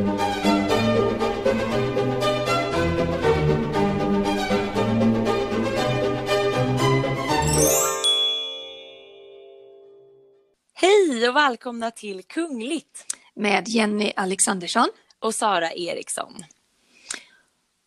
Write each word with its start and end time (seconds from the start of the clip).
Hej 0.00 0.08
och 11.28 11.36
välkomna 11.36 11.90
till 11.90 12.22
Kungligt 12.22 13.16
med 13.34 13.68
Jenny 13.68 14.12
Alexandersson. 14.16 14.88
och 15.18 15.34
Sara 15.34 15.72
Eriksson. 15.72 16.44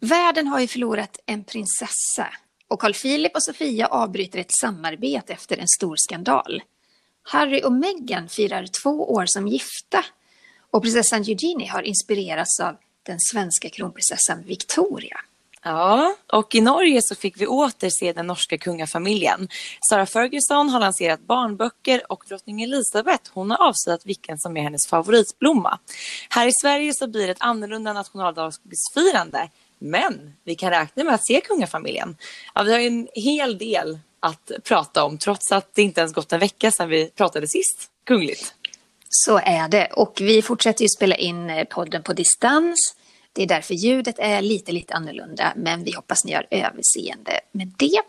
Världen 0.02 0.48
har 0.48 0.60
ju 0.60 0.68
förlorat 0.68 1.20
en 1.26 1.44
prinsessa 1.44 2.28
och 2.68 2.82
Carl 2.82 2.94
Philip 2.94 3.36
och 3.36 3.44
Sofia 3.44 3.88
avbryter 3.88 4.40
ett 4.40 4.52
samarbete 4.52 5.34
efter 5.34 5.58
en 5.58 5.68
stor 5.68 5.96
skandal. 5.98 6.64
Harry 7.24 7.62
och 7.64 7.72
Meghan 7.72 8.30
firar 8.30 8.66
två 8.66 9.14
år 9.14 9.26
som 9.26 9.48
gifta 9.48 10.06
och 10.74 10.82
prinsessan 10.84 11.22
Eugenie 11.22 11.72
har 11.72 11.82
inspirerats 11.82 12.60
av 12.60 12.76
den 13.04 13.20
svenska 13.20 13.70
kronprinsessan 13.70 14.44
Victoria. 14.44 15.18
Ja, 15.64 16.16
och 16.34 16.56
i 16.56 16.62
Norge 16.62 17.02
så 17.04 17.16
fick 17.16 17.42
vi 17.42 17.48
åter 17.48 17.90
se 17.90 18.14
den 18.14 18.28
norska 18.28 18.58
kungafamiljen. 18.58 19.48
Sara 19.90 20.06
Ferguson 20.06 20.70
har 20.70 20.80
lanserat 20.80 21.20
barnböcker 21.20 22.12
och 22.12 22.24
drottning 22.28 22.62
Elizabeth 22.62 23.32
hon 23.34 23.52
har 23.52 23.68
avslöjat 23.68 24.06
vilken 24.06 24.38
som 24.38 24.58
är 24.58 24.62
hennes 24.62 24.88
favoritblomma. 24.88 25.80
Här 26.30 26.48
i 26.48 26.52
Sverige 26.62 26.94
så 26.94 27.08
blir 27.08 27.26
det 27.26 27.32
ett 27.32 27.38
annorlunda 27.42 27.94
nationaldagsfirande. 27.94 29.50
Men 29.80 30.34
vi 30.44 30.56
kan 30.56 30.70
räkna 30.70 31.04
med 31.04 31.14
att 31.14 31.28
se 31.28 31.42
kungafamiljen. 31.42 32.18
Ja, 32.56 32.64
vi 32.64 32.72
har 32.72 32.80
ju 32.80 32.88
en 32.88 33.08
hel 33.14 33.58
del 33.58 34.00
att 34.20 34.52
prata 34.64 35.04
om 35.04 35.18
trots 35.18 35.52
att 35.52 35.76
det 35.76 35.82
inte 35.82 36.02
ens 36.02 36.14
gått 36.14 36.34
en 36.34 36.40
vecka 36.40 36.72
sedan 36.72 36.90
vi 36.90 37.10
pratade 37.10 37.48
sist. 37.48 37.90
Kungligt. 38.06 38.54
Så 39.16 39.38
är 39.38 39.68
det 39.68 39.88
och 39.88 40.18
vi 40.22 40.42
fortsätter 40.42 40.82
ju 40.82 40.90
spela 40.90 41.16
in 41.16 41.50
eh, 41.50 41.64
podden 41.64 42.04
på 42.04 42.14
distans. 42.14 42.96
Det 43.34 43.44
är 43.44 43.48
därför 43.48 43.74
ljudet 43.74 44.16
är 44.20 44.42
lite, 44.42 44.72
lite 44.72 44.94
annorlunda 44.94 45.54
men 45.56 45.84
vi 45.84 45.92
hoppas 45.92 46.26
ni 46.26 46.34
har 46.34 46.48
överseende 46.52 47.40
med 47.52 47.74
det. 47.78 48.02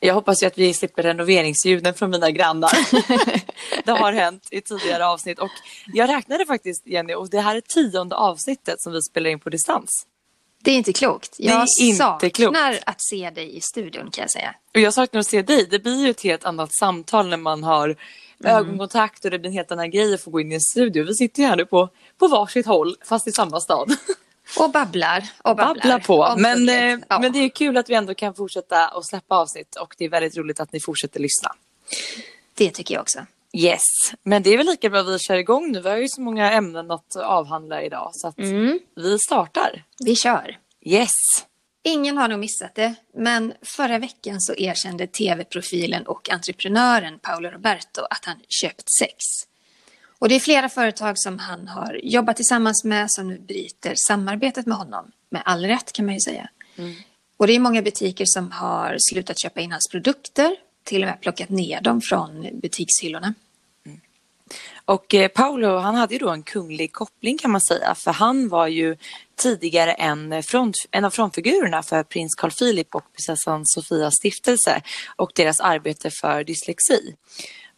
Jag 0.00 0.14
hoppas 0.14 0.42
ju 0.42 0.46
att 0.46 0.58
vi 0.58 0.74
slipper 0.74 1.02
renoveringsljuden 1.02 1.94
från 1.94 2.10
mina 2.10 2.30
grannar. 2.30 2.72
det 3.84 3.92
har 3.92 4.12
hänt 4.12 4.48
i 4.50 4.60
tidigare 4.60 5.06
avsnitt 5.06 5.38
och 5.38 5.50
jag 5.86 6.08
räknade 6.08 6.46
faktiskt 6.46 6.86
Jenny 6.86 7.14
och 7.14 7.30
det 7.30 7.40
här 7.40 7.56
är 7.56 7.60
tionde 7.60 8.16
avsnittet 8.16 8.80
som 8.80 8.92
vi 8.92 9.02
spelar 9.02 9.30
in 9.30 9.40
på 9.40 9.50
distans. 9.50 10.06
Det 10.62 10.70
är 10.70 10.76
inte 10.76 10.92
klokt. 10.92 11.34
Jag 11.38 11.68
saknar 11.98 12.30
klokt. 12.30 12.82
att 12.86 13.02
se 13.02 13.30
dig 13.30 13.56
i 13.56 13.60
studion 13.60 14.10
kan 14.10 14.22
jag 14.22 14.30
säga. 14.30 14.54
Och 14.74 14.80
jag 14.80 14.94
saknar 14.94 15.20
att 15.20 15.26
se 15.26 15.42
dig. 15.42 15.66
Det 15.70 15.78
blir 15.78 16.04
ju 16.04 16.10
ett 16.10 16.20
helt 16.20 16.44
annat 16.44 16.74
samtal 16.74 17.28
när 17.28 17.36
man 17.36 17.64
har 17.64 17.96
ögonkontakt 18.44 19.24
och 19.24 19.30
det 19.30 19.38
blir 19.38 19.48
en 19.48 19.54
helt 19.54 19.72
annan 19.72 19.90
grej 19.90 20.14
att 20.14 20.20
få 20.20 20.30
gå 20.30 20.40
in 20.40 20.52
i 20.52 20.54
en 20.54 20.60
studio. 20.60 21.04
Vi 21.04 21.14
sitter 21.14 21.42
ju 21.42 21.48
här 21.48 21.56
nu 21.56 21.66
på, 21.66 21.88
på 22.18 22.28
varsitt 22.28 22.66
håll 22.66 22.96
fast 23.04 23.26
i 23.26 23.32
samma 23.32 23.60
stad. 23.60 23.96
Och 24.58 24.70
babblar. 24.70 25.24
Och 25.44 25.56
babblar. 25.56 25.74
Babbla 25.74 26.00
på. 26.00 26.34
Men, 26.38 26.68
eh, 26.68 26.98
Ja, 27.08 27.18
men 27.18 27.32
det 27.32 27.38
är 27.38 27.48
kul 27.48 27.76
att 27.76 27.90
vi 27.90 27.94
ändå 27.94 28.14
kan 28.14 28.34
fortsätta 28.34 28.88
och 28.88 29.06
släppa 29.06 29.36
avsnitt 29.36 29.76
och 29.76 29.94
det 29.98 30.04
är 30.04 30.08
väldigt 30.08 30.36
roligt 30.36 30.60
att 30.60 30.72
ni 30.72 30.80
fortsätter 30.80 31.20
lyssna. 31.20 31.54
det 32.54 32.70
tycker 32.70 32.94
jag 32.94 33.02
också. 33.02 33.18
Yes, 33.56 33.82
men 34.22 34.42
det 34.42 34.50
är 34.50 34.56
väl 34.56 34.66
lika 34.66 34.90
bra 34.90 35.00
att 35.00 35.08
vi 35.08 35.18
kör 35.18 35.36
igång 35.36 35.72
nu. 35.72 35.80
Vi 35.80 35.88
har 35.88 35.96
ju 35.96 36.08
så 36.08 36.20
många 36.20 36.52
ämnen 36.52 36.90
att 36.90 37.16
avhandla 37.16 37.82
idag 37.82 38.10
så 38.12 38.28
att 38.28 38.38
vi 38.96 39.18
startar. 39.18 39.84
Vi 40.04 40.16
kör. 40.16 40.58
Yes. 40.86 41.10
Ingen 41.82 42.18
har 42.18 42.28
nog 42.28 42.38
missat 42.38 42.74
det, 42.74 42.94
men 43.14 43.54
förra 43.62 43.98
veckan 43.98 44.40
så 44.40 44.54
erkände 44.54 45.06
tv-profilen 45.06 46.06
och 46.06 46.30
entreprenören 46.30 47.18
Paolo 47.18 47.50
Roberto 47.50 48.00
att 48.10 48.24
han 48.24 48.36
köpt 48.48 48.84
sex. 48.98 49.14
Och 50.18 50.28
det 50.28 50.34
är 50.34 50.40
flera 50.40 50.68
företag 50.68 51.18
som 51.18 51.38
han 51.38 51.68
har 51.68 52.00
jobbat 52.02 52.36
tillsammans 52.36 52.84
med 52.84 53.10
som 53.10 53.28
nu 53.28 53.38
bryter 53.38 53.94
samarbetet 53.96 54.66
med 54.66 54.76
honom. 54.78 55.10
Med 55.30 55.42
all 55.44 55.64
rätt 55.64 55.92
kan 55.92 56.04
man 56.04 56.14
ju 56.14 56.20
säga. 56.20 56.48
Och 57.36 57.46
det 57.46 57.52
är 57.52 57.60
många 57.60 57.82
butiker 57.82 58.24
som 58.26 58.52
har 58.52 58.96
slutat 58.98 59.40
köpa 59.40 59.60
in 59.60 59.72
hans 59.72 59.88
produkter, 59.88 60.56
till 60.88 61.02
och 61.02 61.08
med 61.08 61.20
plockat 61.20 61.48
ner 61.48 61.80
dem 61.80 62.00
från 62.00 62.46
butikshyllorna. 62.52 63.34
Mm. 63.86 64.00
Och 64.84 65.14
eh, 65.14 65.28
Paolo 65.28 65.78
han 65.78 65.94
hade 65.94 66.14
ju 66.14 66.18
då 66.18 66.30
en 66.30 66.42
kunglig 66.42 66.92
koppling 66.92 67.38
kan 67.38 67.50
man 67.50 67.60
säga 67.60 67.94
för 67.94 68.10
han 68.12 68.48
var 68.48 68.66
ju 68.66 68.96
tidigare 69.36 69.92
en, 69.92 70.42
front, 70.42 70.74
en 70.90 71.04
av 71.04 71.10
frontfigurerna 71.10 71.82
för 71.82 72.02
prins 72.02 72.34
Carl 72.34 72.50
Philip 72.50 72.94
och 72.94 73.12
prinsessan 73.12 73.62
Sofias 73.66 74.14
stiftelse 74.14 74.82
och 75.16 75.30
deras 75.34 75.60
arbete 75.60 76.10
för 76.10 76.44
dyslexi. 76.44 77.14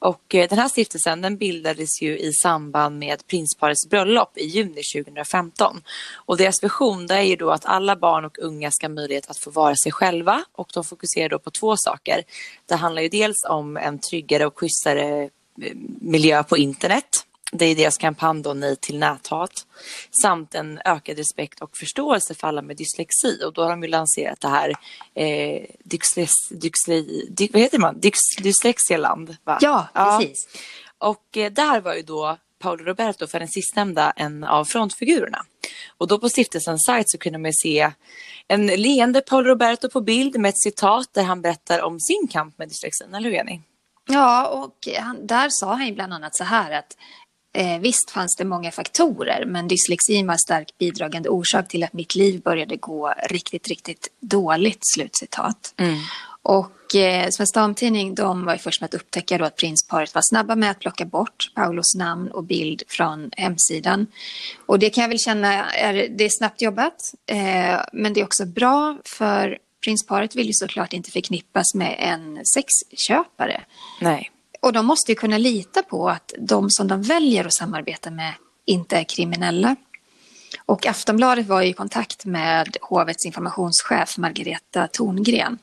Och 0.01 0.35
eh, 0.35 0.49
den 0.49 0.59
här 0.59 0.69
stiftelsen 0.69 1.21
den 1.21 1.37
bildades 1.37 2.03
ju 2.03 2.19
i 2.19 2.33
samband 2.33 2.99
med 2.99 3.27
prinsparets 3.27 3.89
bröllop 3.89 4.39
i 4.39 4.45
juni 4.45 4.83
2015. 4.95 5.83
Och 6.15 6.37
deras 6.37 6.65
vision 6.65 7.07
det 7.07 7.15
är 7.15 7.23
ju 7.23 7.37
då 7.37 7.51
att 7.51 7.67
alla 7.67 7.97
barn 7.97 8.25
och 8.25 8.39
unga 8.39 8.71
ska 8.71 8.87
ha 8.87 8.95
möjlighet 8.95 9.31
att 9.31 9.39
få 9.39 9.51
vara 9.51 9.77
sig 9.77 9.93
själva 9.93 10.45
och 10.53 10.71
de 10.75 10.85
fokuserar 10.85 11.29
då 11.29 11.39
på 11.39 11.51
två 11.51 11.77
saker. 11.77 12.23
Det 12.67 12.75
handlar 12.75 13.03
ju 13.03 13.09
dels 13.09 13.45
om 13.49 13.77
en 13.77 13.99
tryggare 13.99 14.47
och 14.47 14.59
schysstare 14.59 15.23
eh, 15.63 15.77
miljö 16.01 16.43
på 16.43 16.57
internet. 16.57 17.27
Det 17.53 17.65
är 17.65 17.77
deras 17.77 17.99
kampanj 17.99 18.43
då 18.43 18.55
Nej 18.55 18.77
till 18.77 18.99
näthat. 18.99 19.67
Samt 20.23 20.55
en 20.55 20.81
ökad 20.85 21.17
respekt 21.17 21.61
och 21.61 21.77
förståelse 21.77 22.35
för 22.35 22.49
alla 22.49 22.63
med 22.63 22.77
dyslexi. 22.77 23.45
Och 23.45 23.53
då 23.53 23.63
har 23.63 23.71
de 23.71 23.83
ju 23.83 23.89
lanserat 23.89 24.41
det 24.41 24.49
här 24.49 24.75
eh, 25.15 25.65
dyxles, 25.85 26.31
dyxle, 26.51 27.01
dy, 27.29 27.49
vad 27.53 27.63
heter 27.63 27.79
man? 27.79 28.01
Dyx, 28.01 28.19
Dyslexialand. 28.43 29.37
Va? 29.45 29.59
Ja, 29.61 29.89
precis. 29.95 30.49
Och 30.99 31.37
eh, 31.37 31.53
där 31.53 31.81
var 31.81 31.95
ju 31.95 32.03
då 32.03 32.39
Paolo 32.59 32.85
Roberto 32.85 33.27
för 33.27 33.39
den 33.39 33.49
sistnämnda 33.49 34.13
en 34.17 34.45
av 34.45 34.65
frontfigurerna. 34.65 35.45
Och 35.99 36.09
då 36.09 36.19
på 36.19 36.29
stiftelsens 36.29 36.85
sajt 36.87 37.11
så 37.11 37.19
kunde 37.19 37.39
man 37.39 37.53
se 37.53 37.91
en 38.49 38.67
leende 38.67 39.21
Paolo 39.21 39.49
Roberto 39.49 39.91
på 39.91 40.01
bild 40.01 40.41
med 40.41 40.49
ett 40.49 40.63
citat 40.63 41.09
där 41.13 41.23
han 41.23 41.43
berättar 41.43 41.83
om 41.83 42.01
sin 42.01 42.29
kamp 42.31 42.59
med 42.59 42.69
dyslexin. 42.69 43.15
Eller 43.15 43.31
hur 43.31 43.37
Jenny? 43.37 43.61
Ja, 44.09 44.49
och 44.49 44.89
han, 44.99 45.27
där 45.27 45.49
sa 45.51 45.75
han 45.75 45.87
ju 45.87 45.93
bland 45.93 46.13
annat 46.13 46.37
så 46.37 46.45
här 46.45 46.71
att 46.71 46.97
eh, 47.53 47.79
visst 47.79 48.11
fanns 48.11 48.37
det 48.37 48.45
många 48.45 48.71
faktorer, 48.71 49.45
men 49.47 49.69
dyslexin 49.69 50.27
var 50.27 50.37
starkt 50.37 50.79
bidragande 50.79 51.29
orsak 51.29 51.69
till 51.69 51.85
att 51.85 51.93
mitt 51.93 52.15
liv 52.15 52.43
började 52.43 52.77
gå 52.77 53.15
riktigt, 53.29 53.69
riktigt 53.69 54.09
dåligt, 54.21 54.81
slutcitat. 54.95 55.75
Och 56.43 56.95
eh, 56.95 57.29
Svensk 57.31 57.55
Damtidning 57.55 58.15
de 58.15 58.45
var 58.45 58.53
ju 58.53 58.59
först 58.59 58.81
med 58.81 58.89
att 58.89 58.95
upptäcka 58.95 59.39
då 59.39 59.45
att 59.45 59.57
prinsparet 59.57 60.15
var 60.15 60.23
snabba 60.25 60.57
med 60.57 60.71
att 60.71 60.79
plocka 60.79 61.05
bort 61.05 61.53
Paulos 61.55 61.95
namn 61.95 62.31
och 62.31 62.45
bild 62.45 62.83
från 62.89 63.31
hemsidan. 63.37 64.07
Och 64.67 64.79
det 64.79 64.91
kan 64.91 65.03
jag 65.03 65.09
väl 65.09 65.19
känna 65.19 65.71
är, 65.71 66.09
det 66.09 66.25
är 66.25 66.29
snabbt 66.29 66.63
jobbat, 66.63 67.15
eh, 67.27 67.81
men 67.93 68.13
det 68.13 68.21
är 68.21 68.25
också 68.25 68.47
bra 68.47 68.99
för 69.05 69.59
prinsparet 69.85 70.37
vill 70.37 70.47
ju 70.47 70.53
såklart 70.53 70.93
inte 70.93 71.11
förknippas 71.11 71.75
med 71.75 71.97
en 71.99 72.45
sexköpare. 72.45 73.61
Nej. 74.01 74.31
Och 74.61 74.73
de 74.73 74.87
måste 74.87 75.13
ju 75.13 75.17
kunna 75.17 75.39
lita 75.39 75.83
på 75.83 76.09
att 76.09 76.33
de 76.39 76.71
som 76.71 76.89
de 76.89 77.03
väljer 77.03 77.45
att 77.45 77.55
samarbeta 77.55 78.11
med 78.11 78.35
inte 78.65 78.97
är 78.97 79.05
kriminella. 79.05 79.77
Och 80.67 80.87
Aftonbladet 80.87 81.47
var 81.47 81.63
i 81.63 81.73
kontakt 81.73 82.25
med 82.25 82.77
hovets 82.81 83.27
informationschef 83.27 84.19
Margareta 84.19 84.87
Torngren. 84.87 85.59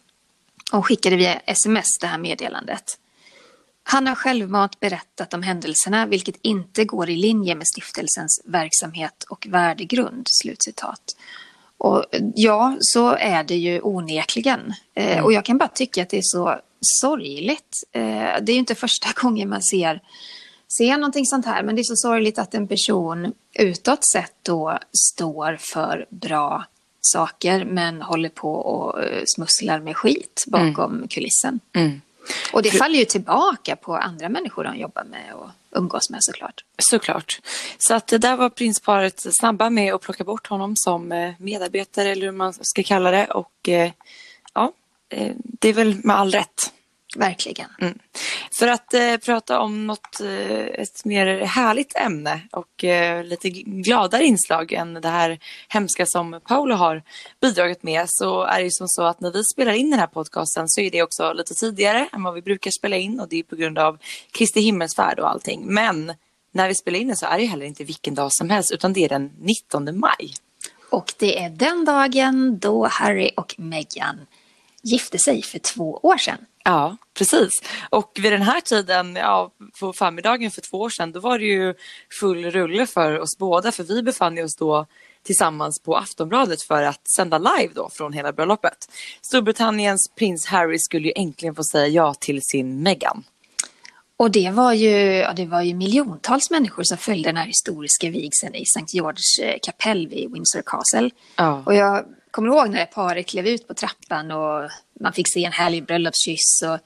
Hon 0.72 0.84
skickade 0.84 1.16
via 1.16 1.40
sms 1.40 1.98
det 2.02 2.08
här 2.08 2.18
meddelandet. 2.18 2.98
Han 3.84 4.08
har 4.08 4.16
självmant 4.16 4.80
berättat 4.80 5.34
om 5.34 5.44
händelserna 5.44 6.06
vilket 6.06 6.36
inte 6.42 6.86
går 6.86 7.10
i 7.10 7.16
linje 7.16 7.56
med 7.56 7.68
stiftelsens 7.68 8.42
verksamhet 8.46 9.24
och 9.30 9.48
värdegrund. 9.50 10.28
Slutcitat. 10.30 11.16
Och 11.78 12.06
ja, 12.36 12.78
så 12.80 13.16
är 13.16 13.44
det 13.44 13.56
ju 13.56 13.82
onekligen. 13.82 14.74
Eh, 14.94 15.24
och 15.24 15.34
jag 15.34 15.46
kan 15.46 15.58
bara 15.58 15.68
tycka 15.68 16.02
att 16.02 16.10
det 16.10 16.18
är 16.18 16.22
så 16.24 16.60
sorgligt. 16.82 17.84
Eh, 17.92 18.02
det 18.42 18.52
är 18.52 18.54
ju 18.54 18.60
inte 18.60 18.76
första 18.76 19.08
gången 19.22 19.50
man 19.50 19.64
ser, 19.64 20.02
ser 20.78 20.98
någonting 20.98 21.26
sånt 21.26 21.46
här, 21.46 21.64
men 21.64 21.76
det 21.76 21.82
är 21.82 21.84
så 21.84 21.96
sorgligt 21.96 22.40
att 22.40 22.54
en 22.54 22.68
person 22.68 23.34
utåt 23.54 24.12
sett 24.12 24.34
då 24.42 24.80
står 25.12 25.58
för 25.60 26.06
bra 26.10 26.66
saker 27.02 27.66
men 27.66 28.02
håller 28.02 28.30
på 28.30 28.54
och 28.54 29.04
eh, 29.04 29.24
smusslar 29.26 29.80
med 29.80 29.98
skit 29.98 30.44
bakom 30.48 31.08
kulissen. 31.10 31.60
Mm. 31.76 32.02
Och 32.54 32.64
det 32.64 32.72
faller 32.72 33.00
ju 33.00 33.06
tillbaka 33.06 33.76
på 33.76 33.96
andra 33.96 34.30
människor 34.30 34.64
de 34.64 34.78
jobbar 34.78 35.04
med 35.04 35.34
och 35.34 35.50
umgås 35.72 36.10
med 36.10 36.24
såklart. 36.24 36.64
Såklart. 36.78 37.40
Så 37.78 37.94
att 37.94 38.08
det 38.08 38.18
där 38.18 38.36
var 38.36 38.50
prinsparet 38.50 39.26
snabba 39.40 39.70
med 39.70 39.94
att 39.94 40.02
plocka 40.02 40.24
bort 40.24 40.48
honom 40.48 40.74
som 40.76 41.12
eh, 41.12 41.34
medarbetare 41.40 42.10
eller 42.10 42.26
hur 42.26 42.32
man 42.32 42.54
ska 42.62 42.84
kalla 42.84 43.12
det. 43.12 43.26
Och 43.26 43.70
det 45.34 45.70
är 45.70 45.74
väl 45.74 45.96
med 46.04 46.16
all 46.16 46.32
rätt. 46.32 46.72
Verkligen. 47.16 47.70
Mm. 47.82 48.00
För 48.60 48.68
att 48.68 48.94
eh, 48.94 49.18
prata 49.18 49.60
om 49.60 49.88
något, 49.88 50.22
eh, 50.22 50.66
ett 50.66 51.06
mer 51.06 51.46
härligt 51.46 51.96
ämne 51.96 52.42
och 52.52 52.84
eh, 52.84 53.24
lite 53.24 53.50
gladare 53.50 54.24
inslag 54.26 54.72
än 54.74 54.94
det 54.94 55.10
här 55.10 55.40
hemska 55.68 56.06
som 56.06 56.42
Paolo 56.48 56.76
har 56.76 57.04
bidragit 57.42 57.84
med 57.84 58.06
så 58.08 58.44
är 58.44 58.58
det 58.58 58.64
ju 58.64 58.72
som 58.72 58.88
så 58.88 59.04
att 59.04 59.22
när 59.22 59.32
vi 59.32 59.44
spelar 59.44 59.74
in 59.74 59.90
den 59.92 60.00
här 60.00 60.08
podcasten 60.08 60.64
så 60.68 60.82
är 60.82 60.92
det 60.92 61.04
också 61.04 61.34
lite 61.34 61.54
tidigare 61.54 62.10
än 62.14 62.24
vad 62.24 62.34
vi 62.34 62.42
brukar 62.42 62.72
spela 62.72 62.96
in 62.96 63.20
och 63.20 63.30
det 63.30 63.40
är 63.40 63.44
på 63.44 63.56
grund 63.56 63.80
av 63.80 63.98
Kristi 64.32 64.60
himmelsfärd 64.60 65.20
och 65.20 65.30
allting. 65.30 65.66
Men 65.66 66.14
när 66.52 66.68
vi 66.68 66.76
spelar 66.76 67.00
in 67.00 67.08
det 67.08 67.16
så 67.16 67.26
är 67.26 67.38
det 67.38 67.46
heller 67.46 67.66
inte 67.66 67.84
vilken 67.84 68.16
dag 68.16 68.34
som 68.34 68.50
helst 68.50 68.72
utan 68.72 68.94
det 68.94 69.06
är 69.06 69.10
den 69.10 69.32
19 69.40 70.00
maj. 70.00 70.34
Och 70.90 71.14
det 71.18 71.40
är 71.40 71.50
den 71.50 71.86
dagen 71.86 72.60
då 72.60 72.88
Harry 72.88 73.32
och 73.36 73.56
Meghan 73.58 74.20
gifte 74.84 75.20
sig 75.20 75.42
för 75.42 75.60
två 75.60 76.00
år 76.04 76.18
sedan. 76.18 76.38
Ja, 76.64 76.98
precis. 77.14 77.52
Och 77.90 78.12
vid 78.22 78.32
den 78.32 78.42
här 78.42 78.62
tiden, 78.62 79.16
ja, 79.16 79.52
på 79.80 79.94
förmiddagen 79.94 80.52
för 80.52 80.62
två 80.62 80.78
år 80.78 80.90
sedan, 80.90 81.12
då 81.12 81.20
var 81.20 81.40
det 81.40 81.46
ju 81.46 81.74
full 82.20 82.52
rulle 82.52 82.88
för 82.88 83.20
oss 83.20 83.38
båda, 83.38 83.72
för 83.72 83.84
vi 83.84 84.04
befann 84.04 84.44
oss 84.44 84.56
då 84.56 84.86
tillsammans 85.24 85.80
på 85.80 85.96
Aftonbladet 85.98 86.62
för 86.62 86.84
att 86.84 87.10
sända 87.16 87.38
live 87.38 87.74
då 87.76 87.90
från 87.90 88.14
hela 88.14 88.34
bröllopet. 88.34 88.78
Storbritanniens 89.22 90.12
prins 90.16 90.46
Harry 90.46 90.80
skulle 90.80 91.08
ju 91.08 91.14
äntligen 91.16 91.56
få 91.56 91.64
säga 91.64 91.88
ja 91.88 92.14
till 92.14 92.42
sin 92.44 92.84
Meghan. 92.84 93.24
Och 94.20 94.32
det 94.32 94.52
var, 94.52 94.74
ju, 94.74 94.90
ja, 95.00 95.34
det 95.34 95.46
var 95.46 95.62
ju 95.62 95.74
miljontals 95.74 96.50
människor 96.50 96.84
som 96.84 96.98
följde 96.98 97.30
den 97.30 97.38
här 97.38 97.46
historiska 97.46 98.10
vigseln 98.10 98.56
i 98.56 98.62
St. 98.62 98.86
Georges 98.88 99.40
eh, 99.40 99.58
kapell 99.62 100.08
vid 100.08 100.34
Windsor 100.34 100.62
Castle. 100.66 101.10
Ja. 101.36 101.64
Och 101.66 101.76
jag 101.76 102.06
kommer 102.38 102.50
ihåg 102.50 102.70
när 102.70 102.86
paret 102.86 103.26
klev 103.26 103.48
ut 103.48 103.68
på 103.68 103.74
trappan 103.74 104.32
och 104.32 104.70
man 105.00 105.14
fick 105.14 105.34
se 105.34 105.46
en 105.46 105.52
härlig 105.52 105.86
bröllopskyss. 105.86 106.64
Och 106.66 106.80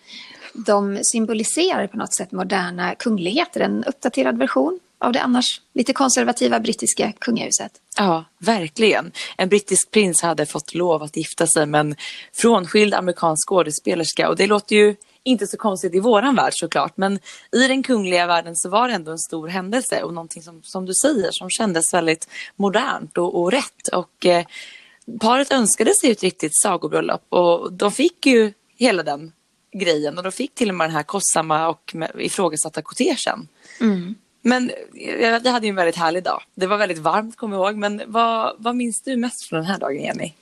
de 0.53 0.99
symboliserar 1.03 1.87
på 1.87 1.97
något 1.97 2.15
sätt 2.15 2.31
moderna 2.31 2.95
kungligheter, 2.95 3.59
en 3.59 3.83
uppdaterad 3.83 4.37
version 4.37 4.79
av 4.99 5.11
det 5.11 5.21
annars 5.21 5.61
lite 5.73 5.93
konservativa 5.93 6.59
brittiska 6.59 7.11
kungahuset. 7.19 7.71
Ja, 7.97 8.25
verkligen. 8.37 9.11
En 9.37 9.49
brittisk 9.49 9.91
prins 9.91 10.21
hade 10.21 10.45
fått 10.45 10.73
lov 10.73 11.03
att 11.03 11.17
gifta 11.17 11.47
sig 11.47 11.65
med 11.65 11.79
en 11.79 11.95
frånskild 12.33 12.93
amerikansk 12.93 13.49
skådespelerska 13.49 14.29
och 14.29 14.35
det 14.35 14.47
låter 14.47 14.75
ju 14.75 14.95
inte 15.23 15.47
så 15.47 15.57
konstigt 15.57 15.95
i 15.95 15.99
våran 15.99 16.35
värld 16.35 16.53
såklart, 16.55 16.97
men 16.97 17.19
i 17.51 17.67
den 17.67 17.83
kungliga 17.83 18.27
världen 18.27 18.55
så 18.55 18.69
var 18.69 18.87
det 18.87 18.93
ändå 18.93 19.11
en 19.11 19.19
stor 19.19 19.47
händelse 19.47 20.03
och 20.03 20.13
någonting 20.13 20.43
som, 20.43 20.61
som 20.63 20.85
du 20.85 20.93
säger 20.93 21.29
som 21.31 21.49
kändes 21.49 21.93
väldigt 21.93 22.27
modernt 22.55 23.17
och, 23.17 23.41
och 23.41 23.51
rätt. 23.51 23.87
Och 23.93 24.25
eh, 24.25 24.45
paret 25.19 25.51
önskade 25.51 25.93
sig 25.95 26.11
ett 26.11 26.23
riktigt 26.23 26.51
sagobröllop 26.61 27.21
och 27.29 27.73
de 27.73 27.91
fick 27.91 28.25
ju 28.25 28.53
hela 28.75 29.03
den 29.03 29.31
grejen 29.73 30.17
och 30.17 30.23
de 30.23 30.31
fick 30.31 30.55
till 30.55 30.69
och 30.69 30.75
med 30.75 30.87
den 30.87 30.95
här 30.95 31.03
kostsamma 31.03 31.67
och 31.67 31.95
ifrågasatta 32.17 32.81
kortegen. 32.81 33.47
Mm. 33.79 34.15
Men 34.41 34.71
vi 34.93 35.49
hade 35.49 35.67
ju 35.67 35.69
en 35.69 35.75
väldigt 35.75 35.95
härlig 35.95 36.23
dag. 36.23 36.41
Det 36.55 36.67
var 36.67 36.77
väldigt 36.77 36.97
varmt, 36.97 37.37
kommer 37.37 37.57
jag 37.57 37.65
ihåg. 37.65 37.77
Men 37.77 38.01
vad, 38.05 38.55
vad 38.57 38.75
minns 38.75 39.01
du 39.01 39.17
mest 39.17 39.43
från 39.49 39.59
den 39.59 39.65
här 39.65 39.79
dagen, 39.79 40.03
Jenny? 40.03 40.33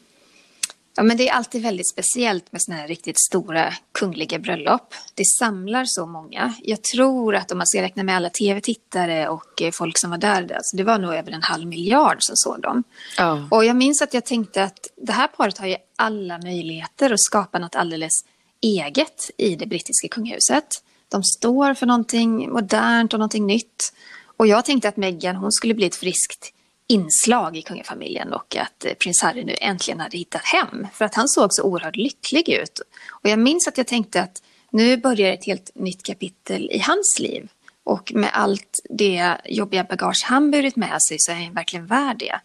Ja, 1.00 1.04
men 1.04 1.18
det 1.18 1.30
är 1.30 1.34
alltid 1.34 1.62
väldigt 1.62 1.90
speciellt 1.90 2.52
med 2.52 2.62
sådana 2.62 2.82
här 2.82 2.88
riktigt 2.88 3.20
stora 3.20 3.74
kungliga 3.92 4.40
bröllop. 4.40 4.94
Det 5.14 5.26
samlar 5.26 5.86
så 5.88 6.06
många. 6.06 6.54
Jag 6.64 6.84
tror 6.84 7.36
att 7.36 7.52
om 7.52 7.58
man 7.58 7.68
ska 7.68 7.82
räkna 7.82 8.04
med 8.04 8.16
alla 8.16 8.30
tv-tittare 8.30 9.30
och 9.30 9.62
eh, 9.62 9.72
folk 9.72 9.98
som 9.98 10.10
var 10.10 10.18
där, 10.18 10.54
alltså 10.54 10.78
det 10.78 10.84
var 10.84 11.00
nog 11.00 11.14
över 11.14 11.32
en 11.32 11.44
halv 11.44 11.68
miljard 11.68 12.18
som 12.20 12.36
såg 12.36 12.62
dem. 12.62 12.84
Ja. 13.18 13.48
Och 13.52 13.66
jag 13.66 13.76
minns 13.76 14.02
att 14.02 14.14
jag 14.14 14.26
tänkte 14.26 14.64
att 14.64 14.88
det 14.96 15.12
här 15.12 15.28
paret 15.28 15.58
har 15.58 15.68
ju 15.68 15.76
alla 15.96 16.38
möjligheter 16.38 17.14
att 17.14 17.22
skapa 17.22 17.60
något 17.60 17.76
alldeles 17.76 18.14
eget 18.62 19.32
i 19.38 19.56
det 19.56 19.66
brittiska 19.66 20.08
kungahuset. 20.08 20.84
De 21.10 21.24
står 21.24 21.74
för 21.74 21.86
någonting 21.86 22.52
modernt 22.52 23.14
och 23.14 23.20
någonting 23.20 23.48
nytt. 23.48 23.94
Och 24.38 24.48
jag 24.48 24.66
tänkte 24.66 24.90
att 24.90 24.98
Meghan, 24.98 25.36
hon 25.36 25.52
skulle 25.52 25.74
bli 25.74 25.86
ett 25.86 25.96
friskt 25.96 26.54
inslag 26.90 27.58
i 27.58 27.62
kungafamiljen 27.62 28.34
och 28.34 28.56
att 28.56 28.86
eh, 28.86 28.94
prins 28.94 29.22
Harry 29.22 29.44
nu 29.44 29.56
äntligen 29.62 30.00
hade 30.00 30.18
hittat 30.18 30.46
hem. 30.46 30.88
För 30.94 31.06
att 31.06 31.16
han 31.16 31.28
såg 31.28 31.54
så 31.54 31.64
oerhört 31.64 31.96
lycklig 31.96 32.50
ut. 32.50 32.82
Och 33.10 33.30
jag 33.30 33.40
minns 33.40 33.68
att 33.68 33.78
jag 33.78 33.88
tänkte 33.88 34.22
att 34.22 34.44
nu 34.72 34.98
börjar 34.98 35.34
ett 35.34 35.46
helt 35.46 35.72
nytt 35.76 36.04
kapitel 36.04 36.72
i 36.72 36.80
hans 36.80 37.20
liv. 37.20 37.50
Och 37.84 38.12
med 38.16 38.30
allt 38.34 38.80
det 38.90 39.38
jobbiga 39.46 39.84
bagage 39.84 40.26
han 40.26 40.52
burit 40.52 40.76
med 40.76 40.98
sig 41.02 41.18
så 41.20 41.32
är 41.32 41.36
han 41.36 41.54
verkligen 41.54 41.86
värd 41.86 42.18
det. 42.20 42.40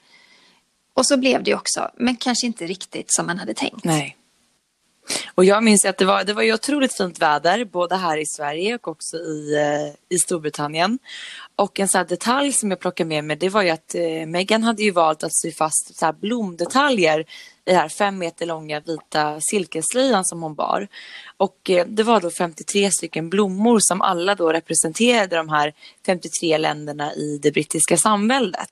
Och 0.95 1.07
så 1.07 1.17
blev 1.17 1.43
det 1.43 1.55
också, 1.55 1.91
men 1.97 2.17
kanske 2.17 2.47
inte 2.47 2.67
riktigt 2.67 3.13
som 3.13 3.27
man 3.27 3.39
hade 3.39 3.55
tänkt. 3.55 3.85
Nej. 3.85 4.17
Och 5.35 5.45
jag 5.45 5.65
minns 5.65 5.85
att 5.85 5.99
det 5.99 6.05
var, 6.05 6.25
det 6.25 6.33
var 6.33 6.43
ju 6.43 6.55
otroligt 6.55 6.97
fint 6.97 7.19
väder, 7.19 7.65
både 7.65 7.97
här 7.97 8.17
i 8.17 8.27
Sverige 8.27 8.75
och 8.75 8.89
också 8.89 9.17
i, 9.17 9.55
eh, 9.55 10.17
i 10.17 10.19
Storbritannien. 10.19 10.99
Och 11.57 11.81
en 11.81 11.89
sån 11.89 12.07
detalj 12.07 12.53
som 12.53 12.71
jag 12.71 12.81
plockade 12.81 13.09
med 13.09 13.25
mig, 13.25 13.37
det 13.37 13.49
var 13.49 13.63
ju 13.63 13.71
att 13.71 13.95
eh, 13.95 14.27
Megan 14.27 14.63
hade 14.63 14.83
ju 14.83 14.91
valt 14.91 15.25
att 15.25 15.35
sy 15.35 15.53
fast 15.53 15.99
så 15.99 16.13
blomdetaljer 16.13 17.25
i 17.67 17.71
den 17.71 17.81
här 17.81 17.89
fem 17.89 18.19
meter 18.19 18.47
långa 18.47 18.81
vita 18.81 19.41
silkesslöjan 19.41 20.25
som 20.25 20.43
hon 20.43 20.55
bar. 20.55 20.89
Och 21.37 21.71
eh, 21.71 21.87
det 21.87 22.03
var 22.03 22.21
då 22.21 22.31
53 22.31 22.91
stycken 22.91 23.31
blommor 23.31 23.79
som 23.81 24.01
alla 24.01 24.35
då 24.35 24.53
representerade 24.53 25.37
de 25.37 25.49
här 25.49 25.75
53 26.07 26.59
länderna 26.59 27.15
i 27.15 27.39
det 27.43 27.51
brittiska 27.51 27.97
samväldet. 27.97 28.71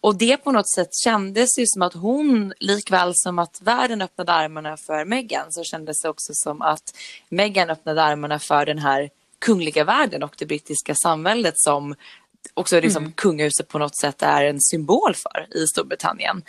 Och 0.00 0.16
det 0.18 0.36
på 0.36 0.52
något 0.52 0.74
sätt 0.74 0.88
kändes 1.04 1.58
ju 1.58 1.64
som 1.66 1.82
att 1.82 1.94
hon, 1.94 2.52
likväl 2.58 3.12
som 3.14 3.38
att 3.38 3.60
världen 3.62 4.02
öppnade 4.02 4.32
armarna 4.32 4.76
för 4.76 5.04
Meghan, 5.04 5.52
så 5.52 5.64
kändes 5.64 6.02
det 6.02 6.08
också 6.08 6.32
som 6.34 6.62
att 6.62 6.94
Meghan 7.28 7.70
öppnade 7.70 8.02
armarna 8.02 8.38
för 8.38 8.66
den 8.66 8.78
här 8.78 9.10
kungliga 9.38 9.84
världen 9.84 10.22
och 10.22 10.34
det 10.38 10.46
brittiska 10.46 10.94
samväldet 10.94 11.54
som 11.56 11.94
också 12.54 12.80
liksom 12.80 13.02
mm. 13.02 13.12
kungahuset 13.12 13.68
på 13.68 13.78
något 13.78 13.96
sätt 13.96 14.22
är 14.22 14.44
en 14.44 14.60
symbol 14.60 15.14
för 15.14 15.56
i 15.58 15.66
Storbritannien. 15.66 16.42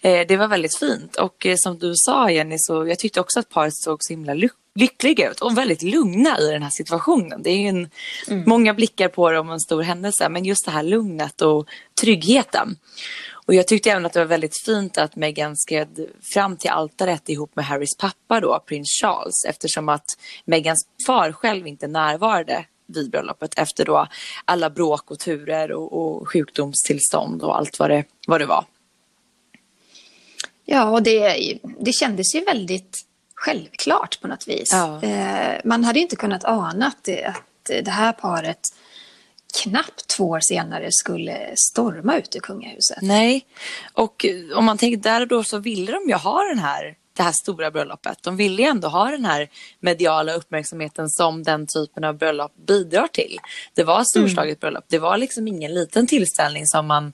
Eh, 0.00 0.26
det 0.28 0.36
var 0.36 0.48
väldigt 0.48 0.78
fint 0.78 1.16
och 1.16 1.46
eh, 1.46 1.54
som 1.58 1.78
du 1.78 1.92
sa 1.96 2.30
Jenny 2.30 2.56
så 2.58 2.86
jag 2.86 2.98
tyckte 2.98 3.20
också 3.20 3.40
att 3.40 3.48
paret 3.48 3.76
såg 3.76 3.98
så 4.00 4.12
himla 4.12 4.34
lyckliga 4.34 4.60
lyckliga 4.74 5.30
ut 5.30 5.40
och 5.40 5.58
väldigt 5.58 5.82
lugna 5.82 6.38
i 6.38 6.50
den 6.50 6.62
här 6.62 6.70
situationen. 6.70 7.42
Det 7.42 7.50
är 7.50 7.68
en, 7.68 7.90
mm. 8.28 8.44
många 8.46 8.74
blickar 8.74 9.08
på 9.08 9.30
dem 9.30 9.48
och 9.48 9.54
en 9.54 9.60
stor 9.60 9.82
händelse 9.82 10.28
men 10.28 10.44
just 10.44 10.64
det 10.64 10.70
här 10.70 10.82
lugnet 10.82 11.42
och 11.42 11.68
tryggheten. 12.00 12.76
Och 13.46 13.54
jag 13.54 13.66
tyckte 13.66 13.90
även 13.90 14.06
att 14.06 14.12
det 14.12 14.18
var 14.18 14.26
väldigt 14.26 14.64
fint 14.64 14.98
att 14.98 15.16
Meghan 15.16 15.56
skred 15.56 16.06
fram 16.34 16.56
till 16.56 16.70
altaret 16.70 17.28
ihop 17.28 17.56
med 17.56 17.64
Harrys 17.64 17.96
pappa 17.98 18.40
då, 18.40 18.64
prins 18.66 18.88
Charles, 19.02 19.44
eftersom 19.48 19.88
att 19.88 20.04
Meghans 20.44 20.88
far 21.06 21.32
själv 21.32 21.66
inte 21.66 21.86
närvarade 21.86 22.64
vid 22.94 23.10
bröllopet 23.10 23.58
efter 23.58 23.84
då 23.84 24.06
alla 24.44 24.70
bråk 24.70 25.10
och 25.10 25.18
turer 25.18 25.72
och, 25.72 25.92
och 25.92 26.28
sjukdomstillstånd 26.28 27.42
och 27.42 27.56
allt 27.56 27.78
vad 27.78 27.90
det, 27.90 28.04
vad 28.26 28.40
det 28.40 28.46
var. 28.46 28.64
Ja, 30.64 30.90
och 30.90 31.02
det, 31.02 31.58
det 31.80 31.92
kändes 31.92 32.34
ju 32.34 32.40
väldigt 32.40 32.98
självklart 33.34 34.20
på 34.20 34.28
något 34.28 34.48
vis. 34.48 34.68
Ja. 34.72 35.02
Eh, 35.02 35.60
man 35.64 35.84
hade 35.84 36.00
inte 36.00 36.16
kunnat 36.16 36.44
ana 36.44 36.86
att 36.86 37.04
det, 37.04 37.24
att 37.24 37.84
det 37.84 37.90
här 37.90 38.12
paret 38.12 38.60
knappt 39.62 40.06
två 40.06 40.24
år 40.24 40.40
senare 40.40 40.88
skulle 40.90 41.54
storma 41.56 42.16
ut 42.16 42.36
ur 42.36 42.40
kungahuset. 42.40 42.98
Nej, 43.02 43.46
och 43.92 44.26
om 44.54 44.64
man 44.64 44.78
tänker 44.78 44.96
där 44.96 45.26
då 45.26 45.44
så 45.44 45.58
ville 45.58 45.92
de 45.92 46.08
ju 46.08 46.14
ha 46.14 46.42
den 46.42 46.58
här 46.58 46.96
det 47.20 47.24
här 47.24 47.32
stora 47.32 47.70
bröllopet. 47.70 48.22
De 48.22 48.36
ville 48.36 48.62
ju 48.62 48.68
ändå 48.68 48.88
ha 48.88 49.10
den 49.10 49.24
här 49.24 49.48
mediala 49.80 50.32
uppmärksamheten 50.32 51.08
som 51.08 51.42
den 51.42 51.66
typen 51.66 52.04
av 52.04 52.18
bröllop 52.18 52.52
bidrar 52.66 53.06
till. 53.06 53.38
Det 53.74 53.84
var 53.84 54.00
ett 54.00 54.08
storslaget 54.08 54.52
mm. 54.52 54.60
bröllop. 54.60 54.84
Det 54.88 54.98
var 54.98 55.18
liksom 55.18 55.48
ingen 55.48 55.74
liten 55.74 56.06
tillställning 56.06 56.66
som 56.66 56.86
man 56.86 57.12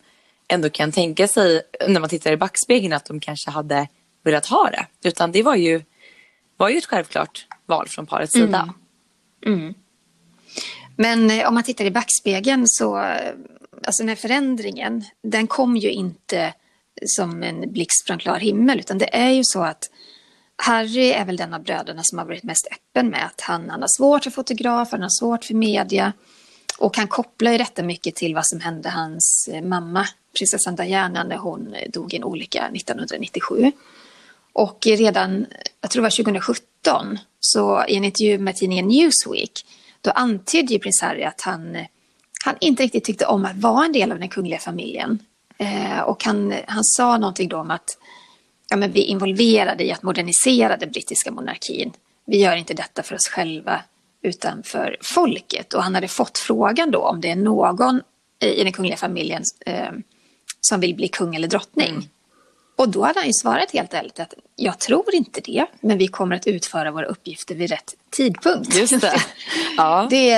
ändå 0.49 0.71
kan 0.71 0.93
tänka 0.93 1.29
sig 1.29 1.63
när 1.89 2.01
man 2.01 2.09
tittar 2.09 2.33
i 2.33 2.37
backspegeln 2.37 2.93
att 2.93 3.05
de 3.05 3.21
kanske 3.21 3.51
hade 3.51 3.89
velat 4.25 4.47
ha 4.47 4.71
det. 4.71 5.09
Utan 5.09 5.33
det 5.33 5.43
var 5.43 5.57
ju, 5.57 5.83
var 6.57 6.69
ju 6.69 6.79
ett 6.79 6.87
självklart 6.87 7.47
val 7.67 7.89
från 7.89 8.07
parets 8.07 8.33
sida. 8.33 8.75
Mm. 9.47 9.61
Mm. 9.61 9.75
Men 10.97 11.31
eh, 11.31 11.49
om 11.49 11.55
man 11.55 11.63
tittar 11.63 11.85
i 11.85 11.91
backspegeln 11.91 12.69
så, 12.69 12.99
eh, 12.99 13.33
alltså 13.87 14.03
den 14.03 14.09
här 14.09 14.17
förändringen, 14.17 15.05
den 15.23 15.47
kom 15.47 15.77
ju 15.77 15.91
inte 15.91 16.55
som 17.07 17.43
en 17.43 17.73
blixt 17.73 18.07
från 18.07 18.19
klar 18.19 18.39
himmel, 18.39 18.79
utan 18.79 18.99
det 18.99 19.17
är 19.17 19.31
ju 19.31 19.43
så 19.45 19.63
att 19.63 19.91
Harry 20.57 21.11
är 21.11 21.25
väl 21.25 21.37
den 21.37 21.55
av 21.55 21.63
bröderna 21.63 22.01
som 22.05 22.19
har 22.19 22.27
varit 22.27 22.43
mest 22.43 22.69
öppen 22.73 23.09
med 23.09 23.27
att 23.27 23.41
han, 23.41 23.71
han 23.71 23.81
har 23.81 23.89
svårt 23.99 24.25
för 24.25 24.31
fotografer, 24.31 24.93
han 24.93 25.03
har 25.03 25.21
svårt 25.21 25.45
för 25.45 25.55
media 25.55 26.13
och 26.79 26.97
han 26.97 27.09
kopplar 27.09 27.53
ju 27.53 27.59
detta 27.59 27.83
mycket 27.83 28.15
till 28.15 28.35
vad 28.35 28.47
som 28.47 28.61
hände 28.61 28.89
hans 28.89 29.49
eh, 29.53 29.63
mamma, 29.63 30.07
prinsessan 30.39 30.77
Diana, 30.77 31.25
när 31.25 31.37
hon 31.37 31.75
eh, 31.75 31.91
dog 31.91 32.15
i 32.15 32.17
en 32.17 32.25
olycka 32.25 32.69
1997. 32.75 33.73
Och 34.53 34.87
redan, 34.87 35.47
jag 35.81 35.91
tror 35.91 36.03
det 36.03 36.07
var 36.07 36.25
2017, 36.25 37.19
så 37.41 37.85
i 37.89 37.97
en 37.97 38.05
intervju 38.05 38.39
med 38.39 38.57
tidningen 38.57 38.89
Newsweek, 38.89 39.67
då 40.01 40.11
antydde 40.11 40.73
ju 40.73 40.79
prins 40.79 41.03
Harry 41.03 41.23
att 41.23 41.41
han, 41.41 41.77
eh, 41.77 41.87
han 42.45 42.57
inte 42.61 42.83
riktigt 42.83 43.05
tyckte 43.05 43.27
om 43.27 43.45
att 43.45 43.57
vara 43.57 43.85
en 43.85 43.93
del 43.93 44.13
av 44.13 44.19
den 44.19 44.29
kungliga 44.29 44.59
familjen. 44.59 45.19
Eh, 45.59 46.01
och 46.01 46.25
han, 46.25 46.55
han 46.67 46.85
sa 46.85 47.19
någonting 47.19 47.49
då 47.49 47.57
om 47.57 47.71
att 47.71 47.99
ja, 48.69 48.77
men 48.77 48.93
vi 48.93 49.05
är 49.05 49.07
involverade 49.07 49.85
i 49.85 49.93
att 49.93 50.03
modernisera 50.03 50.77
den 50.77 50.91
brittiska 50.91 51.31
monarkin. 51.31 51.93
Vi 52.27 52.39
gör 52.39 52.57
inte 52.57 52.75
detta 52.75 53.03
för 53.03 53.15
oss 53.15 53.29
själva 53.29 53.81
utan 54.23 54.63
för 54.63 54.97
folket. 55.03 55.75
Och 55.75 55.83
han 55.83 55.95
hade 55.95 56.09
fått 56.09 56.39
frågan 56.39 56.91
då 56.91 56.99
om 56.99 57.21
det 57.21 57.31
är 57.31 57.37
någon 57.37 58.03
i 58.41 58.65
den 58.65 58.73
kungliga 58.73 58.97
familjen 58.97 59.43
eh, 59.67 59.91
som 60.61 60.81
vill 60.81 60.95
bli 60.95 61.09
kung 61.09 61.35
eller 61.37 61.49
drottning. 61.49 61.91
Mm. 61.91 62.05
Och 62.77 62.89
då 62.89 63.05
hade 63.05 63.19
han 63.19 63.27
ju 63.27 63.33
svarat 63.33 63.71
helt 63.71 63.95
ärligt 63.95 64.21
att 64.21 64.35
jag 64.57 64.79
tror 64.79 65.15
inte 65.15 65.41
det, 65.41 65.67
men 65.81 65.99
vi 65.99 66.09
kommer 66.09 66.37
att 66.37 66.47
utföra 66.47 66.91
våra 66.91 67.07
uppgifter 67.07 67.55
vid 67.55 67.71
rätt 67.71 67.95
tidpunkt. 68.11 68.77
Just 68.77 69.01
det. 69.01 69.23
Ja. 69.77 70.07
det, 70.11 70.35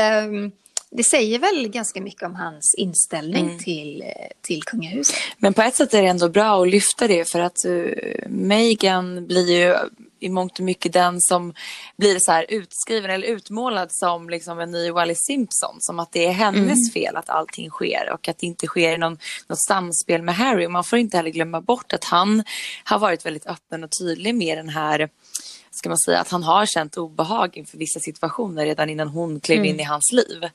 det 0.90 1.04
säger 1.04 1.38
väl 1.38 1.68
ganska 1.68 2.00
mycket 2.00 2.22
om 2.22 2.34
hans 2.34 2.74
inställning 2.78 3.44
Mm. 3.46 3.58
till, 3.58 4.02
eh, 4.02 4.08
till 4.42 4.62
kungahuset. 4.62 5.16
Men 5.38 5.54
på 5.54 5.62
ett 5.62 5.74
sätt 5.74 5.94
är 5.94 6.02
det 6.02 6.08
ändå 6.08 6.28
bra 6.28 6.62
att 6.62 6.68
lyfta 6.68 7.06
det 7.08 7.30
för 7.30 7.40
att 7.40 7.56
uh, 7.66 7.92
Meghan 8.28 9.26
blir 9.26 9.50
ju 9.50 9.76
i 10.20 10.28
mångt 10.28 10.58
och 10.58 10.64
mycket 10.64 10.92
den 10.92 11.20
som 11.20 11.54
blir 11.96 12.18
så 12.18 12.32
här 12.32 12.46
utskriven 12.48 13.10
eller 13.10 13.28
utmålad 13.28 13.88
som 13.90 14.30
liksom 14.30 14.60
en 14.60 14.70
ny 14.70 14.90
Wallis 14.90 15.18
Simpson. 15.26 15.76
Som 15.80 15.98
att 15.98 16.12
det 16.12 16.26
är 16.26 16.32
hennes 16.32 16.92
fel 16.92 17.16
att 17.16 17.28
allting 17.30 17.70
sker 17.70 18.10
och 18.12 18.28
att 18.28 18.38
det 18.38 18.46
inte 18.46 18.66
sker 18.66 18.98
någon, 18.98 19.18
något 19.46 19.60
samspel 19.60 20.22
med 20.22 20.34
Harry. 20.36 20.66
Och 20.66 20.70
man 20.70 20.84
får 20.84 20.98
inte 20.98 21.16
heller 21.16 21.30
glömma 21.30 21.60
bort 21.60 21.92
att 21.92 22.04
han 22.04 22.44
har 22.84 22.98
varit 22.98 23.26
väldigt 23.26 23.46
öppen 23.46 23.84
och 23.84 23.90
tydlig 24.00 24.34
med 24.34 24.58
den 24.58 24.68
här 24.68 25.08
ska 25.78 25.88
man 25.88 25.98
säga, 25.98 26.20
att 26.20 26.28
han 26.28 26.42
har 26.42 26.66
känt 26.66 26.96
obehag 26.96 27.56
inför 27.56 27.78
vissa 27.78 28.00
situationer 28.00 28.64
redan 28.64 28.90
innan 28.90 29.08
hon 29.08 29.40
klev 29.40 29.64
in 29.64 29.80
i 29.80 29.82
hans 29.82 30.12
liv. 30.12 30.48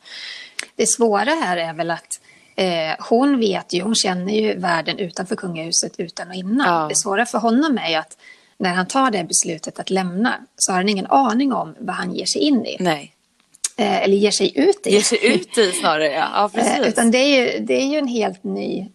Det 0.75 0.87
svåra 0.87 1.31
här 1.31 1.57
är 1.57 1.73
väl 1.73 1.91
att 1.91 2.21
eh, 2.55 3.05
hon 3.09 3.39
vet 3.39 3.73
ju, 3.73 3.81
hon 3.81 3.95
känner 3.95 4.33
ju 4.33 4.59
världen 4.59 4.99
utanför 4.99 5.35
kungahuset 5.35 5.93
utan 5.97 6.29
och 6.29 6.35
innan. 6.35 6.67
Ja. 6.67 6.87
Det 6.89 6.95
svåra 6.95 7.25
för 7.25 7.37
honom 7.37 7.77
är 7.77 7.89
ju 7.89 7.95
att 7.95 8.17
när 8.57 8.73
han 8.73 8.87
tar 8.87 9.11
det 9.11 9.23
beslutet 9.23 9.79
att 9.79 9.89
lämna 9.89 10.33
så 10.55 10.71
har 10.71 10.77
han 10.77 10.89
ingen 10.89 11.07
aning 11.07 11.53
om 11.53 11.75
vad 11.79 11.95
han 11.95 12.15
ger 12.15 12.25
sig 12.25 12.41
in 12.41 12.65
i. 12.65 12.77
Nej, 12.79 13.13
Eh, 13.75 14.03
eller 14.03 14.17
ger 14.17 14.31
sig 14.31 14.51
ut 14.59 14.87
i. 14.87 14.91
ge 14.91 15.01
sig 15.01 15.35
ut 15.35 15.57
i 15.57 15.71
snarare. 15.71 16.07
Ja, 16.07 16.29
ja 16.33 16.49
precis. 16.53 16.79
Eh, 16.79 16.87
utan 16.87 17.11
det 17.11 17.17
är, 17.17 17.41
ju, 17.41 17.65
det 17.65 17.73
är 17.73 17.87
ju 17.87 17.97
en 17.97 18.07
helt 18.07 18.43
ny 18.43 18.91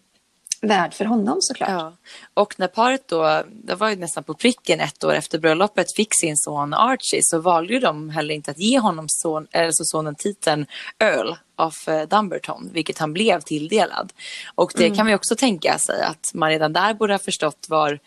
värld 0.60 0.94
för 0.94 1.04
honom 1.04 1.38
såklart. 1.40 1.70
Ja. 1.70 1.92
Och 2.34 2.54
när 2.58 2.68
paret 2.68 3.08
då, 3.08 3.42
det 3.50 3.74
var 3.74 3.90
ju 3.90 3.96
nästan 3.96 4.24
på 4.24 4.34
pricken 4.34 4.80
ett 4.80 5.04
år 5.04 5.14
efter 5.14 5.38
bröllopet, 5.38 5.86
fick 5.96 6.14
sin 6.20 6.36
son 6.36 6.74
Archie 6.74 7.20
så 7.22 7.38
valde 7.38 7.72
ju 7.72 7.80
de 7.80 8.10
heller 8.10 8.34
inte 8.34 8.50
att 8.50 8.58
ge 8.58 8.78
honom 8.78 9.06
son, 9.08 9.46
alltså 9.52 9.84
sonen 9.84 10.14
titeln 10.14 10.66
Earl 10.98 11.34
of 11.56 11.88
eh, 11.88 12.08
Dumberton, 12.08 12.70
vilket 12.72 12.98
han 12.98 13.12
blev 13.12 13.40
tilldelad. 13.40 14.12
Och 14.54 14.72
det 14.74 14.88
kan 14.88 14.96
man 14.96 15.08
ju 15.08 15.14
också 15.14 15.36
tänka 15.36 15.78
sig 15.78 16.02
att 16.02 16.30
man 16.34 16.48
redan 16.48 16.72
där 16.72 16.94
borde 16.94 17.14
ha 17.14 17.18
förstått 17.18 17.66
var, 17.68 17.98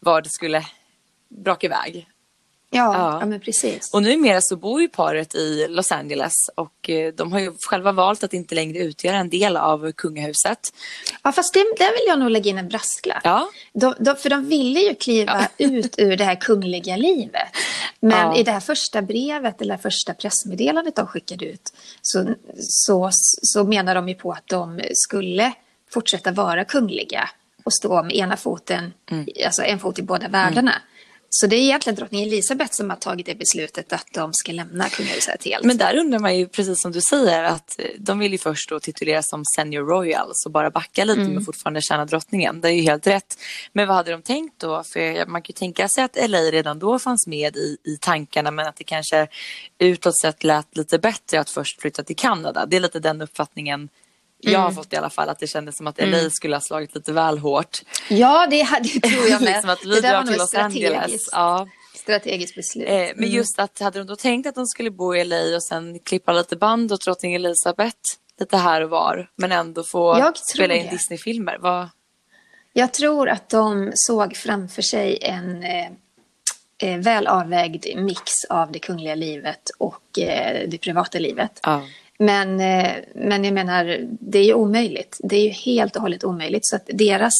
var 0.00 0.22
det 0.22 0.30
skulle 0.30 0.66
braka 1.28 1.66
iväg. 1.66 2.08
Ja, 2.74 2.94
Ja. 2.94 3.18
ja. 3.20 3.26
men 3.26 3.40
precis. 3.40 3.90
Och 3.92 4.02
numera 4.02 4.40
så 4.40 4.56
bor 4.56 4.82
ju 4.82 4.88
paret 4.88 5.34
i 5.34 5.66
Los 5.68 5.92
Angeles 5.92 6.32
och 6.54 6.90
eh, 6.90 7.12
de 7.14 7.32
har 7.32 7.40
ju 7.40 7.52
själva 7.70 7.92
valt 7.92 8.24
att 8.24 8.32
inte 8.34 8.54
längre 8.54 8.78
utgöra 8.78 9.16
en 9.16 9.30
del 9.30 9.56
av 9.56 9.92
kungahuset. 9.92 10.58
Ja, 11.22 11.32
fast 11.32 11.54
det, 11.54 11.60
där 11.78 11.92
vill 11.92 12.08
jag 12.08 12.18
nog 12.18 12.30
lägga 12.30 12.50
in 12.50 12.58
en 12.58 12.68
brasklapp. 12.68 13.20
Ja. 13.24 13.48
De, 13.72 13.94
de, 14.00 14.16
för 14.16 14.30
de 14.30 14.44
ville 14.48 14.80
ju 14.80 14.94
kliva 14.94 15.48
ut 15.58 15.94
ur 15.98 16.16
det 16.16 16.24
här 16.24 16.34
kungliga 16.40 16.96
livet. 16.96 17.48
Men 18.00 18.10
Ja. 18.30 18.36
i 18.36 18.42
det 18.42 18.50
här 18.52 18.60
första 18.60 19.02
brevet 19.02 19.62
eller 19.62 19.76
första 19.76 20.14
pressmeddelandet 20.14 20.96
de 20.96 21.06
skickade 21.06 21.44
ut 21.44 21.72
så, 22.02 22.34
så, 22.58 23.10
så 23.42 23.64
menar 23.64 23.94
de 23.94 24.08
ju 24.08 24.14
på 24.14 24.32
att 24.32 24.46
de 24.46 24.80
skulle 24.94 25.52
fortsätta 25.90 26.30
vara 26.32 26.64
kungliga 26.64 27.28
och 27.64 27.74
stå 27.74 28.02
med 28.02 28.16
ena 28.16 28.36
foten, 28.36 28.92
Mm. 29.10 29.26
alltså 29.46 29.62
en 29.62 29.78
fot 29.78 29.98
i 29.98 30.02
båda 30.02 30.28
världarna. 30.28 30.72
Så 31.36 31.46
det 31.46 31.56
är 31.56 31.60
egentligen 31.60 31.96
drottning 31.96 32.22
Elisabeth 32.22 32.72
som 32.72 32.90
har 32.90 32.96
tagit 32.96 33.26
det 33.26 33.34
beslutet 33.34 33.92
att 33.92 34.06
de 34.12 34.32
ska 34.32 34.52
lämna 34.52 34.88
kungahuset 34.88 35.44
helt. 35.44 35.64
Men 35.64 35.76
där 35.76 35.96
undrar 35.96 36.18
man 36.18 36.36
ju, 36.36 36.48
precis 36.48 36.82
som 36.82 36.92
du 36.92 37.00
säger, 37.00 37.44
att 37.44 37.78
eh, 37.78 37.86
de 37.98 38.18
vill 38.18 38.32
ju 38.32 38.38
först 38.38 38.70
då 38.70 38.80
tituleras 38.80 39.28
som 39.28 39.44
senior 39.56 39.86
royals 39.86 40.46
och 40.46 40.52
bara 40.52 40.70
backa 40.70 41.04
lite 41.04 41.20
men 41.20 41.44
fortfarande 41.44 41.82
tjäna 41.82 42.04
drottningen. 42.04 42.60
Det 42.60 42.68
är 42.68 42.72
ju 42.72 42.82
helt 42.82 43.06
rätt. 43.06 43.38
Men 43.72 43.88
vad 43.88 43.96
hade 43.96 44.10
de 44.10 44.22
tänkt 44.22 44.60
då? 44.60 44.82
För 44.84 45.26
man 45.26 45.42
kan 45.42 45.52
ju 45.52 45.58
tänka 45.58 45.88
sig 45.88 46.04
att 46.04 46.30
LA 46.30 46.38
redan 46.38 46.78
då 46.78 46.98
fanns 46.98 47.26
med 47.26 47.56
i, 47.56 47.76
i 47.84 47.96
tankarna 48.00 48.50
men 48.50 48.66
att 48.66 48.76
det 48.76 48.84
kanske 48.84 49.28
utåt 49.78 50.20
sett 50.20 50.44
lät 50.44 50.76
lite 50.76 50.98
bättre 50.98 51.40
att 51.40 51.50
först 51.50 51.80
flytta 51.80 52.02
till 52.02 52.16
Kanada. 52.16 52.66
Det 52.66 52.76
är 52.76 52.80
lite 52.80 53.00
den 53.00 53.22
uppfattningen 53.22 53.88
jag 54.52 54.58
har 54.60 54.70
fått 54.70 54.92
i 54.92 54.96
alla 54.96 55.10
fall, 55.10 55.28
att 55.28 55.38
det 55.38 55.46
kändes 55.46 55.76
som 55.76 55.86
att 55.86 55.98
LA 55.98 56.30
skulle 56.30 56.56
ha 56.56 56.60
slagit 56.60 56.94
lite 56.94 57.12
väl 57.12 57.38
hårt. 57.38 57.78
Ja, 58.08 58.46
det, 58.50 58.68
det 58.82 59.00
tror 59.08 59.26
jag 59.28 59.40
med. 59.42 59.52
liksom 59.52 59.70
att 59.70 59.80
det 59.82 59.88
vi 59.88 60.00
där 60.00 60.12
drar 60.12 60.22
till 60.22 60.38
Los 60.38 60.54
Angeles. 60.54 60.92
strategiskt, 60.98 61.28
Ja. 61.32 61.68
strategiskt 61.94 62.54
beslut. 62.54 62.88
Eh, 62.88 63.06
men 63.16 63.30
just 63.30 63.58
att 63.58 63.78
hade 63.78 63.98
de 63.98 64.06
då 64.06 64.16
tänkt 64.16 64.46
att 64.46 64.54
de 64.54 64.66
skulle 64.66 64.90
bo 64.90 65.14
i 65.16 65.24
LA 65.24 65.56
och 65.56 65.62
sen 65.64 65.98
klippa 65.98 66.32
lite 66.32 66.56
band 66.56 66.92
åt 66.92 67.04
drottning 67.04 67.34
Elizabeth 67.34 67.96
lite 68.40 68.56
här 68.56 68.80
och 68.80 68.90
var 68.90 69.28
men 69.36 69.52
ändå 69.52 69.84
få 69.84 70.32
spela 70.54 70.74
in 70.74 70.84
det. 70.84 70.90
Disney-filmer. 70.90 71.58
Vad... 71.60 71.88
Jag 72.72 72.92
tror 72.92 73.28
att 73.28 73.48
de 73.50 73.92
såg 73.94 74.36
framför 74.36 74.82
sig 74.82 75.18
en 75.22 75.62
eh, 75.64 75.86
eh, 76.78 76.98
väl 76.98 77.26
avvägd 77.26 77.86
mix 77.96 78.32
av 78.50 78.72
det 78.72 78.78
kungliga 78.78 79.14
livet 79.14 79.70
och 79.78 80.18
eh, 80.18 80.68
det 80.68 80.78
privata 80.78 81.18
livet. 81.18 81.60
Ja. 81.62 81.82
Men, 82.18 82.60
eh, 82.60 82.92
men 83.14 83.44
jag 83.44 83.54
menar, 83.54 84.08
det 84.20 84.38
är 84.38 84.44
ju 84.44 84.54
omöjligt. 84.54 85.20
Det 85.22 85.36
är 85.36 85.42
ju 85.42 85.50
helt 85.50 85.96
och 85.96 86.02
hållet 86.02 86.24
omöjligt. 86.24 86.66
Så 86.66 86.76
att 86.76 86.86
deras 86.92 87.34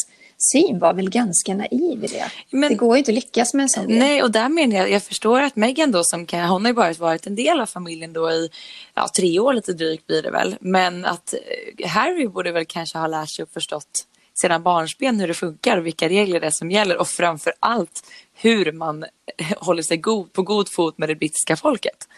syn 0.52 0.78
var 0.78 0.95
väl 0.95 1.11
ganska 1.11 1.54
naiv 1.54 2.04
i 2.04 2.07
det. 2.07 2.31
Men- 2.50 2.69
det 2.69 2.75
går 2.75 2.97
ju 2.97 2.99
inte 2.99 3.11
att 3.11 3.14
lyckas 3.14 3.54
med 3.54 3.62
en 3.62 3.69
sån. 3.69 3.85
Nej, 3.88 4.23
och 4.23 4.31
där 4.31 4.49
menar 4.49 4.76
jag, 4.76 4.90
jag 4.90 5.02
förstår 5.02 5.40
att 5.40 5.57
Meghan 5.57 5.93
då 5.93 6.04
som 6.04 6.26
kan, 6.26 6.49
hon 6.49 6.64
har 6.64 6.71
ju 6.71 6.75
bara 6.75 6.93
varit 6.93 7.26
en 7.26 7.35
del 7.35 7.61
av 7.61 7.66
familjen 7.66 8.12
då 8.12 8.31
i 8.31 8.50
ja, 8.95 9.09
tre 9.16 9.38
år 9.38 9.52
lite 9.54 9.73
drygt 9.73 10.07
blir 10.07 10.23
det 10.23 10.31
väl. 10.31 10.57
Men 10.61 11.04
att 11.04 11.35
eh, 11.78 11.88
Harry 11.88 12.28
borde 12.28 12.52
väl 12.52 12.64
kanske 12.66 12.99
ha 12.99 13.07
lärt 13.07 13.31
sig 13.31 13.43
och 13.43 13.50
förstått 13.50 14.07
sedan 14.35 14.62
barnsben 14.62 15.21
hur 15.21 15.28
det 15.28 15.35
funkar 15.35 15.76
och 15.76 15.87
vilka 15.87 16.09
regler 16.09 16.40
det 16.40 16.47
är 16.47 16.50
som 16.50 16.71
gäller 16.71 16.97
och 16.97 17.09
framför 17.09 17.52
allt 17.61 18.02
hur 18.35 18.73
man 18.73 19.02
eh, 19.02 19.47
håller 19.57 19.83
sig 19.83 19.97
god, 19.97 20.33
på 20.33 20.43
god 20.43 20.69
fot 20.69 20.99
med 20.99 21.09
det 21.09 21.14
brittiska 21.14 21.57
folket. 21.57 22.09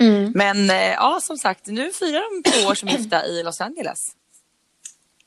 Mm. 0.00 0.32
Men 0.34 0.70
eh, 0.70 0.76
ja, 0.76 1.18
som 1.22 1.36
sagt, 1.38 1.66
nu 1.66 1.92
firar 1.92 2.42
de 2.42 2.50
två 2.50 2.68
år 2.68 2.74
som 2.74 2.88
gifta 2.88 3.26
i 3.26 3.42
Los 3.42 3.60
Angeles. 3.60 3.98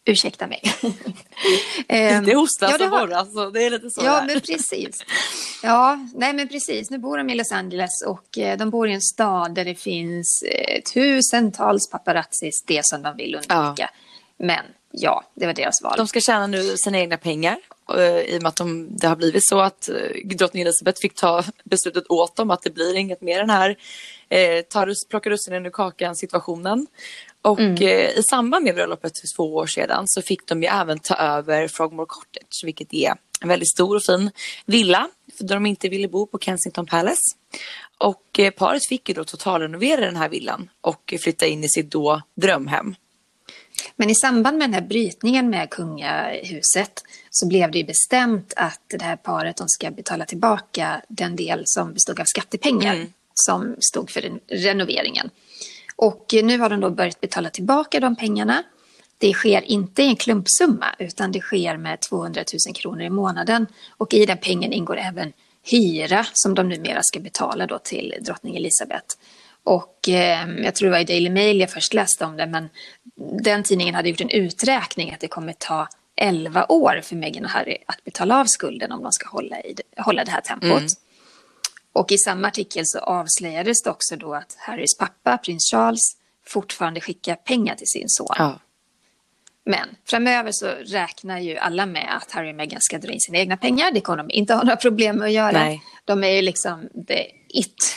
Ursäkta 0.06 0.48
mig. 0.48 0.62
Ehm, 1.88 2.25
Det 2.25 2.36
hostas 2.36 2.72
ja, 2.72 2.78
det 2.78 2.86
och 2.86 2.92
har- 2.92 3.08
borras 3.08 3.36
och 3.36 3.54
det 3.54 3.63
är 3.63 3.70
lite 3.70 3.90
så 3.90 4.01
Ja, 4.06 4.12
där. 4.22 4.28
men 4.28 4.42
precis. 4.42 5.04
Ja, 5.63 6.08
nej 6.16 6.34
men 6.34 6.48
precis. 6.48 6.90
Nu 6.90 6.98
bor 6.98 7.18
de 7.18 7.30
i 7.30 7.36
Los 7.36 7.51
Angeles 7.51 8.01
och 8.08 8.38
eh, 8.38 8.58
de 8.58 8.70
bor 8.70 8.90
i 8.90 8.94
en 8.94 9.01
stad 9.01 9.56
där 9.56 9.66
det 9.66 9.75
finns 9.75 10.44
eh, 10.44 10.82
tusentals 10.94 11.90
paparazzis, 11.90 12.63
det 12.68 12.82
som 12.86 13.01
de 13.01 13.18
vill 13.18 13.36
undvika. 13.36 13.90
Men 14.40 14.66
ja, 14.92 15.24
det 15.36 15.46
var 15.46 15.54
deras 15.54 15.82
val. 15.82 15.94
De 15.98 16.08
ska 16.08 16.20
tjäna 16.20 16.48
nu 16.48 16.78
sina 16.78 16.98
egna 17.00 17.18
pengar 17.18 17.58
i 18.00 18.38
och 18.38 18.41
med 18.41 18.50
att 18.50 18.55
de, 18.55 18.98
det 18.98 19.07
har 19.07 19.15
blivit 19.15 19.48
så 19.48 19.60
att 19.60 19.89
eh, 19.89 20.36
drottning 20.36 20.62
Elizabeth 20.62 21.01
fick 21.01 21.15
ta 21.15 21.43
beslutet 21.63 22.03
åt 22.10 22.36
dem 22.36 22.51
att 22.51 22.62
det 22.62 22.69
blir 22.69 22.95
inget 22.95 23.21
mer 23.21 23.39
den 23.39 23.50
här 23.50 23.75
eh, 24.29 24.62
ta 24.62 24.86
rus, 24.86 25.07
plocka 25.10 25.29
russinen 25.29 25.65
ur 25.65 25.69
kakan 25.69 26.15
situationen. 26.15 26.88
Och 27.41 27.60
eh, 27.60 28.19
i 28.19 28.24
samband 28.29 28.65
med 28.65 28.75
bröllopet 28.75 29.19
för 29.19 29.27
två 29.36 29.55
år 29.55 29.67
sedan 29.67 30.03
så 30.07 30.21
fick 30.21 30.48
de 30.48 30.63
ju 30.63 30.67
även 30.67 31.00
ta 31.00 31.15
över 31.15 31.67
Frogmore 31.67 32.05
Cottage 32.10 32.62
vilket 32.63 32.93
är 32.93 33.13
en 33.41 33.48
väldigt 33.48 33.71
stor 33.71 33.95
och 33.95 34.03
fin 34.03 34.31
villa 34.65 35.10
för 35.38 35.43
de 35.43 35.65
inte 35.65 35.89
ville 35.89 36.07
bo 36.07 36.27
på 36.27 36.39
Kensington 36.39 36.86
Palace. 36.86 37.36
Och 37.98 38.39
eh, 38.39 38.51
paret 38.51 38.88
fick 38.88 39.10
ju 39.10 39.15
då 39.15 39.24
totalrenovera 39.24 40.01
den 40.01 40.15
här 40.15 40.29
villan 40.29 40.69
och 40.81 41.13
flytta 41.19 41.45
in 41.45 41.63
i 41.63 41.69
sitt 41.69 41.91
då 41.91 42.21
drömhem. 42.36 42.95
Men 43.96 44.10
i 44.10 44.16
samband 44.16 44.58
med 44.58 44.70
den 44.70 44.74
här 44.74 44.82
brytningen 44.82 45.50
med 45.50 45.70
kungahuset 45.70 47.04
så 47.30 47.48
blev 47.48 47.72
det 47.72 47.78
ju 47.78 47.84
bestämt 47.84 48.54
att 48.56 48.82
det 49.00 49.04
här 49.04 49.16
paret 49.16 49.58
de 49.58 49.68
ska 49.68 49.92
betala 49.92 50.25
tillbaka 50.25 51.01
den 51.08 51.36
del 51.36 51.63
som 51.66 51.94
bestod 51.94 52.20
av 52.20 52.25
skattepengar 52.25 52.96
Mm. 52.96 53.13
som 53.34 53.75
stod 53.80 54.10
för 54.10 54.40
renoveringen. 54.48 55.30
Och 55.96 56.25
nu 56.44 56.58
har 56.58 56.70
de 56.70 56.80
då 56.80 56.90
börjat 56.90 57.22
betala 57.22 57.50
tillbaka 57.50 58.00
de 58.00 58.16
pengarna. 58.16 58.63
Det 59.18 59.34
sker 59.34 59.62
inte 59.62 60.04
i 60.04 60.08
en 60.08 60.16
klumpsumma 60.16 60.96
utan 61.00 61.32
det 61.32 61.40
sker 61.40 61.78
med 61.78 62.00
200 62.00 62.44
000 62.68 62.75
kronor 62.75 63.01
i 63.01 63.10
månaden. 63.10 63.68
Och 63.98 64.13
i 64.13 64.25
den 64.25 64.38
pengen 64.38 64.74
ingår 64.74 64.98
även 64.98 65.34
hyra 65.63 66.25
som 66.34 66.56
de 66.56 66.70
numera 66.70 67.04
ska 67.04 67.20
betala 67.20 67.68
då 67.68 67.80
till 67.80 68.16
drottning 68.22 68.56
Elizabeth. 68.56 69.16
Och 69.63 70.10
eh, 70.10 70.50
jag 70.63 70.75
tror 70.75 70.88
det 70.88 70.91
var 70.91 71.00
i 71.00 71.03
Daily 71.03 71.30
Mail 71.30 71.60
jag 71.60 71.72
först 71.72 71.94
läste 71.94 72.25
om 72.25 72.38
det, 72.38 72.48
men 72.48 72.70
den 73.44 73.63
tidningen 73.63 73.96
hade 73.96 74.10
gjort 74.10 74.22
en 74.22 74.30
uträkning 74.30 75.13
att 75.13 75.20
det 75.20 75.27
kommer 75.27 75.53
ta 75.53 75.88
11 76.15 76.65
år 76.70 77.01
för 77.03 77.15
Meghan 77.15 77.46
och 77.46 77.51
Harry 77.51 77.77
att 77.86 78.03
betala 78.03 78.39
av 78.39 78.46
skulden 78.46 78.91
om 78.91 79.03
de 79.03 79.12
ska 79.12 79.30
hålla, 79.30 79.62
i, 79.62 79.75
hålla 79.98 80.24
det 80.24 80.32
här 80.32 80.41
tempot. 80.41 80.84
Och 81.94 82.12
i 82.12 82.18
samma 82.18 82.48
artikel 82.48 82.84
så 82.86 83.00
avslöjades 83.00 83.84
det 83.84 83.89
också 83.89 84.15
då 84.15 84.34
att 84.34 84.56
Harrys 84.60 84.98
pappa, 84.98 85.38
prins 85.38 85.72
Charles, 85.72 86.18
fortfarande 86.48 87.01
skickar 87.01 87.36
pengar 87.36 87.75
till 87.75 87.88
sin 87.88 88.10
son. 88.10 88.36
Ja. 88.38 88.60
Men 89.65 89.88
framöver 90.06 90.51
så 90.51 90.68
räknar 90.86 91.39
ju 91.39 91.58
alla 91.58 91.86
med 91.86 92.18
att 92.18 92.32
Harry 92.32 92.51
och 92.51 92.56
Meghan 92.56 92.82
ska 92.82 92.98
dra 92.98 93.12
in 93.12 93.20
sina 93.20 93.38
egna 93.38 93.58
pengar. 93.58 93.91
Det 93.91 94.01
kommer 94.01 94.18
de 94.18 94.30
inte 94.32 94.53
ha 94.53 94.63
några 94.63 94.75
problem 94.75 95.15
med 95.18 95.25
att 95.25 95.32
göra. 95.32 95.51
Nej. 95.51 95.84
De 96.06 96.24
är 96.24 96.30
ju 96.30 96.41
liksom 96.41 96.89
the 97.08 97.25
it. 97.48 97.96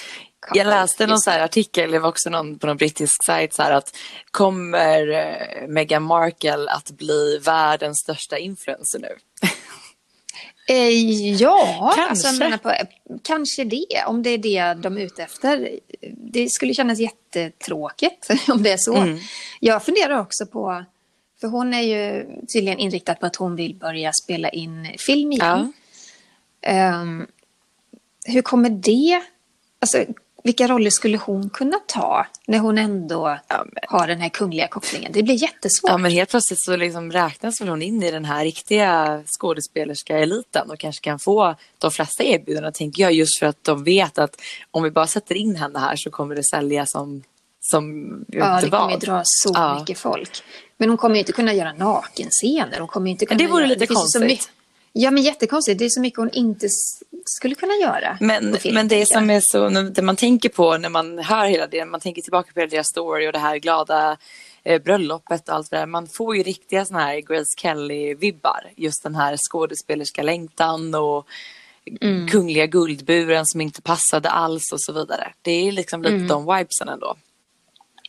Jag 0.52 0.66
läste 0.66 1.06
någon 1.06 1.20
så 1.20 1.30
här 1.30 1.40
artikel, 1.40 1.90
det 1.90 1.98
var 1.98 2.08
också 2.08 2.30
någon 2.30 2.58
på 2.58 2.66
någon 2.66 2.76
brittisk 2.76 3.24
sajt 3.24 3.54
så 3.54 3.62
här 3.62 3.72
att 3.72 3.96
kommer 4.30 5.08
eh, 5.10 5.68
Meghan 5.68 6.02
Markle 6.02 6.70
att 6.70 6.90
bli 6.90 7.38
världens 7.44 7.98
största 7.98 8.38
influencer 8.38 8.98
nu? 8.98 9.16
Eh, 10.68 10.88
ja, 11.32 11.92
Kanske. 11.96 12.10
Alltså, 12.10 12.26
jag 12.28 12.38
menar 12.38 12.58
på, 12.58 12.72
kanske 13.22 13.64
det. 13.64 14.04
Om 14.06 14.22
det 14.22 14.30
är 14.30 14.38
det 14.38 14.82
de 14.82 14.98
är 14.98 15.00
ute 15.00 15.22
efter. 15.22 15.78
Det 16.10 16.48
skulle 16.50 16.74
kännas 16.74 16.98
jättetråkigt 16.98 18.28
om 18.48 18.62
det 18.62 18.72
är 18.72 18.76
så. 18.76 18.96
Mm. 18.96 19.18
Jag 19.60 19.84
funderar 19.84 20.18
också 20.18 20.46
på, 20.46 20.84
för 21.40 21.48
hon 21.48 21.74
är 21.74 21.82
ju 21.82 22.26
tydligen 22.54 22.78
inriktad 22.78 23.14
på 23.14 23.26
att 23.26 23.36
hon 23.36 23.56
vill 23.56 23.74
börja 23.74 24.12
spela 24.24 24.48
in 24.48 24.94
film 24.98 25.32
igen. 25.32 25.72
Ja. 26.60 26.70
Ehm, 26.70 27.26
hur 28.24 28.42
kommer 28.42 28.70
det... 28.70 29.22
Alltså, 29.80 30.04
vilka 30.44 30.66
roller 30.68 30.90
skulle 30.90 31.18
hon 31.18 31.50
kunna 31.50 31.78
ta 31.86 32.26
när 32.46 32.58
hon 32.58 32.78
ändå 32.78 33.38
Ja, 33.48 33.64
men- 33.72 33.82
har 33.88 34.06
den 34.06 34.20
här 34.20 34.28
kungliga 34.28 34.68
kopplingen? 34.68 35.12
Det 35.12 35.22
blir 35.22 35.42
jättesvårt. 35.42 35.90
Ja, 35.90 35.98
men 35.98 36.10
helt 36.10 36.30
plötsligt 36.30 36.60
så 36.62 36.76
liksom 36.76 37.12
räknas 37.12 37.60
väl 37.60 37.68
hon 37.68 37.82
in 37.82 38.02
i 38.02 38.10
den 38.10 38.24
här 38.24 38.44
riktiga 38.44 39.22
skådespelerska 39.40 40.18
eliten 40.18 40.70
och 40.70 40.78
kanske 40.78 41.04
kan 41.04 41.18
få 41.18 41.54
de 41.78 41.90
flesta 41.90 42.24
erbjudanden, 42.24 42.72
tänker 42.72 43.02
jag, 43.02 43.12
just 43.12 43.38
för 43.38 43.46
att 43.46 43.64
de 43.64 43.84
vet 43.84 44.18
att 44.18 44.40
om 44.70 44.82
vi 44.82 44.90
bara 44.90 45.06
sätter 45.06 45.34
in 45.34 45.56
henne 45.56 45.78
här 45.78 45.96
så 45.96 46.10
kommer 46.10 46.34
det 46.34 46.44
sälja 46.44 46.86
som, 46.86 47.22
som 47.60 48.06
Ja, 48.28 48.60
det 48.60 48.70
kommer 48.70 48.90
ju 48.90 48.96
dra 48.96 49.22
så 49.24 49.50
Ja. 49.54 49.78
mycket 49.78 49.98
folk. 49.98 50.42
Men 50.76 50.88
hon 50.88 50.98
kommer 50.98 51.14
ju 51.14 51.18
inte 51.20 51.32
kunna 51.32 51.54
göra 51.54 51.72
nakenscener. 51.72 52.78
Hon 52.78 52.88
kommer 52.88 53.10
inte 53.10 53.26
kunna 53.26 53.38
det 53.38 53.46
vore 53.46 53.62
göra... 53.62 53.68
lite 53.78 53.86
så 53.86 53.94
konstigt. 53.94 54.50
Ja, 54.96 55.10
men 55.10 55.22
jättekonstigt. 55.22 55.78
Det 55.78 55.84
är 55.84 55.88
så 55.88 56.00
mycket 56.00 56.18
hon 56.18 56.30
inte 56.30 56.68
skulle 57.24 57.54
kunna 57.54 57.74
göra. 57.74 58.18
Men, 58.20 58.56
film, 58.56 58.74
men 58.74 58.88
det 58.88 59.06
som 59.08 59.30
är 59.30 59.40
så, 59.42 59.68
det 59.68 60.02
man 60.02 60.16
tänker 60.16 60.48
på 60.48 60.76
när 60.76 60.88
man 60.88 61.18
hör 61.18 61.46
hela 61.46 61.66
det, 61.66 61.84
man 61.84 62.00
tänker 62.00 62.22
tillbaka 62.22 62.52
på 62.54 62.60
hela 62.60 62.70
deras 62.70 62.86
story 62.88 63.28
och 63.28 63.32
det 63.32 63.38
här 63.38 63.56
glada 63.56 64.16
eh, 64.62 64.82
bröllopet 64.82 65.48
och 65.48 65.54
allt 65.54 65.70
det 65.70 65.76
där. 65.76 65.86
Man 65.86 66.06
får 66.06 66.36
ju 66.36 66.42
riktiga 66.42 66.84
såna 66.84 67.00
här 67.00 67.20
Grace 67.20 67.54
Kelly-vibbar. 67.62 68.72
Just 68.76 69.02
den 69.02 69.14
här 69.14 69.36
skådespelerska 69.50 70.22
längtan 70.22 70.94
och 70.94 71.26
Mm. 72.02 72.28
kungliga 72.28 72.66
guldburen 72.66 73.46
som 73.46 73.60
inte 73.60 73.82
passade 73.82 74.30
alls 74.30 74.72
och 74.72 74.80
så 74.82 74.92
vidare. 74.92 75.32
Det 75.42 75.50
är 75.68 75.72
liksom 75.72 76.02
lite 76.02 76.14
Mm. 76.14 76.28
de 76.28 76.46
vibesen 76.56 76.88
ändå. 76.88 77.14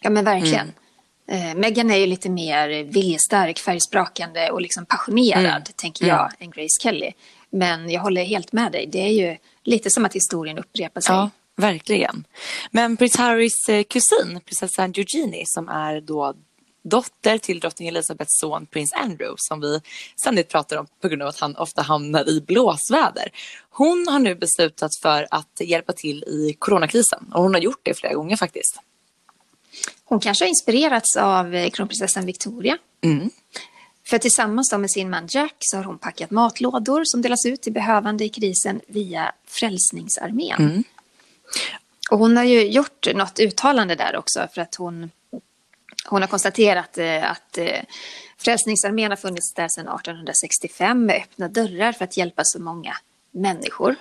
Ja, 0.02 0.10
men 0.10 0.26
verkligen. 0.26 0.60
Mm. 0.62 0.74
Eh, 1.28 1.56
Meghan 1.56 1.92
är 1.92 1.96
ju 1.96 2.06
lite 2.06 2.30
mer 2.30 2.84
viljestark, 2.84 3.60
färgsprakande 3.60 4.50
och 4.52 4.62
liksom 4.62 4.86
passionerad, 4.86 5.46
Mm. 5.46 5.62
tänker 5.76 6.06
jag, 6.08 6.32
än 6.40 6.52
Grace 6.52 6.82
Kelly. 6.82 7.12
Men 7.50 7.90
jag 7.90 8.02
håller 8.02 8.24
helt 8.24 8.52
med 8.52 8.72
dig. 8.72 8.88
Det 8.88 9.00
är 9.02 9.12
ju 9.12 9.38
lite 9.64 9.90
som 9.90 10.06
att 10.06 10.14
historien 10.16 10.58
upprepar 10.58 11.02
sig. 11.02 11.16
Ja, 11.16 11.30
verkligen. 11.56 12.28
Men 12.72 12.98
prins 12.98 13.16
Harrys 13.16 13.70
eh, 13.70 13.84
kusin, 13.84 14.40
prinsessan 14.46 14.94
Eugenie, 14.98 15.44
som 15.46 15.70
är 15.70 16.02
då 16.02 16.34
dotter 16.84 17.38
till 17.38 17.60
drottning 17.60 17.88
Elizabeths 17.88 18.40
son 18.40 18.66
prins 18.66 18.94
Andrew, 18.94 19.36
som 19.38 19.62
vi 19.62 19.82
ständigt 20.16 20.50
pratar 20.50 20.78
om 20.78 20.88
på 21.02 21.08
grund 21.08 21.22
av 21.22 21.28
att 21.28 21.40
han 21.40 21.56
ofta 21.56 21.82
hamnar 21.82 22.30
i 22.30 22.42
blåsväder. 22.42 23.30
Hon 23.70 24.08
har 24.10 24.20
nu 24.20 24.36
beslutat 24.36 24.92
för 25.02 25.28
att 25.32 25.62
hjälpa 25.62 25.94
till 25.94 26.24
i 26.24 26.56
coronakrisen 26.60 27.26
och 27.34 27.44
hon 27.44 27.54
har 27.54 27.62
gjort 27.62 27.80
det 27.84 27.94
flera 27.94 28.14
gånger 28.14 28.36
faktiskt. 28.38 28.80
Hon 30.06 30.20
kanske 30.20 30.46
har 30.46 30.50
inspirerats 30.50 31.18
av 31.18 31.56
eh, 31.56 31.70
kronprinsessan 31.70 32.26
Victoria. 32.26 32.78
Mm. 33.02 33.30
För 34.08 34.18
tillsammans 34.18 34.74
med 34.78 34.92
sin 34.92 35.10
man 35.10 35.28
Jack 35.30 35.56
så 35.60 35.78
har 35.78 35.84
hon 35.84 35.98
packat 35.98 36.32
matlådor 36.32 37.02
som 37.06 37.22
delas 37.22 37.46
ut 37.46 37.62
till 37.62 37.74
behövande 37.74 38.26
i 38.26 38.30
krisen 38.30 38.82
via 38.88 39.32
Frälsningsarmén. 39.48 40.60
Mm. 40.60 40.84
Och 42.12 42.20
hon 42.20 42.38
har 42.38 42.44
ju 42.44 42.68
gjort 42.68 43.08
något 43.16 43.40
uttalande 43.40 43.96
där 43.96 44.16
också 44.16 44.48
för 44.54 44.62
att 44.62 44.76
hon, 44.76 45.12
hon 46.06 46.22
har 46.22 46.28
konstaterat 46.28 46.98
eh, 46.98 47.32
att 47.32 47.58
eh, 47.58 47.82
Frälsningsarmén 48.38 49.12
har 49.12 49.16
funnits 49.18 49.54
där 49.54 49.68
sedan 49.68 49.88
1865 49.88 51.06
med 51.06 51.16
öppna 51.16 51.48
dörrar 51.48 51.92
för 51.92 52.06
att 52.06 52.18
hjälpa 52.18 52.42
så 52.46 52.62
många 52.62 52.96
människor. 53.32 53.96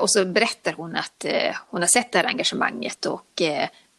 Och 0.00 0.10
så 0.10 0.24
berättar 0.24 0.72
hon 0.72 0.96
att 0.96 1.24
hon 1.70 1.80
har 1.80 1.88
sett 1.88 2.12
det 2.12 2.18
här 2.18 2.26
engagemanget 2.26 3.06
och 3.06 3.42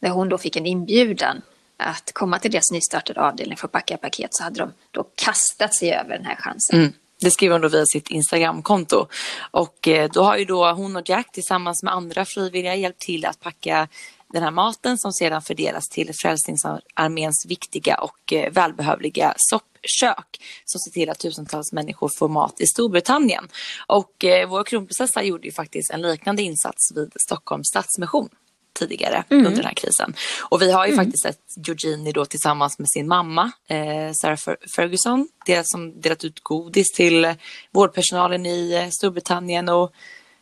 när 0.04 0.10
hon 0.10 0.28
då 0.28 0.38
fick 0.38 0.56
en 0.56 0.66
inbjudan 0.66 1.42
att 1.76 2.12
komma 2.12 2.38
till 2.38 2.50
deras 2.50 2.70
nystartade 2.72 3.20
avdelning 3.20 3.56
för 3.56 3.66
att 3.66 3.72
packa 3.72 3.96
paket 3.96 4.34
så 4.34 4.42
hade 4.44 4.58
de 4.58 4.72
då 4.90 5.06
kastat 5.14 5.74
sig 5.74 5.92
över 5.92 6.16
den 6.16 6.24
här 6.24 6.36
chansen. 6.36 6.78
Mm. 6.78 6.92
Det 7.20 7.30
skriver 7.30 7.52
hon 7.52 7.62
då 7.62 7.68
via 7.68 7.86
sitt 7.86 8.10
Instagramkonto. 8.10 9.06
Och 9.50 9.88
eh, 9.88 10.10
då 10.12 10.22
har 10.22 10.36
ju 10.36 10.44
då 10.44 10.72
hon 10.72 10.96
och 10.96 11.08
Jack 11.08 11.32
tillsammans 11.32 11.82
med 11.82 11.94
andra 11.94 12.24
frivilliga 12.24 12.74
hjälpt 12.74 13.00
till 13.00 13.26
att 13.26 13.40
packa 13.40 13.88
den 14.32 14.42
här 14.42 14.50
maten 14.50 14.98
som 14.98 15.12
sedan 15.12 15.42
fördelas 15.42 15.88
till 15.88 16.10
Frälsningsarméns 16.14 17.46
viktiga 17.48 17.96
och 17.96 18.32
eh, 18.32 18.52
välbehövliga 18.52 19.34
soppkök 19.36 20.40
som 20.64 20.78
ser 20.78 20.90
till 20.90 21.10
att 21.10 21.18
tusentals 21.18 21.72
människor 21.72 22.10
får 22.18 22.28
mat 22.28 22.60
i 22.60 22.66
Storbritannien. 22.66 23.48
Och 23.86 24.24
eh, 24.24 24.48
vår 24.48 24.64
kronprinsessa 24.64 25.22
gjorde 25.22 25.46
ju 25.46 25.52
faktiskt 25.52 25.90
en 25.90 26.02
liknande 26.02 26.42
insats 26.42 26.92
vid 26.94 27.12
Stockholms 27.16 27.68
Stadsmission 27.68 28.28
tidigare 28.74 29.24
under 29.30 29.50
den 29.50 29.64
här 29.64 29.74
krisen. 29.74 30.14
Och 30.40 30.62
vi 30.62 30.72
har 30.72 30.86
ju 30.86 30.96
faktiskt 30.96 31.22
sett 31.22 31.68
Eugenie 31.68 32.12
då 32.12 32.24
tillsammans 32.24 32.78
med 32.78 32.88
sin 32.90 33.08
mamma 33.08 33.52
eh, 33.68 34.12
Sarah 34.12 34.36
Fer- 34.36 34.68
Ferguson, 34.76 35.28
deras 35.46 35.70
som 35.70 36.00
delat 36.00 36.24
ut 36.24 36.40
godis 36.40 36.92
till 36.92 37.34
vårdpersonalen 37.70 38.46
i 38.46 38.72
eh, 38.72 38.88
Storbritannien 38.90 39.68
och 39.68 39.92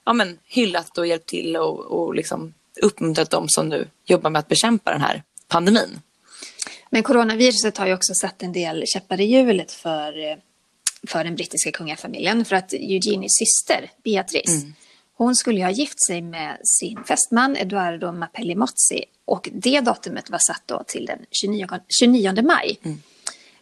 ja, 0.05 0.12
men, 0.12 0.38
hyllat 0.45 0.99
och 0.99 1.07
hjälpt 1.07 1.29
till 1.29 1.57
och, 1.57 1.79
och 1.79 2.14
liksom 2.14 2.55
uppmuntrat 2.83 3.31
dem 3.31 3.45
som 3.49 3.68
nu 3.68 3.88
jobbar 4.05 4.31
med 4.31 4.38
att 4.38 4.49
bekämpa 4.49 4.90
den 4.90 5.01
här 5.01 5.23
pandemin. 5.49 6.01
Men 6.90 7.03
coronaviruset 7.03 7.79
har 7.79 7.87
ju 7.87 7.95
också 7.95 8.14
satt 8.14 8.42
en 8.42 8.53
del 8.53 8.85
käppar 8.87 9.21
i 9.21 9.25
hjulet 9.25 9.73
för, 9.73 10.31
eh, 10.31 10.37
för 11.07 11.25
den 11.25 11.35
brittiska 11.35 11.73
kungafamiljen. 11.73 12.45
För 12.45 12.57
att 12.57 12.73
Eugenies 12.73 13.33
syster, 13.38 13.90
Beatrice, 14.05 14.64
hon 15.22 15.37
skulle 15.37 15.62
ha 15.62 15.70
gift 15.70 16.06
sig 16.06 16.22
med 16.22 16.58
sin 16.64 17.04
fästman 17.04 17.56
Eduardo 17.56 18.12
Mapelli 18.12 18.54
Mozzi. 18.54 19.04
Och 19.24 19.48
det 19.52 19.80
datumet 19.80 20.30
var 20.30 20.38
satt 20.38 20.62
då 20.66 20.82
till 20.87 21.06
den 21.06 21.18
29, 21.30 21.68
29 21.88 22.42
maj. 22.42 22.78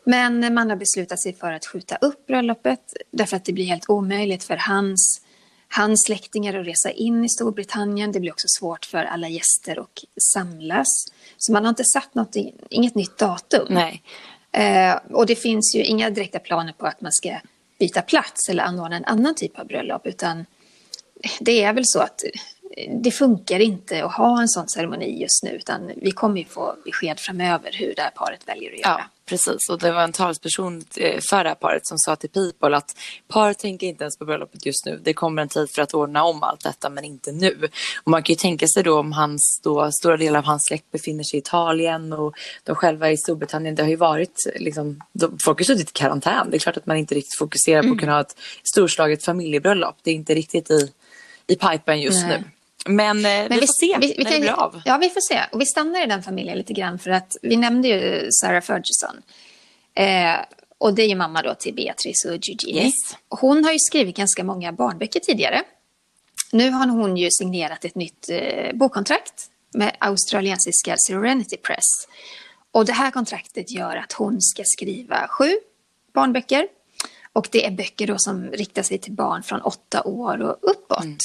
Men 0.04 0.54
man 0.54 0.70
har 0.70 0.76
beslutat 0.76 1.20
sig 1.20 1.32
för 1.32 1.52
att 1.52 1.66
skjuta 1.66 1.96
upp 1.96 2.26
bröllopet 2.26 2.80
därför 3.10 3.36
att 3.36 3.44
det 3.44 3.52
blir 3.52 3.64
helt 3.64 3.90
omöjligt 3.90 4.44
för 4.44 4.56
hans, 4.56 5.20
hans 5.68 6.04
släktingar 6.06 6.58
att 6.58 6.66
resa 6.66 6.90
in 6.90 7.24
i 7.24 7.28
Storbritannien. 7.28 8.12
Det 8.12 8.20
blir 8.20 8.32
också 8.32 8.48
svårt 8.48 8.84
för 8.84 9.04
alla 9.04 9.28
gäster 9.28 9.80
att 9.80 10.22
samlas. 10.32 10.88
Så 11.36 11.52
man 11.52 11.64
har 11.64 11.68
inte 11.68 11.84
satt 11.84 12.14
något, 12.14 12.36
inget 12.70 12.94
nytt 12.94 13.18
datum. 13.18 13.66
Nej. 13.70 14.02
Eh, 14.52 14.96
och 15.12 15.26
det 15.26 15.36
finns 15.36 15.74
ju 15.74 15.84
inga 15.84 16.10
direkta 16.10 16.38
planer 16.38 16.72
på 16.72 16.86
att 16.86 17.00
man 17.00 17.12
ska 17.12 17.40
byta 17.78 18.02
plats 18.02 18.48
eller 18.48 18.62
anordna 18.62 18.96
en 18.96 19.04
annan 19.04 19.34
typ 19.34 19.58
av 19.58 19.66
bröllop. 19.66 20.06
Utan 20.06 20.46
det 21.40 21.62
är 21.62 21.72
väl 21.72 21.84
så 21.86 22.00
att 22.00 22.22
det 23.02 23.10
funkar 23.10 23.60
inte 23.60 24.04
att 24.04 24.12
ha 24.12 24.40
en 24.40 24.48
sån 24.48 24.68
ceremoni 24.68 25.20
just 25.20 25.42
nu. 25.42 25.50
Utan 25.50 25.90
vi 25.96 26.10
kommer 26.10 26.38
ju 26.38 26.44
få 26.44 26.74
besked 26.84 27.20
framöver 27.20 27.70
hur 27.72 27.94
det 27.96 28.02
här 28.02 28.10
paret 28.10 28.40
väljer 28.48 28.72
att 28.72 28.78
göra. 28.78 28.96
Ja, 28.98 29.00
precis. 29.26 29.68
Och 29.70 29.78
det 29.78 29.92
var 29.92 30.02
en 30.02 30.12
talesperson 30.12 30.84
eh, 30.96 31.20
för 31.30 31.44
det 31.44 31.50
här 31.50 31.54
paret 31.54 31.86
som 31.86 31.98
sa 31.98 32.16
till 32.16 32.30
People 32.30 32.76
att 32.76 32.96
paret 33.28 33.58
tänker 33.58 33.86
inte 33.86 34.04
ens 34.04 34.18
på 34.18 34.24
bröllopet 34.24 34.66
just 34.66 34.86
nu. 34.86 35.00
Det 35.04 35.14
kommer 35.14 35.42
en 35.42 35.48
tid 35.48 35.70
för 35.70 35.82
att 35.82 35.94
ordna 35.94 36.24
om 36.24 36.42
allt 36.42 36.60
detta, 36.60 36.90
men 36.90 37.04
inte 37.04 37.32
nu. 37.32 37.68
Och 38.04 38.10
man 38.10 38.22
kan 38.22 38.32
ju 38.32 38.36
tänka 38.36 38.66
sig 38.66 38.82
då 38.82 38.98
om 38.98 39.12
hans, 39.12 39.60
då, 39.64 39.90
stora 39.92 40.16
delar 40.16 40.38
av 40.38 40.44
hans 40.44 40.64
släkt 40.64 40.90
befinner 40.90 41.24
sig 41.24 41.36
i 41.36 41.40
Italien 41.40 42.12
och 42.12 42.34
de 42.64 42.76
själva 42.76 43.10
i 43.10 43.16
Storbritannien. 43.16 43.74
Det 43.74 43.82
har 43.82 43.90
ju 43.90 43.96
varit, 43.96 44.46
liksom, 44.54 45.00
de, 45.12 45.38
folk 45.44 45.58
har 45.58 45.64
suttit 45.64 45.90
i 45.90 45.92
karantän. 45.92 46.50
Det 46.50 46.56
är 46.56 46.58
klart 46.58 46.76
att 46.76 46.86
man 46.86 46.96
inte 46.96 47.14
riktigt 47.14 47.38
fokuserar 47.38 47.82
på 47.82 47.92
att 47.92 48.00
kunna 48.00 48.12
ha 48.12 48.20
ett 48.20 48.36
storslaget 48.64 49.24
familjebröllop. 49.24 49.96
Det 50.02 50.10
är 50.10 50.14
inte 50.14 50.34
riktigt 50.34 50.70
i, 50.70 50.92
i 51.52 51.56
pipen 51.56 52.00
just 52.00 52.26
Nej. 52.26 52.38
nu. 52.38 52.44
Men, 52.92 53.16
eh, 53.16 53.22
Men 53.22 53.48
vi 53.48 53.66
får 53.66 53.66
se 53.66 53.96
vi, 54.00 54.14
vi 54.18 54.24
när 54.24 54.30
det 54.30 54.30
kan- 54.30 54.40
blir 54.40 54.50
av. 54.50 54.82
Ja, 54.84 54.96
vi 54.98 55.08
får 55.10 55.20
se. 55.20 55.40
Och 55.52 55.60
vi 55.60 55.66
stannar 55.66 56.02
i 56.04 56.06
den 56.06 56.22
familjen 56.22 56.58
lite 56.58 56.72
grann 56.72 56.98
för 56.98 57.10
att 57.10 57.36
vi 57.42 57.56
nämnde 57.56 57.88
ju 57.88 58.28
Sarah 58.32 58.60
Ferguson. 58.62 59.22
Eh, 59.94 60.36
och 60.78 60.94
det 60.94 61.02
är 61.02 61.06
ju 61.08 61.14
mamma 61.14 61.42
då 61.42 61.54
till 61.54 61.74
Beatrice 61.74 62.24
och 62.24 62.32
Eugenie. 62.32 62.84
Yes. 62.84 62.92
Hon 63.28 63.64
har 63.64 63.72
ju 63.72 63.78
skrivit 63.78 64.16
ganska 64.16 64.44
många 64.44 64.72
barnböcker 64.72 65.20
tidigare. 65.20 65.62
Nu 66.52 66.70
har 66.70 66.86
hon 66.86 67.16
ju 67.16 67.28
signerat 67.30 67.84
ett 67.84 67.94
nytt 67.94 68.28
eh, 68.30 68.72
bokkontrakt 68.74 69.46
med 69.74 69.96
australiensiska 70.00 70.96
Serenity 71.06 71.56
Press. 71.56 72.06
Och 72.72 72.84
det 72.84 72.92
här 72.92 73.10
kontraktet 73.10 73.70
gör 73.70 73.96
att 73.96 74.12
hon 74.12 74.40
ska 74.40 74.62
skriva 74.66 75.28
sju 75.28 75.52
barnböcker. 76.14 76.68
Och 77.32 77.48
det 77.50 77.66
är 77.66 77.70
böcker 77.70 78.06
då 78.06 78.14
som 78.18 78.50
riktar 78.50 78.82
sig 78.82 78.98
till 78.98 79.12
barn 79.12 79.42
från 79.42 79.60
åtta 79.60 80.02
år 80.02 80.42
och 80.42 80.56
uppåt. 80.70 81.18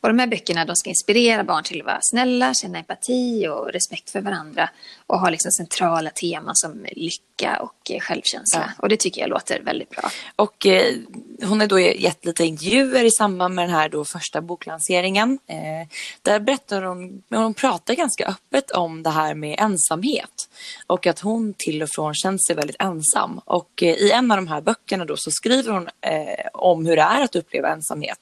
Och 0.00 0.08
de 0.08 0.18
här 0.18 0.26
böckerna 0.26 0.64
de 0.64 0.76
ska 0.76 0.90
inspirera 0.90 1.44
barn 1.44 1.64
till 1.64 1.80
att 1.80 1.86
vara 1.86 1.98
snälla, 2.02 2.54
känna 2.54 2.78
empati 2.78 3.48
och 3.48 3.72
respekt 3.72 4.10
för 4.10 4.20
varandra. 4.20 4.70
Och 5.06 5.20
ha 5.20 5.30
liksom 5.30 5.52
centrala 5.52 6.10
teman 6.10 6.56
som 6.56 6.86
lycka 6.92 7.60
och 7.62 7.90
eh, 7.90 8.00
självkänsla. 8.00 8.64
Ja. 8.66 8.82
Och 8.82 8.88
det 8.88 8.96
tycker 8.96 9.20
jag 9.20 9.30
låter 9.30 9.60
väldigt 9.60 9.90
bra. 9.90 10.10
Och 10.36 10.66
eh, 10.66 10.94
hon 11.42 11.60
har 11.60 11.66
då 11.66 11.80
gett 11.80 12.24
lite 12.24 12.44
intervjuer 12.44 13.04
i 13.04 13.10
samband 13.10 13.54
med 13.54 13.64
den 13.64 13.74
här 13.74 13.88
då 13.88 14.04
första 14.04 14.40
boklanseringen. 14.40 15.38
Eh, 15.46 15.88
där 16.22 16.40
berättar 16.40 16.82
hon, 16.82 17.22
hon 17.30 17.54
pratar 17.54 17.94
ganska 17.94 18.24
öppet 18.26 18.70
om 18.70 19.02
det 19.02 19.10
här 19.10 19.34
med 19.34 19.60
ensamhet 19.60 20.48
och 20.86 21.06
att 21.06 21.20
hon 21.20 21.54
till 21.58 21.82
och 21.82 21.88
från 21.90 22.14
känner 22.14 22.38
sig 22.46 22.56
väldigt 22.56 22.76
ensam. 22.78 23.40
Och 23.44 23.82
eh, 23.82 23.94
i 23.94 24.10
en 24.10 24.30
av 24.30 24.36
de 24.36 24.48
här 24.48 24.60
böckerna 24.60 25.04
då 25.04 25.16
så 25.16 25.30
skriver 25.30 25.72
hon 25.72 25.88
eh, 26.00 26.46
om 26.52 26.86
hur 26.86 26.96
det 26.96 27.02
är 27.02 27.22
att 27.22 27.36
uppleva 27.36 27.68
ensamhet. 27.68 28.18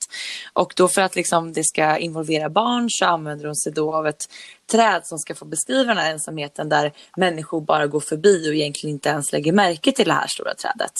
Och 0.53 0.73
då 0.77 0.88
för 0.88 1.03
att 1.03 1.17
liksom 1.17 1.53
det 1.53 1.64
ska 1.68 1.96
involvera 1.96 2.48
barn 2.50 2.87
så 2.90 3.04
använder 3.04 3.46
hon 3.46 3.57
sig 3.57 3.72
då 3.72 3.94
av 3.94 4.07
ett 4.07 4.24
träd 4.70 5.00
som 5.04 5.18
ska 5.18 5.35
få 5.35 5.44
beskriva 5.44 5.94
den 5.94 6.02
här 6.02 6.11
ensamheten 6.11 6.68
där 6.68 6.92
människor 7.16 7.61
bara 7.61 7.87
går 7.87 8.00
förbi 8.00 8.50
och 8.50 8.54
egentligen 8.54 8.94
inte 8.94 9.09
ens 9.09 9.33
lägger 9.33 9.52
märke 9.52 9.92
till 9.92 10.07
det 10.07 10.12
här 10.12 10.26
stora 10.26 10.54
trädet. 10.54 10.92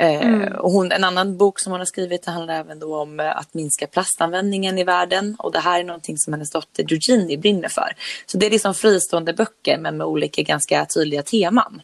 Eh, 0.00 0.26
mm. 0.26 0.52
och 0.52 0.70
hon, 0.70 0.92
en 0.92 1.04
annan 1.04 1.36
bok 1.36 1.60
som 1.60 1.72
hon 1.72 1.80
har 1.80 1.86
skrivit 1.86 2.26
handlar 2.26 2.54
även 2.54 2.78
då 2.78 2.96
om 2.96 3.20
eh, 3.20 3.36
att 3.36 3.54
minska 3.54 3.86
plastanvändningen 3.86 4.78
i 4.78 4.84
världen. 4.84 5.36
Och 5.38 5.52
det 5.52 5.58
här 5.58 5.80
är 5.80 5.84
någonting 5.84 6.18
som 6.18 6.32
hennes 6.32 6.50
dotter 6.50 6.92
Eugenie 6.92 7.38
brinner 7.38 7.68
för. 7.68 7.92
Så 8.26 8.38
det 8.38 8.46
är 8.46 8.50
liksom 8.50 8.74
fristående 8.74 9.32
böcker 9.32 9.78
men 9.78 9.96
med 9.96 10.06
olika 10.06 10.42
ganska 10.42 10.86
tydliga 10.86 11.22
teman. 11.22 11.82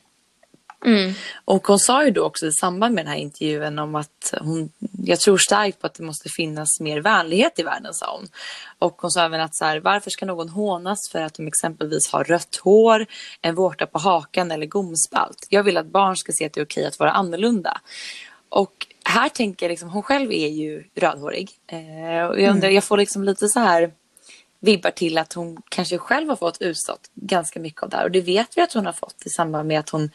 Mm. 0.85 1.13
Och 1.45 1.67
hon 1.67 1.79
sa 1.79 2.05
ju 2.05 2.11
då 2.11 2.25
också 2.25 2.47
i 2.47 2.53
samband 2.53 2.95
med 2.95 3.05
den 3.05 3.13
här 3.13 3.19
intervjun 3.19 3.79
om 3.79 3.95
att 3.95 4.35
hon, 4.41 4.71
jag 5.05 5.21
tror 5.21 5.39
starkt 5.39 5.81
på 5.81 5.87
att 5.87 5.95
det 5.95 6.03
måste 6.03 6.29
finnas 6.29 6.81
mer 6.81 7.01
vänlighet 7.01 7.59
i 7.59 7.63
världen, 7.63 7.95
sa 7.95 8.17
hon. 8.17 8.29
Och 8.79 9.03
hon 9.03 9.11
sa 9.11 9.25
även 9.25 9.41
att 9.41 9.57
så 9.57 9.65
här, 9.65 9.81
varför 9.81 10.11
ska 10.11 10.27
någon 10.27 10.49
hånas 10.49 10.99
för 11.13 11.23
att 11.23 11.35
de 11.35 11.47
exempelvis 11.47 12.13
har 12.13 12.25
rött 12.25 12.57
hår, 12.57 13.07
en 13.41 13.55
vårta 13.55 13.87
på 13.87 13.99
hakan 13.99 14.51
eller 14.51 14.67
gomspalt? 14.67 15.47
Jag 15.49 15.63
vill 15.63 15.77
att 15.77 15.87
barn 15.87 16.17
ska 16.17 16.33
se 16.33 16.47
att 16.47 16.53
det 16.53 16.61
är 16.61 16.65
okej 16.65 16.87
att 16.87 16.99
vara 16.99 17.11
annorlunda. 17.11 17.81
Och 18.49 18.87
här 19.05 19.29
tänker 19.29 19.67
jag, 19.67 19.71
liksom, 19.71 19.89
hon 19.89 20.03
själv 20.03 20.33
är 20.33 20.49
ju 20.49 20.85
rödhårig. 20.95 21.51
Eh, 21.67 21.79
och 22.27 22.41
jag, 22.41 22.51
undrar, 22.51 22.69
mm. 22.69 22.75
jag 22.75 22.85
får 22.85 22.97
liksom 22.97 23.25
lite 23.25 23.49
så 23.49 23.61
här 23.61 23.93
vibbar 24.61 24.91
till 24.91 25.19
att 25.19 25.33
hon 25.33 25.63
kanske 25.69 25.99
själv 25.99 26.29
har 26.29 26.37
fått 26.37 26.63
utstått 26.63 27.11
ganska 27.15 27.61
mycket 27.61 27.83
av 27.83 27.89
det 27.89 27.97
här. 27.97 28.05
Och 28.05 28.11
det 28.11 28.21
vet 28.21 28.57
vi 28.57 28.63
att 28.63 28.73
hon 28.73 28.87
har 28.87 28.93
fått 28.93 29.27
i 29.27 29.31
samband 29.31 29.69
med 29.69 29.79
att 29.79 29.91
hon 29.91 30.11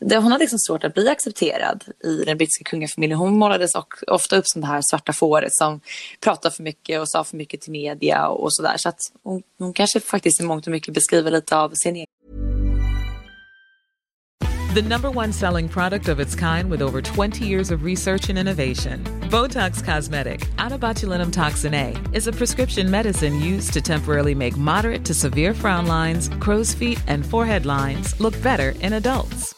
det, 0.00 0.16
hon 0.16 0.32
hade 0.32 0.42
liksom 0.42 0.58
svårt 0.58 0.84
att 0.84 0.94
bli 0.94 1.08
accepterad 1.08 1.84
i 2.04 2.24
den 2.24 2.38
brittiska 2.38 2.64
kungafamiljen. 2.64 3.18
Hon 3.18 3.38
målades 3.38 3.70
ofta 4.06 4.36
upp 4.36 4.46
som 4.46 4.60
det 4.60 4.66
här 4.66 4.82
svarta 4.90 5.12
fåret 5.12 5.54
som 5.54 5.80
pratade 6.20 6.54
för 6.54 6.62
mycket 6.62 7.00
och 7.00 7.10
sa 7.10 7.24
för 7.24 7.36
mycket 7.36 7.60
till 7.60 7.72
media 7.72 8.28
och, 8.28 8.54
sådär. 8.54 8.74
Så 8.76 8.88
att 8.88 8.98
hon, 9.22 9.42
hon 9.58 9.72
kanske 9.72 10.00
faktiskt 10.00 10.40
i 10.40 10.44
mångt 10.44 10.66
och 10.66 10.70
mycket 10.70 10.94
beskriver 10.94 11.30
lite 11.30 11.56
av 11.56 11.72
sin 11.74 11.96
egen 11.96 12.06
The 14.74 14.82
number 14.82 15.10
one 15.10 15.32
selling 15.32 15.68
product 15.68 16.08
of 16.08 16.20
its 16.20 16.36
kind 16.36 16.70
with 16.70 16.82
over 16.82 17.02
20 17.02 17.44
years 17.44 17.72
of 17.72 17.82
research 17.82 18.28
and 18.28 18.38
innovation. 18.38 19.02
Botox 19.30 19.82
Cosmetic, 19.82 20.46
out 20.58 21.32
toxin 21.32 21.74
A, 21.74 21.96
is 22.12 22.28
a 22.28 22.32
prescription 22.32 22.88
medicine 22.88 23.40
used 23.40 23.72
to 23.72 23.80
temporarily 23.80 24.34
make 24.34 24.56
moderate 24.56 25.04
to 25.06 25.14
severe 25.14 25.54
frown 25.54 25.86
lines, 25.86 26.28
crow's 26.28 26.74
feet, 26.74 27.02
and 27.08 27.26
forehead 27.26 27.66
lines 27.66 28.20
look 28.20 28.40
better 28.42 28.74
in 28.80 28.92
adults. 28.92 29.57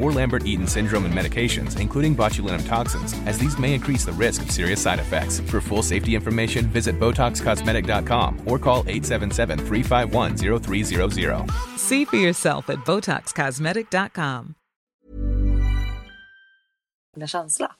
or 0.01 0.11
Lambert-Eaton 0.11 0.67
syndrome 0.67 1.05
and 1.05 1.13
medications, 1.13 1.79
including 1.79 2.13
botulinum 2.15 2.67
toxins, 2.67 3.15
as 3.25 3.37
these 3.37 3.59
may 3.59 3.73
increase 3.73 4.05
the 4.05 4.13
risk 4.13 4.41
of 4.41 4.51
serious 4.51 4.81
side 4.81 4.99
effects. 4.99 5.41
For 5.41 5.61
full 5.61 5.83
safety 5.83 6.15
information, 6.15 6.65
visit 6.65 6.99
BotoxCosmetic.com 6.99 8.41
or 8.45 8.59
call 8.59 8.83
877-351-0300. 8.85 11.51
See 11.77 12.05
for 12.05 12.17
yourself 12.17 12.69
at 12.69 12.79
BotoxCosmetic.com. 12.85 14.55
känsla. 17.27 17.71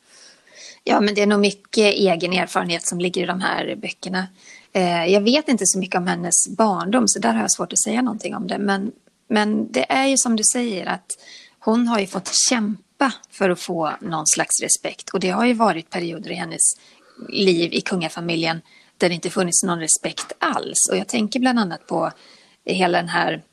Ja, 0.84 1.02
men 1.02 1.16
det 1.16 1.22
är 1.22 1.28
nog 1.28 1.40
mycket 1.40 1.94
egen 1.94 2.34
erfarenhet 2.34 2.88
som 2.88 3.00
ligger 3.00 3.24
i 3.24 3.26
de 3.26 3.42
här 3.42 3.76
böckerna. 3.76 4.28
Eh, 4.74 5.06
jag 5.06 5.22
vet 5.22 5.48
inte 5.48 5.66
så 5.66 5.80
mycket 5.80 5.96
om 5.96 6.08
hennes 6.08 6.48
barndom, 6.58 7.08
så 7.08 7.20
där 7.20 7.34
har 7.34 7.42
jag 7.42 7.52
svårt 7.52 7.74
att 7.74 7.80
säga 7.80 8.02
någonting 8.02 8.36
om 8.36 8.48
det. 8.48 8.58
Men, 8.58 8.92
men 9.28 9.72
det 9.72 9.92
är 9.92 10.08
ju 10.08 10.18
som 10.18 10.36
du 10.36 10.44
säger 10.44 10.86
att 10.86 11.18
hon 11.64 11.88
har 11.88 12.00
ju 12.00 12.08
fått 12.08 12.32
kämpa 12.50 13.14
för 13.32 13.50
att 13.50 13.60
få 13.60 13.92
någon 14.02 14.28
slags 14.28 14.62
respekt. 14.62 15.10
Och 15.10 15.20
det 15.20 15.30
har 15.30 15.46
ju 15.46 15.54
varit 15.54 15.90
perioder 15.90 16.32
i 16.32 16.34
hennes 16.34 16.62
liv 17.30 17.74
i 17.74 17.82
kungafamiljen 17.82 18.62
där 18.98 19.10
det 19.10 19.16
inte 19.16 19.30
funnits 19.30 19.64
någon 19.64 19.80
respekt 19.80 20.32
alls. 20.40 20.90
Och 20.92 20.98
jag 20.98 21.08
tänker 21.08 21.40
bland 21.40 21.60
annat 21.60 21.88
på 21.88 22.12
hela 22.66 22.98
den 22.98 23.10
här 23.10 23.44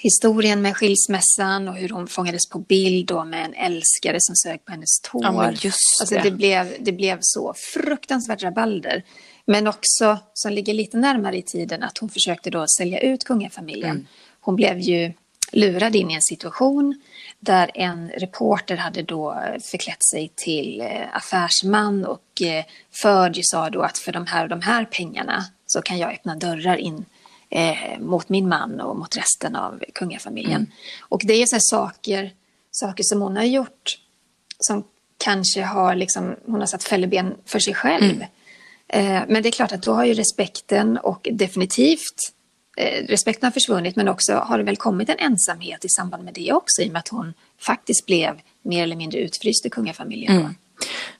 historien 0.00 0.62
med 0.62 0.76
skilsmässan 0.76 1.68
och 1.68 1.74
hur 1.74 1.88
hon 1.88 2.08
fångades 2.08 2.48
på 2.48 2.58
bild 2.58 3.06
då 3.06 3.24
med 3.24 3.44
en 3.44 3.54
älskare 3.54 4.16
som 4.20 4.36
sög 4.36 4.64
på 4.64 4.72
hennes 4.72 5.00
tår. 5.00 5.24
Ja, 5.24 5.50
just 5.50 5.62
det. 5.62 6.02
Alltså 6.02 6.30
det, 6.30 6.30
blev, 6.30 6.76
det 6.80 6.92
blev 6.92 7.18
så 7.20 7.54
fruktansvärt 7.74 8.42
rabalder. 8.42 9.04
Men 9.46 9.66
också, 9.66 10.18
som 10.34 10.52
ligger 10.52 10.74
lite 10.74 10.96
närmare 10.96 11.36
i 11.38 11.42
tiden, 11.42 11.82
att 11.82 11.98
hon 11.98 12.10
försökte 12.10 12.50
då 12.50 12.66
sälja 12.78 13.00
ut 13.00 13.24
kungafamiljen. 13.24 13.90
Mm. 13.90 14.06
Hon 14.40 14.56
blev 14.56 14.78
ju 14.78 15.12
lurad 15.52 15.96
in 15.96 16.10
i 16.10 16.14
en 16.14 16.22
situation 16.22 17.00
där 17.44 17.70
en 17.74 18.08
reporter 18.08 18.76
hade 18.76 19.02
då 19.02 19.36
förklätt 19.62 20.04
sig 20.04 20.32
till 20.36 20.80
eh, 20.80 21.16
affärsman 21.16 22.04
och 22.04 22.42
eh, 22.42 22.64
Fergie 23.02 23.42
sa 23.44 23.70
då 23.70 23.82
att 23.82 23.98
för 23.98 24.12
de 24.12 24.26
här 24.26 24.42
och 24.42 24.48
de 24.48 24.60
här 24.60 24.84
pengarna 24.84 25.44
så 25.66 25.82
kan 25.82 25.98
jag 25.98 26.12
öppna 26.12 26.36
dörrar 26.36 26.76
in 26.76 27.04
eh, 27.50 27.98
mot 27.98 28.28
min 28.28 28.48
man 28.48 28.80
och 28.80 28.96
mot 28.96 29.16
resten 29.16 29.56
av 29.56 29.82
kungafamiljen. 29.94 30.56
Mm. 30.56 30.70
Och 31.00 31.20
det 31.24 31.42
är 31.42 31.46
så 31.46 31.56
saker, 31.60 32.32
saker 32.70 33.02
som 33.02 33.20
hon 33.20 33.36
har 33.36 33.44
gjort 33.44 33.98
som 34.58 34.84
kanske 35.24 35.62
har 35.62 35.94
liksom, 35.94 36.36
hon 36.46 36.60
har 36.60 36.66
satt 36.66 36.84
fälleben 36.84 37.34
för 37.46 37.58
sig 37.58 37.74
själv. 37.74 38.24
Mm. 38.88 39.24
Men 39.28 39.42
det 39.42 39.48
är 39.48 39.50
klart 39.50 39.72
att 39.72 39.82
då 39.82 39.92
har 39.92 40.04
ju 40.04 40.14
respekten 40.14 40.98
och 40.98 41.28
definitivt 41.32 42.32
eh, 42.76 43.06
respekten 43.06 43.46
har 43.46 43.52
försvunnit 43.52 43.96
men 43.96 44.08
också 44.08 44.34
har 44.34 44.58
det 44.58 44.64
väl 44.64 44.76
kommit 44.76 45.08
en 45.08 45.18
ensamhet 45.18 45.84
i 45.84 45.88
samband 45.88 46.24
med 46.24 46.34
det 46.34 46.52
också 46.52 46.82
i 46.82 46.88
och 46.88 46.92
med 46.92 46.98
att 46.98 47.08
hon 47.08 47.34
faktiskt 47.60 48.06
blev 48.06 48.40
mer 48.62 48.82
eller 48.82 48.96
mindre 48.96 49.20
utfryst 49.20 49.66
i 49.66 49.70
kungafamiljen. 49.70 50.36
Mm. 50.36 50.54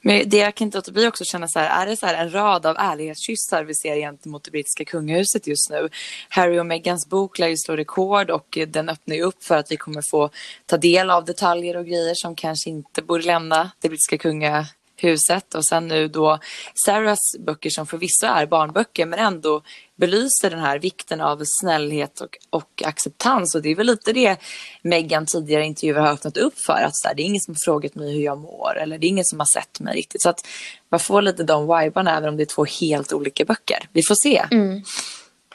Men 0.00 0.28
det 0.28 0.36
jag 0.36 0.54
kan 0.54 0.64
inte 0.64 0.78
låta 0.78 0.92
bli 0.92 1.06
också 1.06 1.24
känna 1.24 1.48
så 1.48 1.58
här, 1.58 1.82
är 1.82 1.90
det 1.90 1.96
så 1.96 2.06
här 2.06 2.14
en 2.14 2.32
rad 2.32 2.66
av 2.66 2.76
ärlighetskyssar 2.78 3.64
vi 3.64 3.74
ser 3.74 3.96
gentemot 3.96 4.44
det 4.44 4.50
brittiska 4.50 4.84
kungahuset 4.84 5.46
just 5.46 5.70
nu? 5.70 5.88
Harry 6.28 6.58
och 6.58 6.66
Meghans 6.66 7.08
bok 7.08 7.38
lär 7.38 7.48
ju 7.48 7.56
slå 7.56 7.76
rekord 7.76 8.30
och 8.30 8.58
den 8.68 8.88
öppnar 8.88 9.16
ju 9.16 9.22
upp 9.22 9.44
för 9.44 9.56
att 9.56 9.72
vi 9.72 9.76
kommer 9.76 10.02
få 10.10 10.30
ta 10.66 10.76
del 10.76 11.10
av 11.10 11.24
detaljer 11.24 11.76
och 11.76 11.86
grejer 11.86 12.14
som 12.14 12.34
kanske 12.34 12.70
inte 12.70 13.02
borde 13.02 13.26
lämna 13.26 13.70
det 13.80 13.88
brittiska 13.88 14.18
kungahuset 14.18 14.76
huset 15.02 15.54
och 15.54 15.64
sen 15.64 15.88
nu 15.88 16.08
då 16.08 16.38
Sarahs 16.74 17.36
böcker 17.38 17.70
som 17.70 17.86
förvisso 17.86 18.26
är 18.26 18.46
barnböcker 18.46 19.06
men 19.06 19.18
ändå 19.18 19.62
belyser 20.02 20.50
den 20.50 20.58
här 20.58 20.78
vikten 20.78 21.20
av 21.20 21.42
snällhet 21.44 22.20
och, 22.20 22.38
och 22.50 22.82
acceptans 22.84 23.54
och 23.54 23.62
det 23.62 23.68
är 23.68 23.74
väl 23.74 23.86
lite 23.86 24.12
det 24.12 24.36
Meghan 24.82 25.26
tidigare 25.26 25.64
intervjuer 25.64 26.00
har 26.00 26.12
öppnat 26.12 26.36
upp 26.36 26.54
för 26.66 26.82
att 26.82 26.96
så 26.96 27.08
här, 27.08 27.14
det 27.14 27.22
är 27.22 27.24
ingen 27.24 27.40
som 27.40 27.54
har 27.54 27.64
frågat 27.64 27.94
mig 27.94 28.14
hur 28.14 28.22
jag 28.22 28.38
mår 28.38 28.78
eller 28.78 28.98
det 28.98 29.06
är 29.06 29.08
ingen 29.08 29.24
som 29.24 29.38
har 29.38 29.46
sett 29.46 29.80
mig 29.80 29.96
riktigt 29.96 30.22
så 30.22 30.28
att 30.28 30.46
man 30.88 31.00
får 31.00 31.22
lite 31.22 31.44
de 31.44 31.62
vibarna 31.62 32.16
även 32.16 32.28
om 32.28 32.36
det 32.36 32.42
är 32.42 32.54
två 32.54 32.64
helt 32.64 33.12
olika 33.12 33.44
böcker. 33.44 33.88
Vi 33.92 34.02
får 34.02 34.14
se. 34.14 34.46
Mm. 34.50 34.82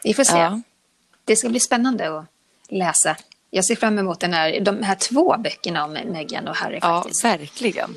Vi 0.04 0.14
får 0.14 0.24
se. 0.24 0.38
Ja. 0.38 0.62
Det 1.26 1.36
ska 1.36 1.50
bli 1.50 1.60
spännande 1.60 2.18
att 2.18 2.26
läsa. 2.70 3.18
Jag 3.50 3.66
ser 3.66 3.76
fram 3.76 4.00
emot 4.00 4.20
den 4.20 4.34
här, 4.34 4.60
de 4.60 4.84
här 4.84 4.96
två 4.96 5.36
böckerna 5.38 5.86
om 5.86 5.92
Meghan 5.94 6.48
och 6.48 6.56
Harry. 6.56 6.80
Faktiskt. 6.80 7.24
Ja, 7.24 7.30
verkligen. 7.30 7.96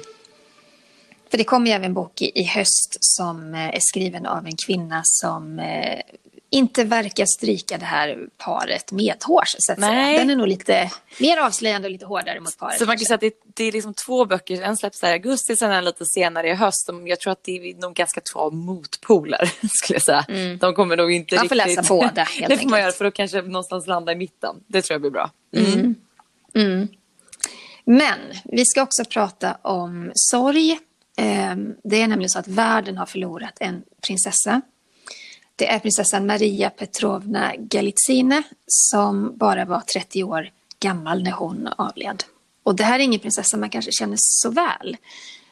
För 1.30 1.38
det 1.38 1.44
kommer 1.44 1.66
ju 1.66 1.72
även 1.72 1.84
en 1.84 1.94
bok 1.94 2.22
i, 2.22 2.40
i 2.40 2.44
höst 2.44 2.96
som 3.00 3.54
eh, 3.54 3.68
är 3.68 3.80
skriven 3.80 4.26
av 4.26 4.46
en 4.46 4.56
kvinna 4.66 5.00
som 5.04 5.58
eh, 5.58 6.00
inte 6.50 6.84
verkar 6.84 7.26
stryka 7.26 7.78
det 7.78 7.84
här 7.84 8.18
paret 8.38 8.92
medhårs. 8.92 9.56
Så. 9.58 9.74
Den 9.74 10.30
är 10.30 10.36
nog 10.36 10.48
lite 10.48 10.90
mer 11.20 11.36
avslöjande 11.36 11.88
och 11.88 11.92
lite 11.92 12.06
hårdare 12.06 12.40
mot 12.40 12.58
paret. 12.58 12.78
Så 12.78 12.86
man 12.86 12.96
kan 12.96 13.04
säga 13.04 13.14
att 13.14 13.20
det, 13.20 13.34
det, 13.54 13.64
är 13.64 13.72
liksom 13.72 13.94
två 13.94 14.24
böcker, 14.24 14.62
en 14.62 14.76
släpps 14.76 15.02
i 15.02 15.06
augusti, 15.06 15.56
sen 15.56 15.72
en 15.72 15.84
lite 15.84 16.06
senare 16.06 16.48
i 16.48 16.54
höst. 16.54 16.90
Jag 17.04 17.20
tror 17.20 17.32
att 17.32 17.44
det 17.44 17.52
är 17.52 17.74
nog 17.74 17.94
ganska 17.94 18.20
två 18.32 18.50
motpoler, 18.50 19.52
skulle 19.68 19.94
jag 19.94 20.02
säga. 20.02 20.24
Mm. 20.28 20.58
De 20.58 20.74
kommer 20.74 20.96
nog 20.96 21.12
inte 21.12 21.36
man 21.36 21.48
får 21.48 21.54
riktigt... 21.54 21.76
läsa 21.76 21.94
båda, 21.94 22.22
helt 22.22 22.48
Det 22.48 22.58
får 22.58 22.68
man 22.68 22.80
göra, 22.80 22.92
för 22.92 23.04
att 23.04 23.14
kanske 23.14 23.42
någonstans 23.42 23.86
landa 23.86 24.12
i 24.12 24.16
mitten. 24.16 24.56
Det 24.66 24.82
tror 24.82 24.94
jag 24.94 25.00
blir 25.00 25.10
bra. 25.10 25.30
Mm. 25.56 25.72
Mm. 25.72 25.96
mm. 26.54 26.88
Men 27.84 28.18
vi 28.44 28.64
ska 28.64 28.82
också 28.82 29.04
prata 29.04 29.58
om 29.62 30.12
sorg 30.14 30.78
Ehm, 31.20 31.74
det 31.84 32.02
är 32.02 32.08
nämligen 32.08 32.30
så 32.30 32.38
att 32.38 32.48
världen 32.48 32.96
har 32.96 33.06
förlorat 33.06 33.56
en 33.60 33.82
prinsessa. 34.06 34.60
Det 35.60 35.66
är 35.66 35.78
prinsessan 35.78 36.26
Maria 36.26 36.70
Petrovna 36.70 37.52
Galitzine 37.58 38.42
som 38.66 39.36
bara 39.36 39.64
var 39.64 39.80
30 39.80 40.24
år 40.24 40.50
gammal 40.80 41.22
när 41.22 41.30
hon 41.30 41.66
avled. 41.66 42.24
Och 42.62 42.76
det 42.76 42.84
här 42.84 42.98
är 42.98 43.02
ingen 43.02 43.20
prinsessa 43.20 43.56
man 43.56 43.70
kanske 43.70 43.92
känner 43.92 44.16
så 44.18 44.50
väl. 44.50 44.96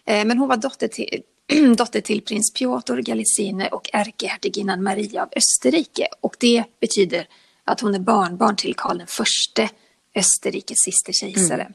Eh, 0.05 0.25
men 0.25 0.38
hon 0.38 0.49
var 0.49 0.57
dotter 0.57 0.88
till, 0.88 1.23
dotter 1.77 2.01
till 2.01 2.21
prins 2.21 2.53
Piotr 2.53 2.97
Galitzine 2.97 3.68
och 3.68 3.90
ärkehertiginnan 3.92 4.83
Maria 4.83 5.23
av 5.23 5.29
Österrike. 5.37 6.09
Och 6.21 6.37
det 6.40 6.64
betyder 6.81 7.27
att 7.64 7.81
hon 7.81 7.94
är 7.94 7.99
barnbarn 7.99 8.57
till 8.57 8.75
Karl 8.75 8.99
den 8.99 9.07
förste, 9.07 9.71
Österrikes 10.14 10.79
sista 10.79 11.12
kejsare. 11.12 11.62
Mm. 11.62 11.75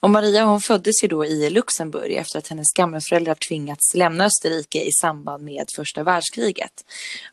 Och 0.00 0.10
Maria 0.10 0.44
hon 0.44 0.60
föddes 0.60 1.04
ju 1.04 1.08
då 1.08 1.24
i 1.24 1.50
Luxemburg 1.50 2.12
efter 2.12 2.38
att 2.38 2.48
hennes 2.48 2.72
gamla 2.72 3.00
föräldrar 3.00 3.36
tvingats 3.48 3.94
lämna 3.94 4.24
Österrike 4.24 4.82
i 4.84 4.92
samband 4.92 5.44
med 5.44 5.66
första 5.76 6.02
världskriget. 6.02 6.72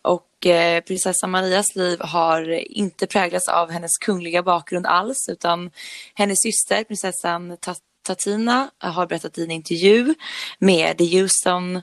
Och 0.01 0.45
eh, 0.45 0.81
prinsessa 0.83 1.27
Marias 1.27 1.75
liv 1.75 1.99
har 2.01 2.71
inte 2.71 3.07
präglats 3.07 3.47
av 3.47 3.71
hennes 3.71 3.97
kungliga 3.97 4.43
bakgrund 4.43 4.85
alls 4.85 5.29
utan 5.29 5.71
hennes 6.13 6.37
syster 6.41 6.83
prinsessan 6.83 7.57
Tatina 8.03 8.71
har 8.77 9.07
berättat 9.07 9.37
i 9.37 9.43
en 9.43 9.51
intervju 9.51 10.15
med 10.59 10.97
The 10.97 11.19
Houston 11.19 11.75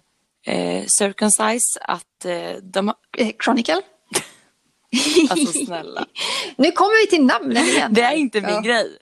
eh, 0.46 0.84
Circumcise 0.98 1.80
att 1.80 2.24
eh, 2.24 2.62
de. 2.62 2.88
Eh, 3.18 3.30
Chronicle? 3.44 3.82
alltså 5.30 5.64
snälla. 5.64 6.06
nu 6.56 6.72
kommer 6.72 7.04
vi 7.04 7.10
till 7.10 7.24
namnen 7.24 7.64
igen. 7.64 7.94
Det 7.94 8.02
är 8.02 8.14
inte 8.14 8.40
min 8.40 8.50
ja. 8.50 8.60
grej. 8.60 8.98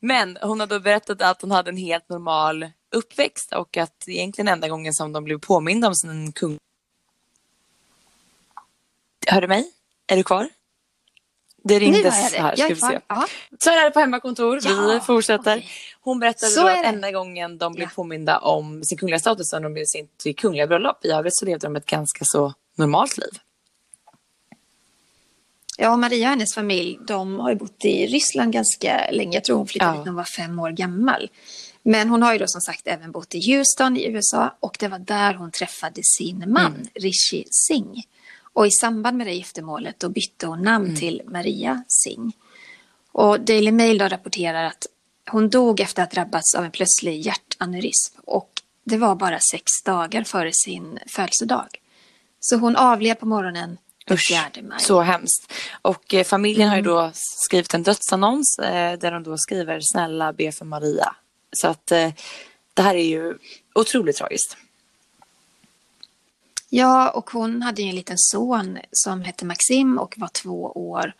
Men 0.00 0.38
hon 0.42 0.60
har 0.60 0.66
då 0.66 0.80
berättat 0.80 1.22
att 1.22 1.42
hon 1.42 1.50
hade 1.50 1.70
en 1.70 1.76
helt 1.76 2.08
normal 2.08 2.70
uppväxt 2.94 3.52
och 3.52 3.76
att 3.76 4.08
egentligen 4.08 4.48
enda 4.48 4.68
gången 4.68 4.94
som 4.94 5.12
de 5.12 5.24
blev 5.24 5.38
påminda 5.38 5.88
om 5.88 5.94
sin 5.94 6.32
kung... 6.32 6.58
Hör 9.26 9.40
du 9.40 9.48
mig? 9.48 9.72
Är 10.06 10.16
du 10.16 10.22
kvar? 10.22 10.48
Det 11.64 11.78
ringdes 11.78 12.14
här, 12.14 12.56
ska 12.56 12.68
vi 12.68 12.76
se. 12.76 13.00
Ja. 13.08 13.26
Så 13.58 13.70
är 13.70 13.84
det 13.84 13.90
på 13.90 14.00
hemmakontor, 14.00 14.60
ja, 14.62 14.90
vi 14.94 15.00
fortsätter. 15.00 15.56
Okay. 15.56 15.68
Hon 16.00 16.18
berättade 16.18 16.54
då 16.54 16.68
att 16.68 16.84
enda 16.84 17.10
gången 17.10 17.58
de 17.58 17.72
blev 17.72 17.88
ja. 17.88 17.92
påminda 17.94 18.38
om 18.38 18.84
sin 18.84 18.98
kungliga 18.98 19.18
status 19.18 19.52
när 19.52 19.60
de 19.60 19.72
blev 19.72 19.84
sitt 19.84 20.36
kungliga 20.36 20.66
bröllop. 20.66 21.04
I 21.04 21.08
övrigt 21.08 21.36
så 21.36 21.44
levde 21.44 21.66
de 21.66 21.76
ett 21.76 21.86
ganska 21.86 22.24
så 22.24 22.54
normalt 22.74 23.18
liv. 23.18 23.30
Ja, 25.78 25.96
Maria 25.96 26.26
och 26.26 26.30
hennes 26.30 26.54
familj, 26.54 26.98
de 27.06 27.40
har 27.40 27.50
ju 27.50 27.56
bott 27.56 27.84
i 27.84 28.06
Ryssland 28.06 28.52
ganska 28.52 29.10
länge. 29.10 29.36
Jag 29.36 29.44
tror 29.44 29.56
hon 29.56 29.66
flyttade 29.66 29.92
ja. 29.92 29.98
när 29.98 30.06
hon 30.06 30.14
var 30.14 30.24
fem 30.24 30.58
år 30.58 30.70
gammal. 30.70 31.30
Men 31.82 32.08
hon 32.08 32.22
har 32.22 32.32
ju 32.32 32.38
då 32.38 32.46
som 32.46 32.60
sagt 32.60 32.86
även 32.86 33.12
bott 33.12 33.34
i 33.34 33.52
Houston 33.52 33.96
i 33.96 34.06
USA 34.06 34.56
och 34.60 34.76
det 34.78 34.88
var 34.88 34.98
där 34.98 35.34
hon 35.34 35.50
träffade 35.50 36.00
sin 36.04 36.44
man 36.46 36.74
mm. 36.74 36.86
Rishi 36.94 37.44
Singh. 37.50 38.00
Och 38.52 38.66
i 38.66 38.70
samband 38.70 39.16
med 39.16 39.26
det 39.26 39.34
giftermålet 39.34 40.00
då 40.00 40.08
bytte 40.08 40.46
hon 40.46 40.62
namn 40.62 40.84
mm. 40.84 40.96
till 40.96 41.22
Maria 41.26 41.84
Singh. 41.88 42.36
Och 43.12 43.40
Daily 43.40 43.72
Mail 43.72 43.98
då 43.98 44.08
rapporterar 44.08 44.64
att 44.64 44.86
hon 45.30 45.50
dog 45.50 45.80
efter 45.80 46.02
att 46.02 46.10
drabbats 46.10 46.54
av 46.54 46.64
en 46.64 46.70
plötslig 46.70 47.20
hjärtaneurysm 47.20 48.18
och 48.24 48.50
det 48.84 48.96
var 48.96 49.14
bara 49.14 49.38
sex 49.52 49.82
dagar 49.84 50.24
före 50.24 50.50
sin 50.52 50.98
födelsedag. 51.06 51.68
Så 52.40 52.56
hon 52.56 52.76
avled 52.76 53.20
på 53.20 53.26
morgonen 53.26 53.78
Usch, 54.10 54.32
så 54.78 55.00
hemskt. 55.00 55.52
Och 55.82 56.14
eh, 56.14 56.24
familjen 56.24 56.68
mm. 56.68 56.70
har 56.70 56.76
ju 56.76 56.82
då 56.82 57.10
skrivit 57.14 57.74
en 57.74 57.82
dödsannons 57.82 58.58
eh, 58.58 58.98
där 58.98 59.10
de 59.10 59.22
då 59.22 59.38
skriver 59.38 59.80
snälla 59.82 60.32
be 60.32 60.52
för 60.52 60.64
Maria. 60.64 61.14
Så 61.52 61.68
att 61.68 61.92
eh, 61.92 62.12
det 62.74 62.82
här 62.82 62.94
är 62.94 63.04
ju 63.04 63.34
otroligt 63.74 64.16
tragiskt. 64.16 64.56
Ja, 66.68 67.10
och 67.10 67.30
hon 67.30 67.62
hade 67.62 67.82
ju 67.82 67.88
en 67.88 67.94
liten 67.94 68.18
son 68.18 68.78
som 68.92 69.22
hette 69.22 69.44
Maxim 69.44 69.98
och 69.98 70.14
var 70.16 70.28
två 70.28 70.62
år. 70.64 71.12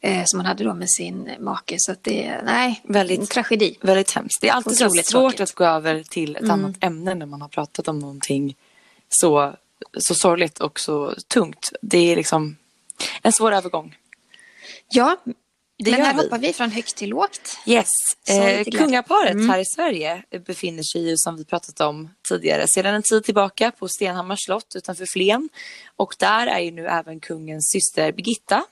Eh, 0.00 0.22
som 0.24 0.40
hon 0.40 0.46
hade 0.46 0.64
då 0.64 0.74
med 0.74 0.90
sin 0.90 1.30
make. 1.40 1.76
Så 1.78 1.92
att 1.92 2.04
det, 2.04 2.40
nej, 2.44 2.80
väldigt, 2.84 3.20
en 3.20 3.26
tragedi. 3.26 3.78
Väldigt 3.80 4.10
hemskt. 4.10 4.40
Det 4.40 4.48
är 4.48 4.52
alltid 4.52 4.76
så 4.76 4.90
svårt 4.90 5.04
tråkigt. 5.04 5.40
att 5.40 5.54
gå 5.54 5.64
över 5.64 6.02
till 6.02 6.36
ett 6.36 6.42
mm. 6.42 6.50
annat 6.50 6.76
ämne 6.80 7.14
när 7.14 7.26
man 7.26 7.42
har 7.42 7.48
pratat 7.48 7.88
om 7.88 7.98
någonting 7.98 8.56
så 9.08 9.56
så 9.98 10.14
sorgligt 10.14 10.58
och 10.58 10.80
så 10.80 11.14
tungt. 11.28 11.72
Det 11.82 12.12
är 12.12 12.16
liksom 12.16 12.56
en 13.22 13.32
svår 13.32 13.52
övergång. 13.52 13.96
Ja, 14.88 15.16
det 15.78 15.90
men 15.90 16.00
här 16.00 16.14
vi. 16.14 16.22
hoppar 16.22 16.38
vi 16.38 16.52
från 16.52 16.70
högt 16.70 16.96
till 16.96 17.10
lågt. 17.10 17.58
Yes. 17.66 17.88
Eh, 18.28 18.64
kungaparet 18.64 19.32
mm. 19.32 19.50
här 19.50 19.58
i 19.58 19.64
Sverige 19.64 20.22
befinner 20.46 20.82
sig 20.82 21.08
ju 21.08 21.16
som 21.16 21.36
vi 21.36 21.44
pratat 21.44 21.80
om 21.80 22.10
tidigare 22.28 22.66
sedan 22.68 22.94
en 22.94 23.02
tid 23.02 23.24
tillbaka 23.24 23.70
på 23.70 23.88
Stenhammars 23.88 24.44
slott 24.44 24.72
utanför 24.76 25.06
Flen. 25.06 25.48
Och 25.96 26.14
där 26.18 26.46
är 26.46 26.60
ju 26.60 26.70
nu 26.70 26.86
även 26.86 27.20
kungens 27.20 27.70
syster 27.72 28.12
Birgitta. 28.12 28.64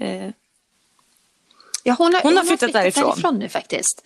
Eh, 0.00 0.30
ja, 1.82 1.94
hon 1.98 2.14
har, 2.14 2.22
hon, 2.22 2.30
hon 2.30 2.36
har 2.36 2.44
flyttat, 2.44 2.58
flyttat 2.58 2.72
därifrån. 2.72 3.10
därifrån 3.10 3.38
nu 3.38 3.48
faktiskt. 3.48 4.02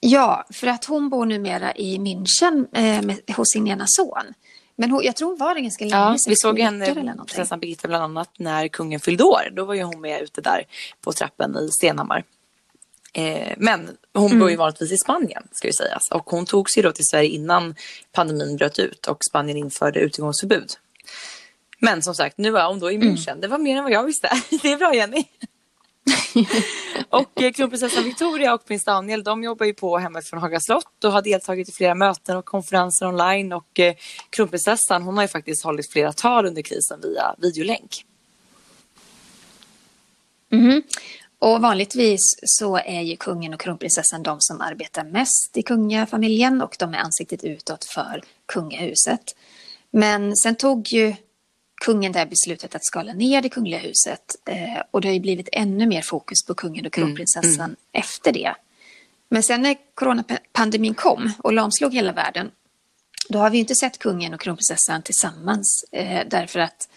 Ja, 0.00 0.46
för 0.50 0.66
att 0.66 0.84
hon 0.84 1.08
bor 1.08 1.26
numera 1.26 1.74
i 1.74 1.98
München 1.98 2.66
eh, 2.72 3.02
med, 3.02 3.20
hos 3.36 3.52
sin 3.52 3.68
ena 3.68 3.84
son. 3.86 4.34
Men 4.80 4.90
hon, 4.90 5.04
jag 5.04 5.16
tror 5.16 5.28
hon 5.28 5.38
var 5.38 5.54
det 5.54 5.60
ganska 5.60 5.84
länge. 5.84 5.96
Ja, 5.96 6.16
vi 6.26 6.36
såg 6.36 6.58
henne, 6.58 7.14
prinsessan 7.26 7.60
Birgitta 7.60 7.88
bland 7.88 8.04
annat, 8.04 8.30
när 8.36 8.68
kungen 8.68 9.00
fyllde 9.00 9.24
år. 9.24 9.52
Då 9.52 9.64
var 9.64 9.74
ju 9.74 9.82
hon 9.82 10.00
med 10.00 10.22
ute 10.22 10.40
där 10.40 10.64
på 11.00 11.12
trappen 11.12 11.56
i 11.56 11.68
Stenhammar. 11.70 12.24
Eh, 13.12 13.54
men 13.56 13.96
hon 14.14 14.26
mm. 14.26 14.38
bor 14.38 14.50
ju 14.50 14.56
vanligtvis 14.56 14.92
i 14.92 14.96
Spanien, 14.96 15.42
ska 15.52 15.66
ju 15.66 15.72
sägas. 15.72 16.10
Och 16.10 16.30
hon 16.30 16.46
tog 16.46 16.70
sig 16.70 16.82
då 16.82 16.92
till 16.92 17.04
Sverige 17.04 17.28
innan 17.28 17.74
pandemin 18.12 18.56
bröt 18.56 18.78
ut 18.78 19.06
och 19.06 19.18
Spanien 19.30 19.56
införde 19.56 20.00
utegångsförbud. 20.00 20.72
Men 21.78 22.02
som 22.02 22.14
sagt, 22.14 22.38
nu 22.38 22.58
är 22.58 22.66
hon 22.66 22.78
då 22.78 22.90
i. 22.90 22.98
München. 22.98 23.30
Mm. 23.30 23.40
Det 23.40 23.48
var 23.48 23.58
mer 23.58 23.76
än 23.76 23.82
vad 23.82 23.92
jag 23.92 24.04
visste. 24.04 24.30
Det 24.62 24.72
är 24.72 24.76
bra 24.76 24.94
Jenny. 24.94 25.24
och 27.10 27.42
eh, 27.42 27.52
kronprinsessan 27.52 28.04
Victoria 28.04 28.54
och 28.54 28.64
prins 28.64 28.84
Daniel 28.84 29.24
de 29.24 29.42
jobbar 29.42 29.66
ju 29.66 29.74
på 29.74 29.98
hemmet 29.98 30.26
från 30.26 30.40
Haga 30.40 30.60
slott 30.60 31.04
och 31.04 31.12
har 31.12 31.22
deltagit 31.22 31.68
i 31.68 31.72
flera 31.72 31.94
möten 31.94 32.36
och 32.36 32.44
konferenser 32.44 33.06
online. 33.06 33.52
Och 33.52 33.80
eh, 33.80 33.94
kronprinsessan 34.30 35.02
hon 35.02 35.16
har 35.16 35.24
ju 35.24 35.28
faktiskt 35.28 35.64
hållit 35.64 35.92
flera 35.92 36.12
tal 36.12 36.46
under 36.46 36.62
krisen 36.62 37.00
via 37.00 37.34
videolänk. 37.38 38.04
Mm. 40.52 40.82
Och 41.38 41.62
vanligtvis 41.62 42.20
så 42.42 42.76
är 42.76 43.00
ju 43.00 43.16
kungen 43.16 43.54
och 43.54 43.60
kronprinsessan 43.60 44.22
de 44.22 44.36
som 44.40 44.60
arbetar 44.60 45.04
mest 45.04 45.56
i 45.56 45.62
kungafamiljen 45.62 46.62
och 46.62 46.76
de 46.78 46.94
är 46.94 46.98
ansiktet 46.98 47.44
utåt 47.44 47.84
för 47.84 48.22
kungahuset. 48.46 49.36
Men 49.90 50.36
sen 50.36 50.56
tog 50.56 50.88
ju 50.92 51.14
kungen 51.84 52.12
där 52.12 52.26
beslutet 52.26 52.74
att 52.74 52.84
skala 52.84 53.12
ner 53.12 53.42
det 53.42 53.48
kungliga 53.48 53.78
huset. 53.78 54.36
Eh, 54.46 54.82
och 54.90 55.00
det 55.00 55.08
har 55.08 55.14
ju 55.14 55.20
blivit 55.20 55.48
ännu 55.52 55.86
mer 55.86 56.02
fokus 56.02 56.44
på 56.46 56.54
kungen 56.54 56.86
och 56.86 56.92
kronprinsessan 56.92 57.52
mm, 57.52 57.64
mm. 57.64 57.76
efter 57.92 58.32
det. 58.32 58.54
Men 59.28 59.42
sen 59.42 59.62
när 59.62 59.76
coronapandemin 59.94 60.94
kom 60.94 61.32
och 61.38 61.52
lamslog 61.52 61.94
hela 61.94 62.12
världen, 62.12 62.50
då 63.28 63.38
har 63.38 63.50
vi 63.50 63.58
inte 63.58 63.74
sett 63.74 63.98
kungen 63.98 64.34
och 64.34 64.40
kronprinsessan 64.40 65.02
tillsammans. 65.02 65.84
Eh, 65.92 66.20
därför 66.30 66.60
att 66.60 66.88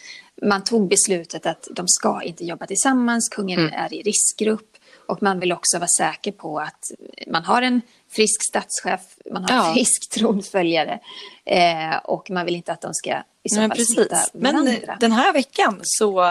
man 0.42 0.64
tog 0.64 0.88
beslutet 0.90 1.46
att 1.46 1.68
de 1.72 1.88
ska 1.88 2.22
inte 2.22 2.46
jobba 2.46 2.68
tillsammans, 2.68 3.30
kungen 3.30 3.60
mm. 3.60 3.74
är 3.74 3.94
i 3.94 4.02
riskgrupp. 4.02 4.71
Och 5.12 5.24
man 5.24 5.40
vill 5.40 5.52
också 5.52 5.78
vara 5.78 5.88
säker 5.98 6.32
på 6.32 6.60
att 6.60 6.92
man 7.28 7.44
har 7.44 7.62
en 7.62 7.82
frisk 8.10 8.44
statschef, 8.44 9.02
man 9.32 9.44
har 9.44 9.56
ja. 9.56 9.68
en 9.68 9.74
frisk 9.74 10.10
tronföljare. 10.10 11.00
Eh, 11.46 11.98
och 12.04 12.30
man 12.30 12.46
vill 12.46 12.56
inte 12.56 12.74
att 12.74 12.82
de 12.82 12.94
ska 12.94 13.24
i 13.44 13.50
så 13.50 13.68
fall 13.68 13.86
smitta 13.86 14.18
varandra. 14.34 14.74
Men 14.88 15.00
den 15.00 15.12
här 15.12 15.34
veckan 15.34 15.80
så 15.84 16.22
uh, 16.22 16.26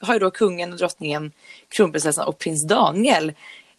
har 0.00 0.14
ju 0.14 0.18
då 0.18 0.30
kungen 0.30 0.72
och 0.72 0.78
drottningen, 0.78 1.32
kronprinsessan 1.68 2.28
och 2.28 2.38
prins 2.38 2.66
Daniel 2.66 3.32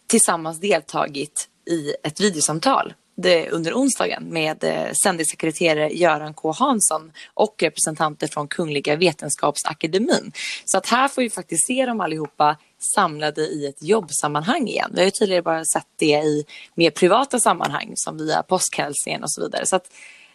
tillsammans 0.07 0.59
deltagit 0.59 1.47
i 1.69 1.93
ett 2.03 2.19
videosamtal 2.19 2.93
det, 3.17 3.49
under 3.49 3.73
onsdagen 3.73 4.23
med 4.23 4.63
eh, 4.63 4.91
sändningssekreterare 5.03 5.89
Göran 5.89 6.33
K 6.33 6.51
Hansson 6.51 7.11
och 7.33 7.55
representanter 7.59 8.27
från 8.27 8.47
Kungliga 8.47 8.95
Vetenskapsakademin. 8.95 10.31
Så 10.65 10.77
att 10.77 10.87
här 10.87 11.07
får 11.07 11.21
vi 11.21 11.29
faktiskt 11.29 11.67
se 11.67 11.85
dem 11.85 12.01
allihopa 12.01 12.57
samlade 12.79 13.41
i 13.41 13.65
ett 13.65 13.83
jobbsammanhang 13.83 14.67
igen. 14.67 14.91
Vi 14.93 14.99
har 14.99 15.05
ju 15.05 15.11
tidigare 15.11 15.41
bara 15.41 15.65
sett 15.65 15.87
det 15.95 16.05
i 16.05 16.45
mer 16.75 16.91
privata 16.91 17.39
sammanhang 17.39 17.91
som 17.95 18.17
via 18.17 18.43
påskhälsningen 18.43 19.23
och 19.23 19.31
så 19.31 19.41
vidare. 19.41 19.65
Så 19.65 19.79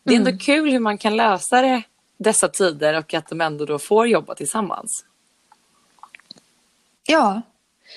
det 0.02 0.12
är 0.14 0.18
ändå 0.18 0.30
mm. 0.30 0.38
kul 0.38 0.70
hur 0.70 0.78
man 0.78 0.98
kan 0.98 1.16
lösa 1.16 1.62
det 1.62 1.82
dessa 2.18 2.48
tider 2.48 2.98
och 2.98 3.14
att 3.14 3.28
de 3.28 3.40
ändå 3.40 3.64
då 3.64 3.78
får 3.78 4.08
jobba 4.08 4.34
tillsammans. 4.34 5.04
Ja, 7.06 7.42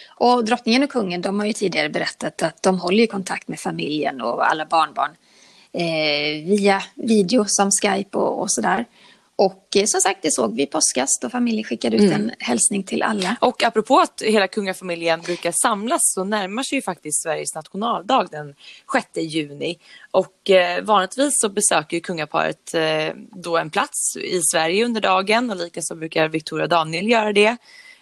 och 0.08 0.46
drottningen 0.46 0.84
och 0.84 0.90
kungen 0.90 1.22
de 1.22 1.40
har 1.40 1.48
ju 1.48 1.54
tidigare 1.54 1.90
berättat 1.90 2.42
att 2.42 2.64
de 2.64 2.80
håller 2.80 3.04
i 3.04 3.08
kontakt 3.08 3.48
med 3.48 3.60
familjen 3.60 4.22
och 4.22 4.52
alla 4.52 4.66
barnbarn 4.66 5.12
eh, 5.72 6.46
via 6.46 6.84
video 6.96 7.46
som 7.48 7.70
Skype 7.82 8.18
och, 8.18 8.42
och 8.42 8.52
sådär. 8.52 8.86
Och 9.38 9.76
eh, 9.76 9.86
som 9.86 10.02
sagt, 10.02 10.20
det 10.22 10.32
såg 10.32 10.56
vi 10.56 10.64
i 10.64 10.66
påskas 10.66 11.10
då 11.22 11.30
familjen 11.30 11.64
skickade 11.64 11.96
ut 11.96 12.02
mm. 12.02 12.14
en 12.14 12.32
hälsning 12.40 12.84
till 12.84 13.04
alla. 13.04 13.36
Och 13.42 13.64
apropå 13.64 14.00
att 14.00 14.22
hela 14.22 14.48
kungafamiljen 14.48 15.22
brukar 15.22 15.54
samlas 15.62 16.02
så 16.02 16.24
närmar 16.24 16.64
sig 16.64 16.78
ju 16.78 16.82
faktiskt 16.82 17.24
Sveriges 17.24 17.56
nationaldag 17.56 18.28
den 18.32 18.56
6 18.94 19.08
juni. 19.18 19.80
Och 20.12 20.50
eh, 20.50 20.84
vanligtvis 20.84 21.40
så 21.42 21.50
besöker 21.50 22.00
kungaparet 22.00 22.74
eh, 22.74 23.14
då 23.32 23.58
en 23.58 23.70
plats 23.70 24.18
i 24.18 24.42
Sverige 24.52 24.86
under 24.86 25.02
dagen 25.02 25.50
och 25.50 25.56
likaså 25.56 25.96
brukar 25.96 26.28
Victoria 26.28 26.64
och 26.64 26.70
Daniel 26.70 27.10
göra 27.10 27.34
det. 27.34 27.58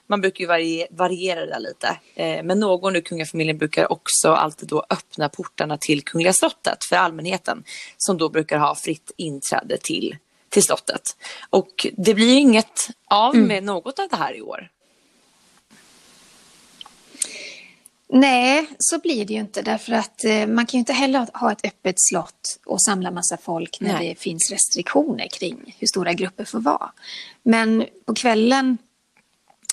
Man 0.08 0.22
brukar 0.22 0.42
ju 0.42 0.48
vari 0.48 0.88
variera 0.92 1.40
det 1.40 1.52
där 1.52 1.60
lite. 1.60 1.98
Eh, 2.16 2.44
men 2.44 2.60
någon 2.60 2.96
ur 2.96 3.02
kungafamiljen 3.02 3.58
brukar 3.58 3.92
också 3.92 4.32
alltid 4.32 4.70
då 4.70 4.86
öppna 4.90 5.30
portarna 5.30 5.78
till 5.78 6.04
Kungliga 6.04 6.34
slottet 6.34 6.84
för 6.90 6.96
allmänheten 6.96 7.64
som 7.98 8.18
då 8.18 8.30
brukar 8.30 8.58
ha 8.58 8.76
fritt 8.76 9.12
inträde 9.18 9.78
till 9.78 10.18
till 10.54 10.64
slottet. 10.64 11.18
Och 11.50 11.88
det 11.98 12.14
blir 12.14 12.38
inget 12.38 12.90
av 13.10 13.36
mm. 13.36 13.48
med 13.48 13.58
mm. 13.58 13.66
något 13.66 14.00
av 14.00 14.08
det 14.10 14.16
här 14.16 14.36
i 14.38 14.42
år. 14.42 14.70
Nej, 18.16 18.68
så 18.78 19.00
blir 19.00 19.26
det 19.26 19.34
ju 19.34 19.40
inte 19.40 19.62
därför 19.62 19.94
att 19.94 20.24
eh, 20.24 20.48
man 20.48 20.66
kan 20.66 20.78
ju 20.78 20.80
inte 20.80 20.94
heller 20.94 21.28
ha 21.34 21.52
ett 21.52 21.66
öppet 21.66 21.96
slott 21.98 22.60
och 22.66 22.82
samla 22.82 23.12
massa 23.12 23.38
folk 23.38 23.78
när 23.82 23.94
Nej. 23.94 24.10
det 24.10 24.20
finns 24.20 24.52
restriktioner 24.52 25.28
kring 25.28 25.76
hur 25.80 25.88
stora 25.88 26.14
grupper 26.14 26.46
får 26.46 26.60
vara. 26.60 26.92
Men 27.44 27.86
på 28.06 28.14
kvällen 28.14 28.78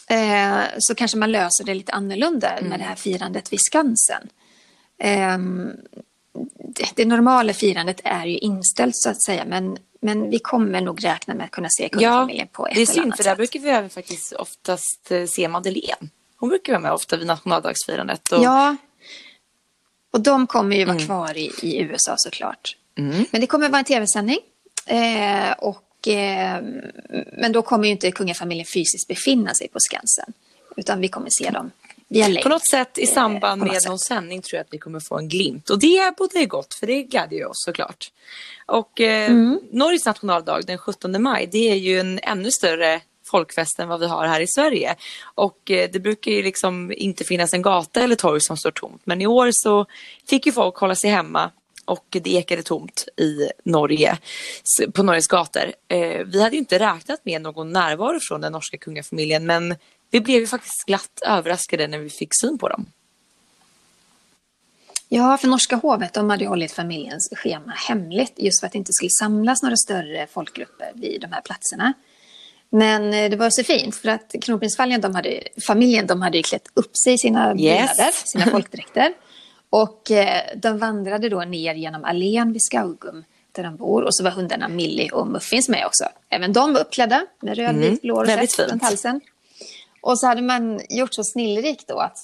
eh, 0.08 0.60
så 0.78 0.94
kanske 0.94 1.18
man 1.18 1.32
löser 1.32 1.64
det 1.64 1.74
lite 1.74 1.92
annorlunda 1.92 2.48
mm. 2.50 2.70
med 2.70 2.80
det 2.80 2.84
här 2.84 2.94
firandet 2.94 3.52
vid 3.52 3.60
Skansen. 3.60 4.28
Eh, 4.98 5.38
det, 6.94 7.04
normala 7.04 7.52
firandet 7.52 8.00
är 8.04 8.26
ju 8.26 8.38
inställt 8.38 8.96
så 8.96 9.10
att 9.10 9.22
säga 9.22 9.44
men 9.44 9.78
men 10.02 10.30
vi 10.30 10.38
kommer 10.38 10.80
nog 10.80 11.04
räkna 11.04 11.34
med 11.34 11.44
att 11.44 11.50
kunna 11.50 11.68
se 11.70 11.88
kungafamiljen 11.88 12.48
ja, 12.52 12.56
på 12.56 12.66
ett 12.66 12.72
eller 12.72 12.80
annat 12.80 12.88
sätt. 12.88 12.94
Det 12.96 13.00
är 13.00 13.04
synd, 13.04 13.16
för 13.16 13.24
där 13.24 13.36
brukar 13.36 13.60
vi 13.60 13.68
även 13.68 13.90
faktiskt 13.90 14.32
oftast 14.32 15.10
eh, 15.10 15.24
se 15.26 15.48
Madeleine. 15.48 16.08
Hon 16.36 16.48
brukar 16.48 16.72
vara 16.72 16.82
med 16.82 16.92
ofta 16.92 17.16
vid 17.16 17.26
nationaldagsfirandet. 17.26 18.32
Och... 18.32 18.44
Ja, 18.44 18.76
och 20.10 20.20
de 20.20 20.46
kommer 20.46 20.76
ju 20.76 20.84
vara 20.84 20.94
mm. 20.94 21.06
kvar 21.06 21.36
i, 21.36 21.52
i 21.62 21.80
USA 21.80 22.14
såklart. 22.16 22.76
Mm. 22.98 23.24
Men 23.30 23.40
det 23.40 23.46
kommer 23.46 23.68
vara 23.68 23.78
en 23.78 23.84
tv-sändning. 23.84 24.38
Eh, 24.86 25.52
och, 25.58 26.08
eh, 26.08 26.62
men 27.32 27.52
då 27.52 27.62
kommer 27.62 27.84
ju 27.84 27.90
inte 27.90 28.12
kungafamiljen 28.12 28.66
fysiskt 28.66 29.08
befinna 29.08 29.54
sig 29.54 29.68
på 29.68 29.78
Skansen. 29.80 30.32
Utan 30.76 31.00
vi 31.00 31.08
kommer 31.08 31.28
se 31.30 31.50
dem 31.50 31.70
länk. 32.10 32.42
På 32.42 32.48
något 32.48 32.68
sätt 32.70 32.98
i 32.98 33.06
samband 33.06 33.62
med 33.62 33.82
någon 33.86 33.98
sändning 33.98 34.42
tror 34.42 34.56
jag 34.56 34.64
att 34.64 34.74
vi 34.74 34.78
kommer 34.78 35.00
få 35.00 35.18
en 35.18 35.28
glimt. 35.28 35.70
Och 35.70 35.78
det 35.78 35.98
är 35.98 36.12
både 36.12 36.46
gott, 36.46 36.74
för 36.74 36.86
det 36.86 37.02
glädjer 37.02 37.38
ju 37.38 37.44
oss 37.44 37.64
såklart. 37.64 38.12
Och 38.66 39.00
eh, 39.00 39.30
mm. 39.30 39.60
Norges 39.70 40.06
nationaldag 40.06 40.60
den 40.66 40.78
17 40.78 41.22
maj, 41.22 41.48
det 41.52 41.70
är 41.70 41.74
ju 41.74 42.00
en 42.00 42.20
ännu 42.22 42.50
större 42.50 43.00
folkfest 43.30 43.78
än 43.78 43.88
vad 43.88 44.00
vi 44.00 44.06
har 44.06 44.26
här 44.26 44.40
i 44.40 44.46
Sverige. 44.46 44.96
Och 45.22 45.70
eh, 45.70 45.90
det 45.92 46.00
brukar 46.00 46.30
ju 46.30 46.42
liksom 46.42 46.92
inte 46.92 47.24
finnas 47.24 47.52
en 47.52 47.62
gata 47.62 48.00
eller 48.00 48.16
torg 48.16 48.40
som 48.40 48.56
står 48.56 48.70
tomt. 48.70 49.02
Men 49.04 49.20
i 49.20 49.26
år 49.26 49.50
så 49.52 49.86
fick 50.30 50.46
ju 50.46 50.52
folk 50.52 50.76
hålla 50.76 50.94
sig 50.94 51.10
hemma 51.10 51.50
och 51.84 52.06
det 52.10 52.30
ekade 52.30 52.62
tomt 52.62 53.08
i 53.16 53.48
Norge, 53.64 54.18
på 54.94 55.02
Norges 55.02 55.26
gator. 55.26 55.72
Eh, 55.88 56.24
vi 56.26 56.42
hade 56.42 56.56
inte 56.56 56.78
räknat 56.78 57.24
med 57.24 57.42
någon 57.42 57.72
närvaro 57.72 58.20
från 58.20 58.40
den 58.40 58.52
norska 58.52 58.76
kungafamiljen 58.76 59.46
men 59.46 59.76
vi 60.10 60.20
blev 60.20 60.40
ju 60.40 60.46
faktiskt 60.46 60.84
glatt 60.86 61.20
överraskade 61.26 61.86
när 61.86 61.98
vi 61.98 62.10
fick 62.10 62.30
syn 62.40 62.58
på 62.58 62.68
dem. 62.68 62.86
Ja, 65.08 65.38
för 65.38 65.48
norska 65.48 65.76
hovet 65.76 66.12
de 66.12 66.30
hade 66.30 66.46
hållit 66.46 66.72
familjens 66.72 67.28
schema 67.36 67.72
hemligt 67.72 68.32
just 68.36 68.60
för 68.60 68.66
att 68.66 68.72
det 68.72 68.78
inte 68.78 68.92
skulle 68.92 69.10
samlas 69.10 69.62
några 69.62 69.76
större 69.76 70.26
folkgrupper 70.26 70.92
vid 70.94 71.20
de 71.20 71.32
här 71.32 71.40
platserna. 71.40 71.92
Men 72.70 73.14
eh, 73.14 73.30
det 73.30 73.36
var 73.36 73.50
så 73.50 73.64
fint 73.64 73.96
för 73.96 74.08
att 74.08 74.34
kronprinsfamiljen 74.42 75.00
de 75.00 75.14
hade, 75.14 75.40
familjen, 75.66 76.06
de 76.06 76.22
hade 76.22 76.42
klätt 76.42 76.68
upp 76.74 76.96
sig 76.96 77.14
i 77.14 77.18
sina 77.18 77.48
yes. 77.48 77.56
byggnader, 77.56 78.12
sina 78.12 78.46
folkdräkter. 78.50 79.14
Och 79.70 80.10
eh, 80.10 80.42
de 80.56 80.78
vandrade 80.78 81.28
då 81.28 81.40
ner 81.40 81.74
genom 81.74 82.04
allén 82.04 82.52
vid 82.52 82.62
Skaugum 82.62 83.24
där 83.52 83.62
de 83.62 83.76
bor. 83.76 84.02
Och 84.02 84.14
så 84.14 84.24
var 84.24 84.30
hundarna 84.30 84.68
Millie 84.68 85.10
och 85.10 85.26
Muffins 85.26 85.68
med 85.68 85.86
också. 85.86 86.04
Även 86.28 86.52
de 86.52 86.72
var 86.72 86.80
uppklädda 86.80 87.26
med 87.40 87.56
röd, 87.56 87.70
mm. 87.70 87.80
vit, 87.80 88.02
blå 88.02 88.22
rosett 88.22 88.58
runt 88.58 88.82
halsen. 88.82 89.20
Och 90.00 90.18
så 90.18 90.26
hade 90.26 90.42
man 90.42 90.80
gjort 90.88 91.14
så 91.14 91.24
snillrikt 91.24 91.88
då 91.88 91.98
att 91.98 92.18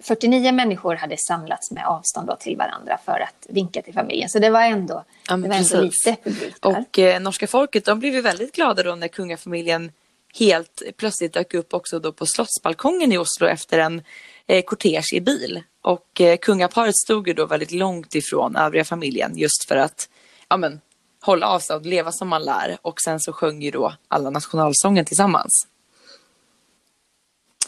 49 0.00 0.46
eh, 0.46 0.52
människor 0.52 0.94
hade 0.94 1.16
samlats 1.16 1.70
med 1.70 1.86
avstånd 1.86 2.30
till 2.40 2.56
varandra 2.56 2.98
för 3.04 3.20
att 3.20 3.46
vinka 3.48 3.82
till 3.82 3.94
familjen. 3.94 4.28
Så 4.28 4.38
det 4.38 4.50
var 4.50 4.62
ändå, 4.62 5.04
ja, 5.28 5.36
det 5.36 5.48
var 5.48 5.56
ändå 5.56 5.80
lite 5.80 6.16
publik 6.22 6.54
där. 6.60 6.80
Och 6.80 6.98
eh, 6.98 7.20
norska 7.20 7.46
folket 7.46 7.84
de 7.84 7.98
blev 7.98 8.14
ju 8.14 8.20
väldigt 8.20 8.54
glada 8.54 8.82
då 8.82 8.94
när 8.94 9.08
kungafamiljen 9.08 9.92
helt 10.38 10.82
plötsligt 10.96 11.32
dök 11.32 11.54
upp 11.54 11.74
också 11.74 11.98
då 11.98 12.12
på 12.12 12.26
slottsbalkongen 12.26 13.12
i 13.12 13.18
Oslo 13.18 13.46
efter 13.46 13.78
en 13.78 14.02
eh, 14.46 14.62
kortege 14.62 15.16
i 15.16 15.20
bil. 15.20 15.62
Och 15.82 16.20
eh, 16.20 16.36
kungaparet 16.36 16.96
stod 16.96 17.28
ju 17.28 17.34
då 17.34 17.46
väldigt 17.46 17.72
långt 17.72 18.14
ifrån 18.14 18.56
övriga 18.56 18.84
familjen 18.84 19.38
just 19.38 19.68
för 19.68 19.76
att 19.76 20.08
ja, 20.48 20.56
men, 20.56 20.80
hålla 21.20 21.48
avstånd, 21.48 21.86
leva 21.86 22.12
som 22.12 22.28
man 22.28 22.44
lär. 22.44 22.78
Och 22.82 23.00
sen 23.00 23.20
så 23.20 23.32
sjöng 23.32 23.62
ju 23.62 23.70
då 23.70 23.94
alla 24.08 24.30
nationalsången 24.30 25.04
tillsammans. 25.04 25.66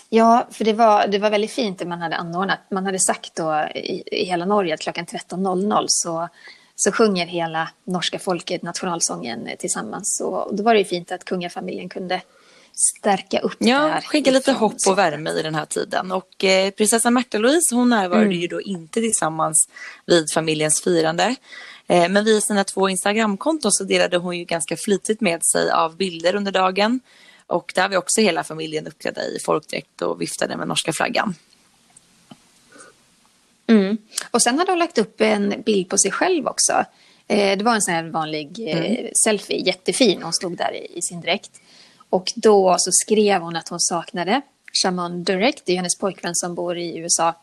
Ja, 0.08 0.48
för 0.50 0.64
det 0.64 0.72
var, 0.72 1.06
det 1.06 1.18
var 1.18 1.30
väldigt 1.30 1.50
fint 1.50 1.78
det 1.78 1.84
man 1.84 2.00
hade 2.00 2.16
anordnat. 2.16 2.58
Man 2.70 2.86
hade 2.86 2.98
sagt 2.98 3.34
då 3.36 3.68
i, 3.74 4.02
i 4.06 4.24
hela 4.24 4.44
Norge 4.44 4.74
att 4.74 4.80
klockan 4.80 5.06
13.00 5.06 5.84
så, 5.88 6.28
så 6.76 6.92
sjunger 6.92 7.26
hela 7.26 7.68
norska 7.84 8.18
folket 8.18 8.62
nationalsången 8.62 9.48
tillsammans. 9.58 10.20
Och 10.24 10.56
då 10.56 10.62
var 10.62 10.74
det 10.74 10.78
ju 10.78 10.84
fint 10.84 11.12
att 11.12 11.24
kungafamiljen 11.24 11.88
kunde 11.88 12.20
stärka 12.98 13.38
upp 13.38 13.56
ja, 13.58 13.78
där. 13.78 14.00
skänka 14.00 14.30
lite 14.30 14.52
hopp 14.52 14.74
och 14.88 14.98
värme 14.98 15.30
i 15.30 15.42
den 15.42 15.54
här 15.54 15.66
tiden. 15.66 16.12
Och 16.12 16.44
eh, 16.44 16.70
prinsessa 16.70 17.10
Märta-Louise 17.10 17.74
hon 17.74 17.88
närvarade 17.88 18.26
mm. 18.26 18.40
ju 18.40 18.46
då 18.46 18.60
inte 18.60 19.00
tillsammans 19.00 19.68
vid 20.06 20.26
familjens 20.34 20.82
firande. 20.84 21.36
Eh, 21.86 22.08
men 22.08 22.24
via 22.24 22.40
sina 22.40 22.64
två 22.64 22.88
Instagramkonton 22.88 23.72
så 23.72 23.84
delade 23.84 24.16
hon 24.16 24.38
ju 24.38 24.44
ganska 24.44 24.76
flitigt 24.76 25.20
med 25.20 25.44
sig 25.44 25.70
av 25.70 25.96
bilder 25.96 26.34
under 26.34 26.52
dagen. 26.52 27.00
Och 27.48 27.72
där 27.74 27.88
var 27.88 27.96
också 27.96 28.20
hela 28.20 28.44
familjen 28.44 28.86
uppklädda 28.86 29.24
i 29.24 29.38
folkdräkt 29.44 30.02
och 30.02 30.20
viftade 30.20 30.56
med 30.56 30.68
norska 30.68 30.92
flaggan. 30.92 31.34
Mm. 33.66 33.98
Och 34.30 34.42
sen 34.42 34.58
hade 34.58 34.72
hon 34.72 34.78
lagt 34.78 34.98
upp 34.98 35.20
en 35.20 35.62
bild 35.66 35.88
på 35.88 35.98
sig 35.98 36.10
själv 36.10 36.46
också. 36.46 36.72
Eh, 37.26 37.58
det 37.58 37.64
var 37.64 37.74
en 37.74 37.82
sån 37.82 37.94
här 37.94 38.04
vanlig 38.04 38.68
eh, 38.68 38.78
mm. 38.78 39.10
selfie, 39.24 39.66
jättefin. 39.66 40.22
Hon 40.22 40.32
stod 40.32 40.56
där 40.56 40.74
i, 40.74 40.98
i, 40.98 41.02
sin 41.02 41.20
dräkt. 41.20 41.50
Och 42.10 42.32
då 42.36 42.76
så 42.78 42.90
skrev 42.92 43.40
hon 43.40 43.56
att 43.56 43.68
hon 43.68 43.80
saknade 43.80 44.40
Shaman 44.82 45.24
Durek, 45.24 45.62
det 45.64 45.72
är 45.72 45.76
hennes 45.76 45.98
pojkvän 45.98 46.34
som 46.34 46.54
bor 46.54 46.78
i 46.78 46.98
USA. 46.98 47.34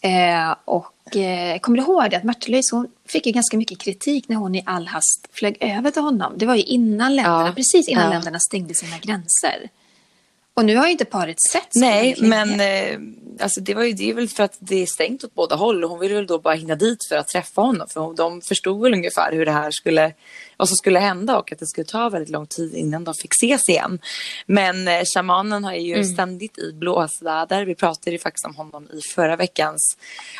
Eh, 0.00 0.54
och 0.64 1.16
eh, 1.16 1.58
kommer 1.58 1.78
du 1.78 1.84
ihåg 1.84 2.10
det 2.10 2.16
att 2.16 2.24
Märta-Louise 2.24 2.76
hon 2.76 2.88
fick 3.08 3.26
ju 3.26 3.32
ganska 3.32 3.56
mycket 3.56 3.78
kritik 3.78 4.28
när 4.28 4.36
hon 4.36 4.54
i 4.54 4.62
all 4.66 4.86
hast 4.86 5.28
flög 5.32 5.56
över 5.60 5.90
till 5.90 6.02
honom. 6.02 6.32
Det 6.36 6.46
var 6.46 6.54
ju 6.54 6.62
innan 6.62 7.16
länderna, 7.16 7.46
ja. 7.46 7.52
precis 7.56 7.88
innan 7.88 8.04
ja. 8.04 8.10
länderna 8.10 8.38
stängde 8.40 8.74
sina 8.74 8.98
gränser. 8.98 9.70
Och 10.54 10.64
nu 10.64 10.76
har 10.76 10.86
ju 10.86 10.92
inte 10.92 11.04
paret 11.04 11.40
sett 11.40 11.74
Nej, 11.74 12.14
men 12.18 12.60
eh, 12.60 12.98
alltså 13.40 13.60
det, 13.60 13.74
var 13.74 13.82
ju, 13.82 13.92
det 13.92 14.10
är 14.10 14.14
väl 14.14 14.28
för 14.28 14.42
att 14.42 14.56
det 14.58 14.82
är 14.82 14.86
stängt 14.86 15.24
åt 15.24 15.34
båda 15.34 15.56
håll. 15.56 15.84
Hon 15.84 16.00
ville 16.00 16.14
väl 16.14 16.26
då 16.26 16.38
bara 16.38 16.54
hinna 16.54 16.74
dit 16.74 16.98
för 17.08 17.16
att 17.16 17.28
träffa 17.28 17.60
honom. 17.60 17.86
För 17.88 18.14
de 18.14 18.40
förstod 18.40 18.82
väl 18.82 18.94
ungefär 18.94 19.32
hur 19.32 19.46
det 19.46 19.52
här 19.52 19.70
skulle, 19.70 20.12
vad 20.56 20.68
som 20.68 20.76
skulle 20.76 20.98
hända 20.98 21.38
och 21.38 21.52
att 21.52 21.58
det 21.58 21.66
skulle 21.66 21.84
ta 21.84 22.08
väldigt 22.08 22.30
lång 22.30 22.46
tid 22.46 22.74
innan 22.74 23.04
de 23.04 23.14
fick 23.14 23.32
ses 23.32 23.68
igen. 23.68 23.98
Men 24.46 24.88
eh, 24.88 25.02
shamanen 25.14 25.64
har 25.64 25.74
ju 25.74 25.94
mm. 25.94 26.04
ständigt 26.04 26.58
i 26.58 26.72
blåsväder. 26.72 27.64
Vi 27.64 27.74
pratade 27.74 28.10
ju 28.10 28.18
faktiskt 28.18 28.46
om 28.46 28.54
honom 28.54 28.88
i 28.92 29.00
förra 29.14 29.36
veckans 29.36 29.96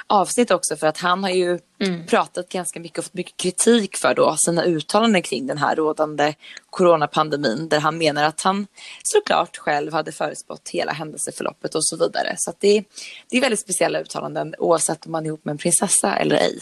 avsnitt 0.06 0.50
också 0.50 0.76
för 0.76 0.86
att 0.86 0.98
han 0.98 1.22
har 1.22 1.30
ju 1.30 1.58
mm. 1.80 2.06
pratat 2.06 2.48
ganska 2.48 2.80
mycket 2.80 2.98
och 2.98 3.04
fått 3.04 3.14
mycket 3.14 3.36
kritik 3.36 3.96
för 3.96 4.14
då 4.14 4.36
sina 4.38 4.64
uttalanden 4.64 5.22
kring 5.22 5.46
den 5.46 5.58
här 5.58 5.76
rådande 5.76 6.34
coronapandemin 6.70 7.68
där 7.68 7.80
han 7.80 7.98
menar 7.98 8.24
att 8.24 8.40
han 8.40 8.66
såklart 9.02 9.56
själv 9.56 9.92
hade 9.92 10.12
förutspått 10.12 10.68
hela 10.68 10.92
händelseförloppet 10.92 11.74
och 11.74 11.86
så 11.86 11.96
vidare. 11.96 12.34
Så 12.36 12.52
det, 12.58 12.84
det 13.30 13.36
är 13.36 13.40
väldigt 13.40 13.60
speciella 13.60 14.00
uttalanden 14.00 14.54
oavsett 14.58 15.06
om 15.06 15.12
man 15.12 15.24
är 15.24 15.26
ihop 15.26 15.44
med 15.44 15.52
en 15.52 15.58
prinsessa 15.58 16.16
eller 16.16 16.36
ej. 16.36 16.60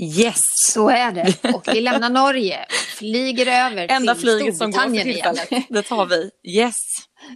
Yes! 0.00 0.40
Så 0.72 0.90
är 0.90 1.12
det. 1.12 1.34
Och 1.54 1.68
vi 1.72 1.80
lämnar 1.80 2.10
Norge 2.10 2.66
och 2.68 2.98
flyger 2.98 3.46
över 3.46 3.86
Enda 3.90 4.14
till 4.14 4.20
flyget 4.20 4.56
som 4.56 4.70
går 4.70 4.80
för 4.80 5.02
tillfället. 5.02 5.48
Det 5.68 5.82
tar 5.82 6.06
vi. 6.06 6.30
Yes! 6.44 6.74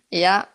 Ja. 0.09 0.46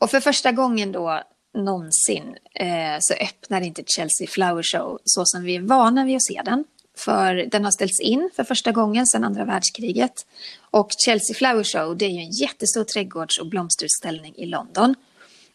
Och 0.00 0.10
för 0.10 0.20
första 0.20 0.52
gången 0.52 0.92
då 0.92 1.22
någonsin 1.58 2.36
eh, 2.54 2.96
så 3.00 3.14
öppnar 3.14 3.60
inte 3.60 3.82
Chelsea 3.86 4.26
Flower 4.26 4.62
Show 4.62 4.98
så 5.04 5.24
som 5.24 5.42
vi 5.42 5.56
är 5.56 5.60
vana 5.60 6.04
vid 6.04 6.16
att 6.16 6.24
se 6.24 6.42
den. 6.44 6.64
För 6.96 7.34
den 7.34 7.64
har 7.64 7.70
ställts 7.70 8.00
in 8.00 8.30
för 8.36 8.44
första 8.44 8.72
gången 8.72 9.06
sedan 9.06 9.24
andra 9.24 9.44
världskriget. 9.44 10.26
Och 10.70 10.88
Chelsea 11.04 11.36
Flower 11.36 11.64
Show 11.64 11.96
det 11.96 12.04
är 12.04 12.10
ju 12.10 12.20
en 12.20 12.30
jättestor 12.30 12.84
trädgårds 12.84 13.38
och 13.38 13.46
blomsterutställning 13.46 14.34
i 14.36 14.46
London. 14.46 14.94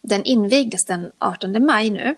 Den 0.02 0.24
invigdes 0.24 0.86
den 0.86 1.12
18 1.20 1.66
maj 1.66 1.90
nu 1.90 2.16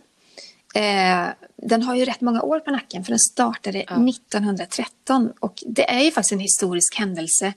Eh, 0.76 1.28
den 1.58 1.84
har 1.84 1.96
ju 1.96 2.06
rätt 2.06 2.22
många 2.22 2.42
år 2.42 2.60
på 2.60 2.72
nacken 2.72 3.04
för 3.04 3.12
den 3.12 3.20
startade 3.20 3.78
ja. 3.78 4.10
1913 4.10 5.32
och 5.40 5.54
det 5.66 5.90
är 5.90 6.00
ju 6.00 6.12
faktiskt 6.12 6.32
en 6.32 6.40
historisk 6.40 6.96
händelse 6.96 7.54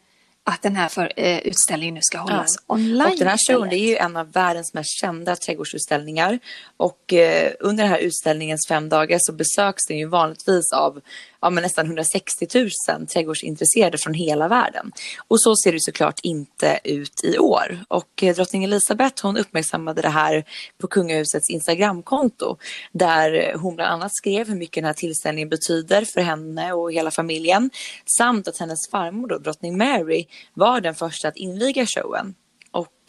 att 0.47 0.63
den 0.63 0.77
här 0.77 0.89
för, 0.89 1.13
eh, 1.17 1.39
utställningen 1.39 1.95
nu 1.95 2.01
ska 2.03 2.19
hållas 2.19 2.57
ja. 2.57 2.75
online. 2.75 3.13
Och 3.13 3.19
den 3.19 3.29
här 3.29 3.39
showen 3.49 3.73
är 3.73 3.89
ju 3.89 3.97
en 3.97 4.17
av 4.17 4.33
världens 4.33 4.75
mest 4.75 5.01
kända 5.01 5.37
trädgårdsutställningar. 5.37 6.39
Och 6.77 7.13
eh, 7.13 7.53
under 7.61 7.85
den 7.85 7.93
här 7.93 7.99
utställningens 7.99 8.67
fem 8.69 8.89
dagar 8.89 9.19
så 9.21 9.33
besöks 9.33 9.87
den 9.89 9.99
ju 9.99 10.07
vanligtvis 10.07 10.73
av 10.73 11.01
ja, 11.45 11.51
men 11.51 11.63
nästan 11.63 11.87
160 11.87 12.47
000 12.89 13.07
trädgårdsintresserade 13.07 13.99
från 13.99 14.15
hela 14.15 14.49
världen. 14.49 14.93
Och 15.29 15.41
så 15.41 15.57
ser 15.57 15.73
det 15.73 15.81
såklart 15.81 16.21
inte 16.23 16.81
ut 16.85 17.25
i 17.25 17.39
år. 17.39 17.85
Och 17.89 18.23
eh, 18.23 18.35
drottning 18.35 18.65
Elizabeth 18.65 19.23
hon 19.23 19.37
uppmärksammade 19.37 20.03
det 20.03 20.09
här 20.09 20.45
på 20.81 20.87
kungahusets 20.87 21.51
Instagramkonto 21.51 22.57
där 22.93 23.55
hon 23.59 23.77
bland 23.77 23.93
annat 23.93 24.15
skrev 24.15 24.49
hur 24.49 24.57
mycket 24.57 24.75
den 24.75 24.85
här 24.85 24.93
tillställningen 24.93 25.49
betyder 25.49 26.05
för 26.05 26.21
henne 26.21 26.73
och 26.73 26.93
hela 26.93 27.11
familjen 27.11 27.71
samt 28.19 28.49
att 28.49 28.59
hennes 28.59 28.91
farmor 28.91 29.29
då, 29.29 29.39
drottning 29.39 29.79
Mary 29.79 30.27
var 30.55 30.81
den 30.81 30.95
första 30.95 31.29
att 31.29 31.37
inviga 31.37 31.87
showen. 31.87 32.35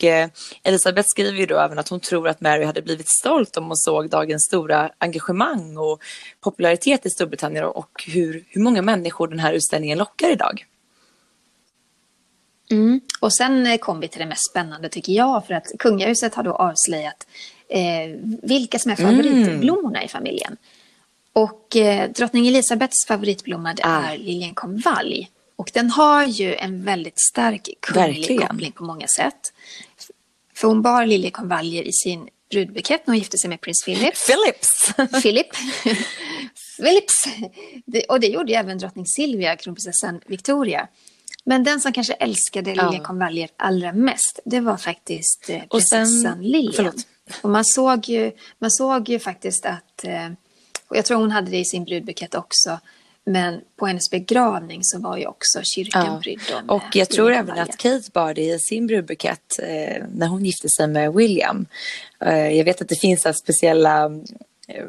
Eh, 0.04 0.30
Elisabeth 0.64 1.08
skriver 1.08 1.40
ju 1.40 1.46
då 1.46 1.60
även 1.60 1.80
att 1.80 1.90
hon 1.90 2.00
tror 2.00 2.28
att 2.28 2.42
Mary 2.42 2.66
hade 2.66 2.82
blivit 2.82 3.10
stolt 3.10 3.58
om 3.58 3.66
hon 3.66 3.78
såg 3.78 4.10
dagens 4.10 4.44
stora 4.44 4.92
engagemang 4.98 5.78
och 5.78 6.02
popularitet 6.42 7.06
i 7.06 7.10
Storbritannien 7.10 7.66
och 7.66 8.04
hur, 8.08 8.46
hur 8.50 8.62
många 8.62 8.82
människor 8.82 9.28
den 9.28 9.40
här 9.40 9.54
utställningen 9.54 9.98
lockar 9.98 10.32
idag. 10.32 10.66
Mm. 12.72 13.02
Och 13.20 13.34
sen 13.34 13.66
eh, 13.68 13.78
kom 13.78 14.00
vi 14.00 14.08
till 14.08 14.20
det 14.20 14.26
mest 14.26 14.50
spännande 14.52 14.90
tycker 14.90 15.14
jag 15.14 15.48
för 15.48 15.54
att 15.54 15.72
kungahuset 15.80 16.36
har 16.36 16.44
då 16.44 16.54
avslöjat 16.54 17.28
eh, 17.70 18.20
vilka 18.44 18.80
som 18.80 18.92
är 18.92 19.00
mm. 19.00 19.12
favoritblommorna 19.12 19.98
mm. 19.98 20.06
i 20.06 20.08
familjen. 20.08 20.58
Och 21.34 21.76
eh, 21.76 22.12
drottning 22.12 22.48
Elisabeths 22.48 23.06
favoritblomma 23.08 23.74
det 23.74 23.84
ah. 23.86 24.04
är 24.04 24.18
liljenkonvalj. 24.18 25.30
Och 25.56 25.72
den 25.74 25.90
har 25.90 26.26
ju 26.26 26.56
en 26.56 26.86
väldigt 26.86 27.20
stark 27.20 27.70
kunglig 27.80 28.40
koppling 28.42 28.72
på 28.72 28.84
många 28.84 29.08
sätt. 29.08 29.54
För 30.54 30.68
hon 30.68 30.82
bar 30.82 31.06
liljekonvaljer 31.06 31.84
i 31.84 31.94
sin 31.94 32.30
brudbukett 32.52 33.08
när 33.08 33.12
hon 33.12 33.20
gifte 33.20 33.38
sig 33.38 33.50
med 33.50 33.62
prins 33.62 33.84
Philip. 33.86 34.14
Philips! 34.28 34.94
Philip. 35.22 35.48
Philips! 36.78 37.28
och 38.10 38.20
det 38.20 38.28
gjorde 38.28 38.52
ju 38.52 38.58
även 38.58 38.78
drottning 38.78 39.06
Silvia, 39.06 39.56
kronprinsessan 39.56 40.22
Victoria. 40.26 40.88
Men 41.46 41.64
den 41.64 41.82
som 41.82 41.94
kanske 41.94 42.14
älskade 42.14 42.74
ja. 42.74 42.90
liljekonvaljer 42.90 43.50
allra 43.58 43.94
mest, 43.94 44.40
det 44.46 44.60
var 44.60 44.78
faktiskt 44.78 45.50
eh, 45.50 45.62
prinsessan 45.70 46.42
Lilian. 46.42 46.94
Och 47.42 47.50
man 47.50 47.66
såg, 47.66 48.10
ju, 48.10 48.32
man 48.60 48.72
såg 48.72 49.10
ju 49.10 49.20
faktiskt 49.20 49.66
att, 49.66 50.04
eh, 50.04 50.28
och 50.88 50.98
jag 50.98 51.06
tror 51.06 51.18
hon 51.18 51.32
hade 51.32 51.52
det 51.52 51.58
i 51.58 51.66
sin 51.66 51.84
brudbukett 51.84 52.36
också, 52.36 52.80
men 53.26 53.62
på 53.76 53.88
hennes 53.88 54.10
begravning 54.10 54.80
så 54.84 55.00
var 55.00 55.18
ju 55.18 55.26
också 55.26 55.62
kyrkan 55.64 56.06
ja. 56.06 56.20
brydd 56.22 56.40
om 56.54 56.70
Och 56.70 56.84
jag 56.94 57.10
tror 57.10 57.32
även 57.32 57.60
att 57.60 57.78
Kate 57.78 58.12
bar 58.14 58.34
det 58.34 58.42
i 58.42 58.60
sin 58.60 58.88
brudbukett 58.88 59.60
eh, 59.60 60.04
när 60.14 60.28
hon 60.28 60.46
gifte 60.46 60.70
sig 60.70 60.88
med 60.88 61.14
William. 61.14 61.66
Eh, 62.20 62.50
jag 62.50 62.66
vet 62.66 62.82
att 62.82 62.90
det 62.90 62.96
finns 62.96 63.38
speciella 63.38 64.06
eh, 64.68 64.86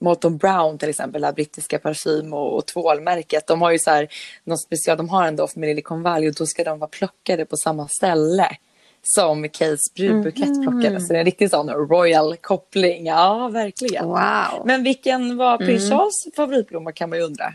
Molton 0.00 0.36
Brown 0.36 0.78
till 0.78 0.88
exempel, 0.88 1.22
det 1.22 1.32
brittiska 1.32 1.78
parfym 1.78 2.32
och, 2.32 2.56
och 2.56 2.66
tvålmärket. 2.66 3.46
De 3.46 3.62
har 3.62 3.70
ju 3.70 3.78
så 3.78 3.90
här, 3.90 4.08
någon 4.44 4.58
special, 4.58 4.96
de 4.96 5.08
har 5.08 5.26
en 5.26 5.36
doft 5.36 5.56
med 5.56 5.66
liljekonvalj 5.66 6.28
och 6.28 6.34
då 6.34 6.46
ska 6.46 6.64
de 6.64 6.78
vara 6.78 6.90
plockade 6.90 7.44
på 7.44 7.56
samma 7.56 7.88
ställe 7.88 8.56
som 9.02 9.48
Kates 9.48 9.94
brudbukett 9.94 10.48
mm. 10.48 10.62
plockades. 10.62 11.06
Så 11.06 11.12
det 11.12 11.16
är 11.16 11.20
en 11.20 11.24
riktig 11.24 11.50
sån 11.50 11.70
royal 11.70 12.36
koppling. 12.36 13.06
Ja, 13.06 13.48
verkligen. 13.48 14.06
Wow. 14.06 14.62
Men 14.64 14.82
vilken 14.82 15.36
var 15.36 15.58
prins 15.58 15.84
mm. 15.84 15.98
Charles 15.98 16.36
favoritblomma 16.36 16.92
kan 16.92 17.10
man 17.10 17.18
ju 17.18 17.24
undra. 17.24 17.52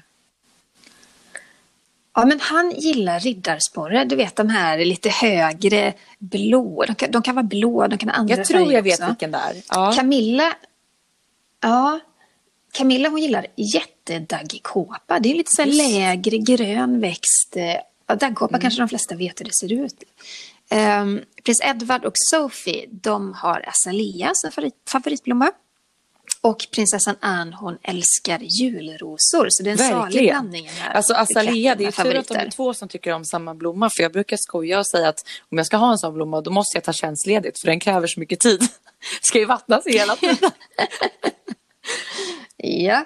Ja, 2.16 2.26
men 2.26 2.40
han 2.40 2.72
gillar 2.72 3.20
riddarsporre. 3.20 4.06
Du 4.06 4.16
vet 4.16 4.36
de 4.36 4.50
här 4.50 4.86
lite 4.86 5.10
högre 5.10 5.94
blå. 6.20 6.84
De 6.88 6.96
kan, 6.96 7.12
de 7.12 7.22
kan 7.22 7.36
vara 7.36 7.44
blå, 7.44 7.88
de 7.88 7.98
kan 7.98 8.10
ha 8.10 8.16
andra 8.16 8.36
Jag 8.36 8.46
tror 8.46 8.74
jag 8.74 8.84
vet 8.84 9.10
vilken 9.10 9.32
det 9.32 9.38
är. 9.38 9.56
Ja. 9.70 9.94
Camilla, 9.96 10.54
ja, 11.62 12.00
Camilla 12.74 13.10
hon 13.10 13.22
gillar 13.22 13.48
jättedaggkåpa. 13.56 15.20
Det 15.20 15.32
är 15.32 15.36
lite 15.36 15.52
så 15.52 15.66
lägre 15.66 16.38
grön 16.38 17.00
växt. 17.00 17.56
Ja, 18.08 18.16
daggkåpa 18.16 18.54
mm. 18.54 18.62
kanske 18.62 18.82
de 18.82 18.90
flesta 18.90 19.16
vet 19.16 19.40
hur 19.40 19.46
det 19.46 19.54
ser 19.54 19.74
ut. 19.74 20.04
Um, 20.72 21.22
Prins 21.44 21.62
Edward 21.64 22.06
och 22.06 22.14
Sophie, 22.16 22.86
de 22.92 23.34
har 23.34 23.66
azalea 23.68 24.32
som 24.34 24.52
favorit, 24.52 24.76
favoritblomma. 24.90 25.52
Och 26.46 26.68
prinsessan 26.72 27.16
Anne 27.20 27.56
hon 27.56 27.78
älskar 27.84 28.40
julrosor. 28.40 29.48
Så 29.50 29.64
det 29.64 29.70
är 29.70 29.72
en 29.72 29.78
salig 29.78 30.30
blandning. 30.30 30.68
Här 30.68 30.94
alltså 30.94 31.14
Azalea, 31.14 31.76
det 31.76 31.86
är 31.86 31.92
tur 31.92 32.16
att 32.16 32.28
de 32.28 32.36
är 32.36 32.50
två 32.50 32.74
som 32.74 32.88
tycker 32.88 33.14
om 33.14 33.26
samma 33.26 33.56
blomma. 33.56 33.90
För 33.98 34.04
jag 34.04 34.12
brukar 34.12 34.38
skoja 34.38 34.80
och 34.80 34.88
säga 34.88 35.10
att 35.10 35.26
om 35.52 35.58
jag 35.58 35.68
ska 35.68 35.78
ha 35.78 35.92
en 35.92 35.98
sån 35.98 36.14
blomma 36.14 36.42
då 36.42 36.52
måste 36.52 36.78
jag 36.78 36.84
ta 36.84 36.94
tjänstledigt. 36.94 37.60
För 37.60 37.68
den 37.68 37.80
kräver 37.80 38.08
så 38.08 38.20
mycket 38.20 38.40
tid. 38.40 38.62
ska 39.22 39.40
ju 39.40 39.46
vattnas 39.46 39.88
hela 39.88 40.16
tiden. 40.16 40.52
ja. 42.58 43.06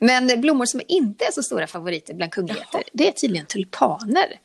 Men 0.00 0.40
blommor 0.40 0.66
som 0.66 0.80
inte 0.88 1.24
är 1.24 1.32
så 1.32 1.42
stora 1.42 1.66
favoriter 1.66 2.14
bland 2.14 2.32
kungligheter, 2.32 2.82
det 2.92 3.08
är 3.08 3.12
tydligen 3.12 3.46
tulpaner. 3.46 4.38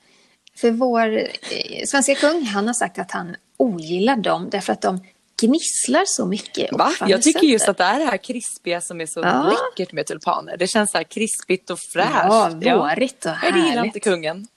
För 0.55 0.71
vår 0.71 1.17
eh, 1.17 1.85
svenska 1.85 2.15
kung, 2.15 2.45
han 2.45 2.67
har 2.67 2.73
sagt 2.73 2.99
att 2.99 3.11
han 3.11 3.35
ogillar 3.57 4.15
dem 4.15 4.49
därför 4.51 4.73
att 4.73 4.81
de 4.81 4.99
gnisslar 5.41 6.03
så 6.05 6.25
mycket. 6.25 6.71
Va? 6.71 6.93
Jag 7.07 7.21
tycker 7.21 7.47
just 7.47 7.69
att 7.69 7.77
det 7.77 7.83
är 7.83 7.99
det 7.99 8.05
här 8.05 8.17
krispiga 8.17 8.81
som 8.81 9.01
är 9.01 9.05
så 9.05 9.19
ja. 9.19 9.53
läckert 9.53 9.93
med 9.93 10.05
tulpaner. 10.05 10.57
Det 10.57 10.67
känns 10.67 10.91
så 10.91 10.97
här 10.97 11.03
krispigt 11.03 11.69
och 11.69 11.79
fräscht. 11.79 12.11
Ja, 12.13 12.49
vårigt 12.77 13.25
och 13.25 13.31
härligt. 13.31 13.63
Det 13.63 13.69
gillar 13.69 13.85
inte 13.85 13.99
kungen. 13.99 14.47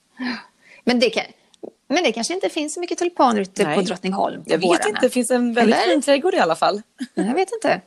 Men 0.84 1.00
det, 1.00 1.10
kan, 1.10 1.24
men 1.88 2.02
det 2.02 2.12
kanske 2.12 2.34
inte 2.34 2.48
finns 2.48 2.74
så 2.74 2.80
mycket 2.80 2.98
tulpaner 2.98 3.40
ute 3.40 3.64
Nej. 3.64 3.76
på 3.76 3.82
Drottningholm 3.82 4.44
på 4.44 4.50
Jag 4.50 4.58
vet 4.58 4.68
vårarna. 4.68 4.88
inte, 4.88 5.00
det 5.00 5.10
finns 5.10 5.30
en 5.30 5.54
väldigt 5.54 5.76
fin 5.76 6.02
trädgård 6.02 6.34
i 6.34 6.38
alla 6.38 6.56
fall. 6.56 6.82
Jag 7.14 7.34
vet 7.34 7.48
inte. 7.52 7.80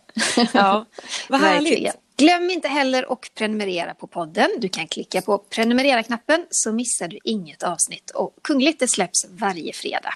ja, 0.57 0.85
vad 1.29 1.39
härligt. 1.39 1.93
Glöm 2.17 2.49
inte 2.49 2.67
heller 2.67 3.13
att 3.13 3.31
prenumerera 3.35 3.93
på 3.93 4.07
podden. 4.07 4.49
Du 4.57 4.69
kan 4.69 4.87
klicka 4.87 5.21
på 5.21 5.37
prenumerera-knappen 5.37 6.45
så 6.49 6.71
missar 6.71 7.07
du 7.07 7.19
inget 7.23 7.63
avsnitt. 7.63 8.09
Och 8.09 8.35
Kungligt 8.41 8.79
det 8.79 8.87
släpps 8.87 9.25
varje 9.29 9.73
fredag. 9.73 10.13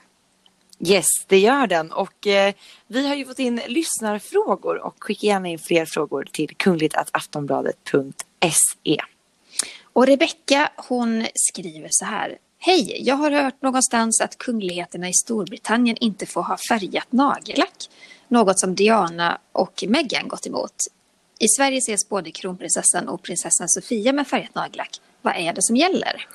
Yes, 0.79 1.07
det 1.27 1.39
gör 1.39 1.67
den. 1.67 1.91
Och 1.91 2.27
eh, 2.27 2.53
vi 2.87 3.07
har 3.07 3.15
ju 3.15 3.25
fått 3.25 3.39
in 3.39 3.61
lyssnarfrågor 3.67 4.85
och 4.85 4.95
skicka 4.99 5.27
gärna 5.27 5.47
in 5.47 5.59
fler 5.59 5.85
frågor 5.85 6.27
till 6.31 6.55
kungligtaftonbladet.se. 6.55 8.97
Och 9.93 10.07
Rebecka 10.07 10.71
hon 10.75 11.27
skriver 11.35 11.87
så 11.91 12.05
här. 12.05 12.37
Hej, 12.59 13.07
jag 13.07 13.15
har 13.15 13.31
hört 13.31 13.61
någonstans 13.61 14.21
att 14.21 14.37
kungligheterna 14.37 15.09
i 15.09 15.13
Storbritannien 15.13 15.97
inte 15.99 16.25
får 16.25 16.43
ha 16.43 16.57
färgat 16.69 17.11
nagellack. 17.11 17.89
Något 18.27 18.59
som 18.59 18.75
Diana 18.75 19.37
och 19.51 19.83
Meghan 19.87 20.27
gått 20.27 20.47
emot. 20.47 20.75
I 21.39 21.47
Sverige 21.47 21.77
ses 21.77 22.09
både 22.09 22.31
kronprinsessan 22.31 23.07
och 23.07 23.23
prinsessan 23.23 23.69
Sofia 23.69 24.13
med 24.13 24.27
färgat 24.27 24.55
nagellack. 24.55 25.01
Vad 25.21 25.35
är 25.35 25.53
det 25.53 25.61
som 25.61 25.75
gäller? 25.75 26.27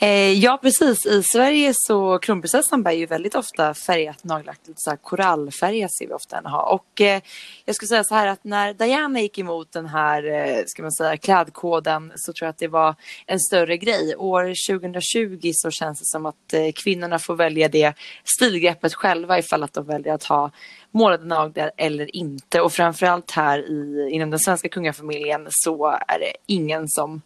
Eh, 0.00 0.32
ja 0.32 0.58
precis, 0.62 1.06
i 1.06 1.22
Sverige 1.22 1.72
så 1.74 2.18
kronprinsessan 2.18 2.82
bär 2.82 2.92
ju 2.92 3.06
väldigt 3.06 3.34
ofta 3.34 3.74
färgat 3.74 4.24
nagellack, 4.24 4.58
lite 4.66 4.80
så 4.80 4.90
här 4.90 4.96
korallfärgat 4.96 5.94
ser 5.94 6.06
vi 6.06 6.12
ofta 6.12 6.36
henne 6.36 6.48
ha. 6.48 6.62
Och 6.62 7.00
eh, 7.00 7.22
jag 7.64 7.76
skulle 7.76 7.88
säga 7.88 8.04
så 8.04 8.14
här 8.14 8.26
att 8.26 8.44
när 8.44 8.74
Diana 8.74 9.20
gick 9.20 9.38
emot 9.38 9.72
den 9.72 9.86
här, 9.86 10.24
eh, 10.24 10.62
ska 10.66 10.82
man 10.82 10.92
säga, 10.92 11.16
klädkoden 11.16 12.12
så 12.16 12.32
tror 12.32 12.46
jag 12.46 12.50
att 12.50 12.58
det 12.58 12.68
var 12.68 12.94
en 13.26 13.40
större 13.40 13.76
grej. 13.76 14.16
År 14.16 14.70
2020 14.78 15.50
så 15.52 15.70
känns 15.70 15.98
det 15.98 16.06
som 16.06 16.26
att 16.26 16.52
eh, 16.52 16.72
kvinnorna 16.74 17.18
får 17.18 17.36
välja 17.36 17.68
det 17.68 17.94
stilgreppet 18.24 18.94
själva 18.94 19.38
ifall 19.38 19.62
att 19.62 19.74
de 19.74 19.86
väljer 19.86 20.14
att 20.14 20.24
ha 20.24 20.50
målade 20.90 21.24
naglar 21.24 21.70
eller 21.76 22.16
inte. 22.16 22.60
Och 22.60 22.72
framförallt 22.72 23.30
här 23.30 23.58
i, 23.58 24.08
inom 24.12 24.30
den 24.30 24.40
svenska 24.40 24.68
kungafamiljen 24.68 25.46
så 25.50 25.86
är 25.86 26.18
det 26.18 26.32
ingen 26.46 26.88
som 26.88 27.22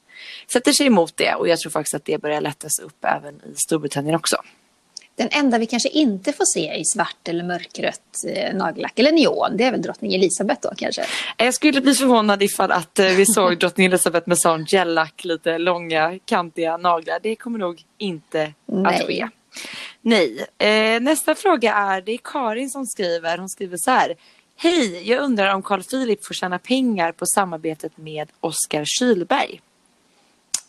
sätter 0.52 0.72
sig 0.72 0.86
emot 0.86 1.16
det 1.16 1.34
och 1.34 1.48
jag 1.48 1.58
tror 1.58 1.70
faktiskt 1.70 1.94
att 1.94 2.04
det 2.04 2.18
börjar 2.18 2.40
lättas 2.40 2.78
upp 2.78 3.04
även 3.04 3.34
i 3.34 3.54
Storbritannien 3.56 4.14
också. 4.14 4.36
Den 5.14 5.28
enda 5.30 5.58
vi 5.58 5.66
kanske 5.66 5.88
inte 5.88 6.32
får 6.32 6.44
se 6.44 6.74
i 6.74 6.84
svart 6.84 7.28
eller 7.28 7.44
mörkrött 7.44 8.24
eh, 8.28 8.54
nagellack, 8.54 8.98
eller 8.98 9.12
neon, 9.12 9.56
det 9.56 9.64
är 9.64 9.70
väl 9.70 9.82
drottning 9.82 10.14
Elisabeth 10.14 10.60
då 10.62 10.72
kanske? 10.76 11.04
Jag 11.36 11.54
skulle 11.54 11.80
bli 11.80 11.94
förvånad 11.94 12.42
ifall 12.42 12.72
att 12.72 12.98
eh, 12.98 13.06
vi 13.06 13.26
såg 13.26 13.58
drottning 13.58 13.86
Elisabeth 13.86 14.28
med 14.28 14.38
sån 14.38 14.64
gellack, 14.64 15.24
lite 15.24 15.58
långa 15.58 16.18
kantiga 16.24 16.76
naglar. 16.76 17.18
Det 17.22 17.36
kommer 17.36 17.58
nog 17.58 17.82
inte 17.98 18.52
Nej. 18.66 18.96
att 18.96 19.06
ske. 19.06 19.28
Nej. 20.00 20.46
Eh, 20.58 21.00
nästa 21.00 21.34
fråga 21.34 21.74
är, 21.74 22.00
det 22.00 22.12
är 22.12 22.18
Karin 22.24 22.70
som 22.70 22.86
skriver, 22.86 23.38
hon 23.38 23.48
skriver 23.48 23.76
så 23.76 23.90
här. 23.90 24.16
Hej, 24.56 25.10
jag 25.10 25.22
undrar 25.22 25.54
om 25.54 25.62
Carl 25.62 25.82
Philip 25.82 26.26
får 26.26 26.34
tjäna 26.34 26.58
pengar 26.58 27.12
på 27.12 27.26
samarbetet 27.26 27.96
med 27.96 28.28
Oskar 28.40 28.84
Kylberg. 28.84 29.60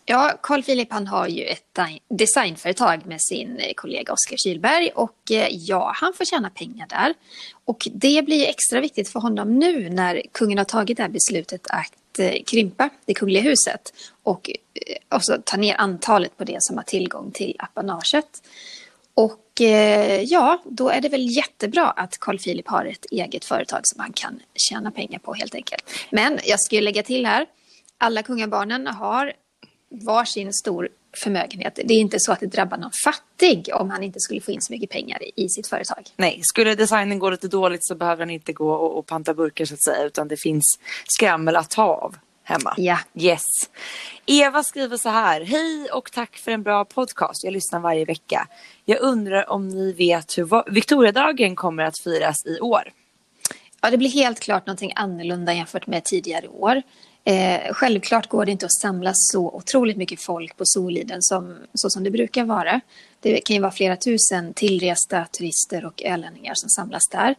Ja, 0.06 0.40
Carl 0.42 0.64
Philip 0.64 0.92
han 0.92 1.08
har 1.08 1.28
ju 1.28 1.44
ett 1.44 1.80
designföretag 2.10 3.06
med 3.06 3.22
sin 3.22 3.58
eh, 3.58 3.74
kollega 3.76 4.14
Oskar 4.14 4.38
Kylberg 4.38 4.90
och 4.96 5.32
eh, 5.32 5.48
ja, 5.52 5.92
han 5.96 6.14
får 6.14 6.26
tjäna 6.26 6.50
pengar 6.50 6.88
där. 6.88 7.14
Och 7.66 7.88
det 7.94 8.26
blir 8.26 8.48
extra 8.48 8.80
viktigt 8.82 9.10
för 9.10 9.20
honom 9.20 9.60
nu 9.60 9.90
när 9.90 10.22
kungen 10.32 10.58
har 10.58 10.66
tagit 10.66 10.98
det 10.98 11.04
här 11.04 11.10
beslutet 11.10 11.68
att 11.70 12.20
eh, 12.20 12.44
krympa 12.46 12.90
det 13.06 13.14
kungliga 13.14 13.42
huset 13.42 13.94
och 14.24 14.50
också 15.10 15.38
ta 15.46 15.58
ner 15.58 15.76
antalet 15.76 16.38
på 16.38 16.44
det 16.44 16.58
som 16.60 16.78
har 16.78 16.84
tillgång 16.84 17.32
till 17.32 17.56
apanaget. 17.60 18.44
Och 19.14 19.40
ja, 20.24 20.64
då 20.66 20.90
är 20.90 21.02
det 21.02 21.10
väl 21.10 21.30
jättebra 21.30 21.90
att 21.90 22.18
Carl 22.18 22.40
Philip 22.40 22.68
har 22.68 22.86
ett 22.86 23.06
eget 23.12 23.46
företag 23.46 23.80
som 23.84 24.00
han 24.00 24.14
kan 24.14 24.40
tjäna 24.56 24.92
pengar 24.92 25.20
på 25.20 25.34
helt 25.34 25.56
enkelt. 25.56 25.84
Men 26.10 26.40
jag 26.46 26.60
ska 26.60 26.80
lägga 26.80 27.04
till 27.04 27.26
här, 27.26 27.46
alla 27.98 28.24
kungabarnen 28.24 28.88
har 28.88 29.34
varsin 29.94 30.54
stor 30.54 30.90
förmögenhet. 31.18 31.80
Det 31.86 31.94
är 31.94 32.00
inte 32.00 32.20
så 32.20 32.32
att 32.32 32.40
det 32.40 32.46
drabbar 32.46 32.78
någon 32.78 32.92
fattig 33.04 33.70
om 33.74 33.90
han 33.90 34.04
inte 34.04 34.20
skulle 34.20 34.42
få 34.42 34.52
in 34.52 34.62
så 34.62 34.74
mycket 34.74 34.90
pengar 34.90 35.20
i, 35.36 35.50
sitt 35.50 35.68
företag. 35.68 36.10
Nej, 36.16 36.40
skulle 36.44 36.76
designen 36.76 37.20
gå 37.20 37.30
lite 37.30 37.48
dåligt 37.48 37.86
så 37.86 37.96
behöver 37.96 38.20
han 38.20 38.30
inte 38.30 38.54
gå 38.54 38.74
och, 38.74 38.98
och 38.98 39.06
panta 39.06 39.34
burkar 39.34 39.66
så 39.66 39.74
att 39.74 39.84
säga 39.84 40.04
utan 40.04 40.28
det 40.28 40.38
finns 40.38 40.80
skrammel 41.06 41.56
att 41.56 41.70
ta 41.70 41.84
av 41.84 42.16
hemma. 42.44 42.74
Ja. 42.78 43.00
Yes. 43.16 43.44
Eva 44.26 44.64
skriver 44.64 44.98
så 44.98 45.10
här. 45.10 45.42
Hej 45.42 45.88
och 45.92 46.12
tack 46.12 46.38
för 46.38 46.52
en 46.52 46.64
bra 46.64 46.86
podcast. 46.86 47.44
Jag 47.44 47.54
lyssnar 47.54 47.80
varje 47.80 48.06
vecka. 48.06 48.48
Jag 48.86 49.02
undrar 49.02 49.50
om 49.50 49.70
ni 49.70 49.94
vet 49.94 50.38
hur 50.38 50.72
Victoriadagen 50.72 51.56
kommer 51.56 51.84
att 51.84 52.00
firas 52.00 52.46
i 52.46 52.60
år? 52.60 52.92
Ja, 53.82 53.90
det 53.92 53.98
blir 53.98 54.10
helt 54.10 54.40
klart 54.40 54.68
någonting 54.68 54.94
annorlunda 54.96 55.54
jämfört 55.54 55.88
med 55.88 56.04
tidigare 56.04 56.48
år. 56.48 56.82
Eh, 57.26 57.74
självklart 57.74 58.28
går 58.28 58.46
det 58.46 58.52
inte 58.52 58.66
att 58.66 58.74
samla 58.74 59.12
så 59.14 59.52
otroligt 59.52 59.98
mycket 59.98 60.22
folk 60.22 60.58
på 60.58 60.66
Soliden 60.66 61.22
som, 61.22 61.58
så 61.74 61.90
som 61.90 62.04
det 62.04 62.12
brukar 62.12 62.46
vara. 62.46 62.82
Det 63.20 63.42
kan 63.42 63.56
ju 63.56 63.62
vara 63.62 63.72
flera 63.72 63.96
tusen 63.96 64.54
tillresta 64.54 65.26
turister 65.26 65.86
och 65.86 66.04
ölänningar 66.04 66.54
som 66.56 66.70
samlas 66.70 67.04
där. 67.12 67.36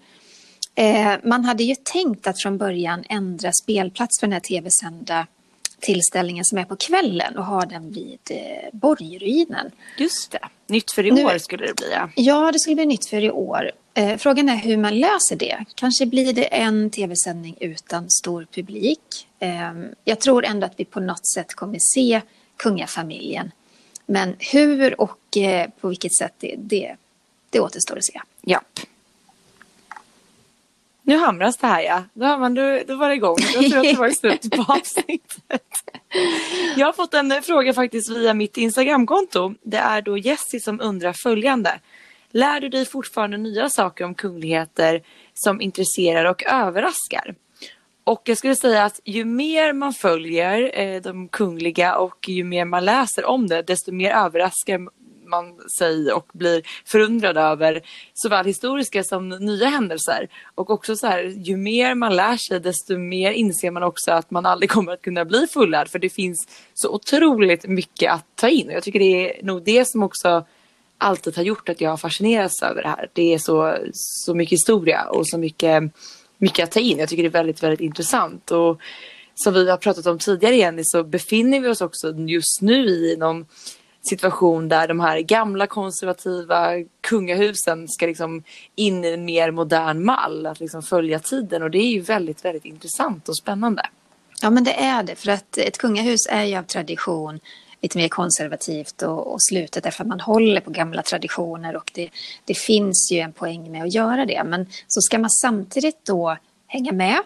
Eh, 0.75 1.15
man 1.25 1.45
hade 1.45 1.65
ju 1.65 1.75
tänkt 1.75 2.27
att 2.27 2.43
från 2.43 2.59
början 2.59 3.05
ändra 3.09 3.53
spelplats 3.63 4.21
för 4.21 4.27
den 4.27 4.33
här 4.33 4.41
tv-sända 4.41 5.27
tillställningen 5.81 6.45
som 6.45 6.59
är 6.59 6.65
på 6.65 6.77
kvällen 6.77 7.39
och 7.39 7.45
ha 7.45 7.65
den 7.65 7.93
vid 7.93 8.19
eh, 8.31 8.69
Borgruinen. 8.73 9.71
Just 9.99 10.31
det, 10.31 10.39
nytt 10.67 10.91
för 10.91 11.07
i 11.07 11.11
nu, 11.11 11.25
år 11.25 11.39
skulle 11.39 11.67
det 11.67 11.75
bli. 11.77 11.87
Ja. 11.93 12.11
ja, 12.15 12.53
det 12.53 12.59
skulle 12.59 12.77
bli 12.77 12.87
nytt 12.87 13.07
för 13.07 13.25
i 13.25 13.31
år. 13.31 13.71
Eh, 13.95 14.17
frågan 14.17 14.49
är 14.49 14.57
hur 14.57 14.77
man 14.77 14.99
löser 14.99 15.37
det. 15.37 15.65
Kanske 15.75 16.07
blir 16.07 16.33
det 16.33 16.45
en 16.45 16.91
tv-sändning 16.91 17.57
utan 17.61 18.11
stor 18.11 18.47
publik. 18.55 19.29
Eh, 19.39 19.73
jag 20.05 20.21
tror 20.21 20.45
ändå 20.45 20.67
att 20.67 20.75
vi 20.77 20.85
på 20.85 21.01
något 21.01 21.27
sätt 21.27 21.55
kommer 21.55 21.79
se 21.81 22.21
kungafamiljen. 22.57 23.51
Men 24.07 24.37
hur 24.39 25.01
och 25.01 25.37
eh, 25.37 25.71
på 25.81 25.89
vilket 25.89 26.17
sätt 26.17 26.35
det, 26.39 26.55
det, 26.59 26.97
det 27.51 27.61
återstår 27.61 27.97
att 27.97 28.05
se. 28.05 28.21
Japp. 28.43 28.81
Nu 31.03 31.17
hamras 31.17 31.57
det 31.57 31.67
här 31.67 31.83
ja. 31.83 32.05
Då, 32.13 32.27
har 32.27 32.39
man, 32.39 32.55
då, 32.55 32.81
då 32.87 32.97
var 32.97 33.09
det 33.09 33.15
igång. 33.15 33.37
Jag 33.55 33.71
tror 33.71 33.79
att 33.79 33.85
det 33.85 33.99
var 33.99 34.11
slutet 34.11 34.51
på 34.51 34.63
avsnittet. 34.73 35.63
Jag 36.77 36.87
har 36.87 36.93
fått 36.93 37.15
en 37.15 37.43
fråga 37.43 37.75
faktiskt 37.75 38.11
via 38.11 38.35
mitt 38.35 38.57
Instagramkonto. 38.57 39.55
Det 39.63 39.77
är 39.77 40.03
då 40.03 40.19
Jessie 40.19 40.61
som 40.61 40.81
undrar 40.81 41.13
följande. 41.13 41.81
Lär 42.37 42.61
du 42.61 42.69
dig 42.69 42.85
fortfarande 42.85 43.37
nya 43.37 43.69
saker 43.69 44.05
om 44.05 44.15
kungligheter 44.15 45.03
som 45.35 45.61
intresserar 45.61 46.25
och 46.25 46.45
överraskar? 46.45 47.35
Och 48.05 48.23
jag 48.25 48.39
skulle 48.39 48.57
säga 48.57 48.85
att 48.85 49.01
ju 49.05 49.25
mer 49.25 49.73
man 49.73 49.93
följer 49.93 50.81
eh, 50.81 51.03
de 51.03 51.29
kungliga 51.29 51.97
och 51.97 52.29
ju 52.29 52.45
mer 52.45 52.65
man 52.65 52.85
läser 52.85 53.25
om 53.25 53.47
det, 53.47 53.63
desto 53.63 53.93
mer 53.93 54.11
överraskar 54.11 54.79
man 55.29 55.61
sig 55.79 56.13
och 56.13 56.31
blir 56.33 56.63
förundrad 56.85 57.37
över 57.37 57.81
såväl 58.15 58.47
historiska 58.47 59.05
som 59.05 59.29
nya 59.29 59.69
händelser. 59.69 60.29
Och 60.55 60.71
också 60.71 60.97
så 60.97 61.07
här, 61.07 61.23
ju 61.25 61.57
mer 61.57 61.95
man 61.95 62.17
lär 62.17 62.37
sig 62.37 62.61
desto 62.61 62.99
mer 62.99 63.31
inser 63.33 63.71
man 63.71 63.83
också 63.83 64.13
att 64.13 64.31
man 64.31 64.47
aldrig 64.47 64.71
kommer 64.77 64.93
att 64.93 65.03
kunna 65.03 65.25
bli 65.25 65.47
fullärd 65.47 65.89
för 65.89 65.99
det 65.99 66.11
finns 66.11 66.49
så 66.75 66.95
otroligt 66.95 67.69
mycket 67.69 68.13
att 68.13 68.27
ta 68.35 68.49
in. 68.49 68.67
Och 68.67 68.75
jag 68.75 68.83
tycker 68.83 68.99
det 68.99 69.39
är 69.39 69.45
nog 69.45 69.65
det 69.65 69.89
som 69.89 70.03
också 70.03 70.47
alltid 70.99 71.37
har 71.37 71.43
gjort 71.43 71.69
att 71.69 71.81
jag 71.81 71.91
har 71.91 71.97
fascinerats 71.97 72.63
över 72.63 72.83
det 72.83 72.89
här. 72.89 73.11
Det 73.13 73.35
är 73.35 73.39
så, 73.39 73.77
så 73.93 74.35
mycket 74.35 74.53
historia 74.53 75.05
och 75.05 75.29
så 75.29 75.39
mycket, 75.39 75.83
mycket 76.39 76.65
att 76.65 76.73
ta 76.73 76.81
in. 76.81 76.99
Jag 76.99 77.09
tycker 77.09 77.23
det 77.23 77.29
är 77.29 77.31
väldigt, 77.31 77.63
väldigt 77.63 77.81
intressant. 77.81 78.51
Och 78.51 78.81
som 79.35 79.55
vi 79.55 79.71
har 79.71 79.77
pratat 79.77 80.07
om 80.07 80.19
tidigare 80.19 80.57
Jenny 80.57 80.83
så 80.85 81.05
befinner 81.05 81.61
vi 81.61 81.69
oss 81.69 81.81
också 81.81 82.15
just 82.17 82.63
nu 82.63 82.87
i 82.87 83.17
någon 83.17 83.47
situation 84.09 84.69
där 84.69 84.89
de 84.89 85.01
här 85.01 85.21
gamla 85.21 85.67
konservativa 85.67 86.71
kungahusen 87.01 87.89
ska 87.89 88.07
liksom 88.07 88.43
in 88.75 89.05
i 89.05 89.09
en 89.09 89.25
mer 89.25 89.51
modern 89.51 90.05
mall, 90.05 90.47
att 90.47 90.61
liksom 90.61 90.83
följa 90.83 91.19
tiden 91.19 91.63
och 91.63 91.71
det 91.71 91.79
är 91.79 91.91
ju 91.91 92.01
väldigt, 92.01 92.45
väldigt 92.45 92.65
intressant 92.65 93.29
och 93.29 93.37
spännande. 93.37 93.87
Ja 94.43 94.51
men 94.51 94.65
det 94.65 94.75
är 94.75 95.03
det, 95.03 95.15
för 95.15 95.31
att 95.31 95.59
ett 95.59 95.79
kungahus 95.79 96.27
är 96.31 96.45
ju 96.45 96.57
av 96.57 96.63
tradition 96.63 97.41
lite 97.85 97.99
mer 97.99 98.09
konservativt 98.09 99.03
och, 99.03 99.33
och 99.33 99.43
slutet 99.43 99.85
därför 99.85 100.05
att 100.05 100.09
man 100.09 100.21
håller 100.21 100.61
på 100.61 100.71
gamla 100.71 101.03
traditioner 101.03 101.77
och 101.77 101.91
det, 101.95 102.11
det 102.45 102.55
finns 102.55 103.09
ju 103.13 103.19
en 103.19 103.33
poäng 103.33 103.73
med 103.73 103.83
att 103.83 103.95
göra 103.95 104.27
det. 104.27 104.45
Men 104.45 104.67
så 104.87 105.01
ska 105.01 105.19
man 105.19 105.31
samtidigt 105.31 106.05
då 106.05 106.37
hänga 106.67 106.93
med 106.93 107.17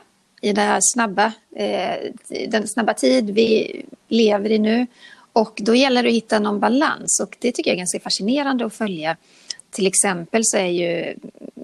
i 0.41 0.53
den 0.53 0.67
här 0.67 0.79
snabba, 0.83 1.33
eh, 1.57 1.97
den 2.49 2.69
snabba 2.69 2.95
tid 2.95 3.31
vi 3.31 3.83
lever 4.09 4.53
i 4.53 4.59
nu 4.59 4.87
och 5.33 5.59
då 5.63 5.75
gäller 5.75 6.03
det 6.03 6.09
att 6.09 6.15
hitta 6.15 6.39
någon 6.39 6.61
balans 6.61 7.21
och 7.23 7.37
det 7.41 7.53
tycker 7.53 7.71
jag 7.71 7.75
är 7.75 7.79
ganska 7.79 8.01
fascinerande 8.01 8.67
att 8.67 8.75
följa. 8.75 9.17
Till 9.71 9.87
exempel 9.87 10.43
så 10.45 10.57
är 10.57 10.71
ju 10.71 11.15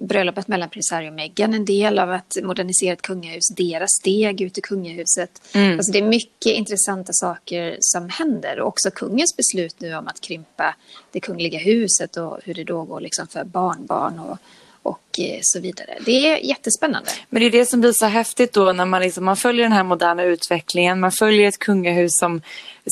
bröllopet 0.07 0.49
mellan 0.49 0.71
prins 0.71 0.91
Harry 0.91 1.09
och 1.09 1.13
Meghan 1.13 1.55
en 1.55 1.65
del 1.65 1.99
av 1.99 2.11
att 2.11 2.37
modernisera 2.43 2.93
ett 2.93 3.03
kungahus, 3.03 3.49
deras 3.57 3.91
steg 3.91 4.41
ut 4.41 4.59
i 4.59 4.61
kungahuset. 4.61 5.43
Mm. 5.55 5.79
Alltså 5.79 5.93
det 5.93 5.99
är 5.99 6.03
mycket 6.03 6.53
intressanta 6.53 7.13
saker 7.13 7.77
som 7.81 8.09
händer 8.09 8.61
och 8.61 8.69
också 8.69 8.91
kungens 8.91 9.37
beslut 9.37 9.81
nu 9.81 9.95
om 9.95 10.09
att 10.09 10.21
krympa 10.21 10.75
det 11.13 11.21
kungliga 11.21 11.59
huset 11.59 12.17
och 12.17 12.39
hur 12.45 12.55
det 12.55 12.65
då 12.65 12.83
går 12.83 13.01
liksom 13.01 13.27
för 13.27 13.45
barnbarn 13.45 14.19
och 14.19 14.39
och 14.85 15.21
eh, 15.21 15.39
så 15.43 15.61
vidare. 15.61 15.99
Det 16.05 16.29
är 16.29 16.37
jättespännande. 16.37 17.11
Men 17.29 17.41
det 17.41 17.47
är 17.47 17.51
det 17.51 17.67
som 17.67 17.81
blir 17.81 17.93
så 17.93 18.07
häftigt 18.07 18.53
då 18.53 18.73
när 18.73 18.85
man, 18.85 19.03
liksom, 19.03 19.25
man 19.25 19.37
följer 19.37 19.63
den 19.63 19.73
här 19.73 19.85
moderna 19.85 20.23
utvecklingen. 20.23 21.01
Man 21.01 21.13
följer 21.13 21.49
ett 21.49 21.59
kungahus 21.59 22.19
som 22.19 22.41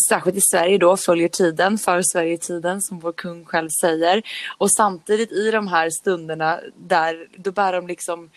särskilt 0.09 0.37
i 0.37 0.41
Sverige 0.41 0.79
då 0.79 0.97
följer 0.97 1.29
tiden, 1.29 1.79
för 1.79 2.03
Sverige-tiden 2.03 2.83
som 2.83 2.99
vår 2.99 3.13
kung 3.13 3.45
själv 3.45 3.69
säger. 3.81 4.23
Och 4.59 4.73
samtidigt 4.73 5.33
i 5.33 5.51
de 5.51 5.69
här 5.69 5.91
stunderna 5.91 6.61
där 6.77 7.27
då 7.37 7.53
bär 7.53 7.73
de 7.73 7.87
liksom 7.87 8.31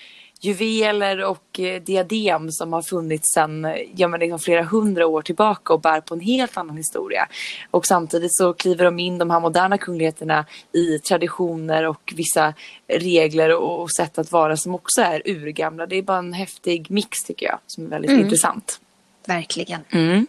juveler 0.45 1.23
och 1.23 1.59
eh, 1.59 1.81
diadem 1.81 2.51
som 2.51 2.73
har 2.73 2.81
funnits 2.81 3.33
sedan 3.33 3.67
ja, 3.95 4.07
men 4.07 4.19
liksom 4.19 4.39
flera 4.39 4.63
hundra 4.63 5.07
år 5.07 5.21
tillbaka 5.21 5.73
och 5.73 5.81
bär 5.81 6.01
på 6.01 6.13
en 6.13 6.19
helt 6.19 6.57
annan 6.57 6.77
historia. 6.77 7.27
Och 7.71 7.85
samtidigt 7.85 8.35
så 8.35 8.53
kliver 8.53 8.85
de 8.85 8.99
in 8.99 9.17
de 9.17 9.29
här 9.29 9.39
moderna 9.39 9.77
kungligheterna 9.77 10.45
i 10.71 10.99
traditioner 10.99 11.83
och 11.83 12.13
vissa 12.15 12.53
regler 12.87 13.55
och, 13.55 13.81
och 13.81 13.91
sätt 13.91 14.17
att 14.17 14.31
vara 14.31 14.57
som 14.57 14.75
också 14.75 15.01
är 15.01 15.21
urgamla. 15.25 15.85
Det 15.85 15.95
är 15.95 16.01
bara 16.01 16.17
en 16.17 16.33
häftig 16.33 16.91
mix 16.91 17.23
tycker 17.23 17.45
jag 17.45 17.59
som 17.67 17.85
är 17.85 17.89
väldigt 17.89 18.11
mm. 18.11 18.23
intressant. 18.23 18.79
Verkligen. 19.27 19.81
Mm. 19.89 20.27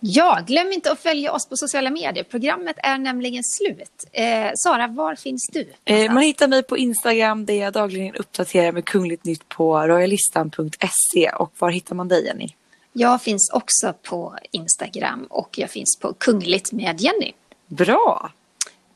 Ja, 0.00 0.40
glöm 0.46 0.72
inte 0.72 0.92
att 0.92 1.00
följa 1.00 1.32
oss 1.32 1.48
på 1.48 1.56
sociala 1.56 1.90
medier. 1.90 2.24
Programmet 2.24 2.76
är 2.78 2.98
nämligen 2.98 3.44
slut. 3.44 4.04
Eh, 4.12 4.50
Sara, 4.54 4.86
var 4.86 5.14
finns 5.14 5.50
du? 5.52 5.72
Eh, 5.84 6.12
man 6.12 6.22
hittar 6.22 6.48
mig 6.48 6.62
på 6.62 6.78
Instagram 6.78 7.46
där 7.46 7.54
jag 7.54 7.72
dagligen 7.72 8.14
uppdaterar 8.14 8.72
med 8.72 8.84
kungligt 8.84 9.24
nytt 9.24 9.48
på 9.48 9.86
royalistan.se. 9.86 11.30
Och 11.30 11.52
var 11.58 11.70
hittar 11.70 11.94
man 11.94 12.08
dig, 12.08 12.24
Jenny? 12.24 12.48
Jag 12.92 13.22
finns 13.22 13.50
också 13.52 13.94
på 14.02 14.36
Instagram 14.50 15.26
och 15.30 15.58
jag 15.58 15.70
finns 15.70 15.98
på 16.00 16.12
Kungligt 16.12 16.72
med 16.72 17.00
Jenny. 17.00 17.32
Bra! 17.66 18.32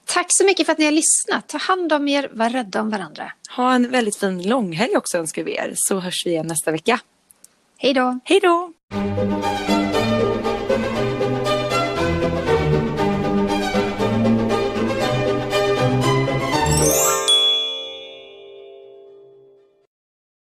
Tack 0.04 0.26
så 0.28 0.44
mycket 0.44 0.66
för 0.66 0.72
att 0.72 0.78
ni 0.78 0.84
har 0.84 0.92
lyssnat. 0.92 1.48
Ta 1.48 1.58
hand 1.58 1.92
om 1.92 2.08
er, 2.08 2.30
var 2.32 2.50
rädda 2.50 2.80
om 2.80 2.90
varandra. 2.90 3.32
Ha 3.56 3.74
en 3.74 3.90
väldigt 3.90 4.16
fin 4.16 4.42
långhelg 4.42 4.96
också 4.96 5.18
önskar 5.18 5.42
vi 5.42 5.56
er, 5.56 5.72
så 5.76 5.98
hörs 6.00 6.26
vi 6.26 6.30
igen 6.30 6.46
nästa 6.46 6.70
vecka. 6.70 7.00
Hej 7.78 7.94
då! 7.94 8.18
Hej 8.24 8.40
då! 8.40 8.72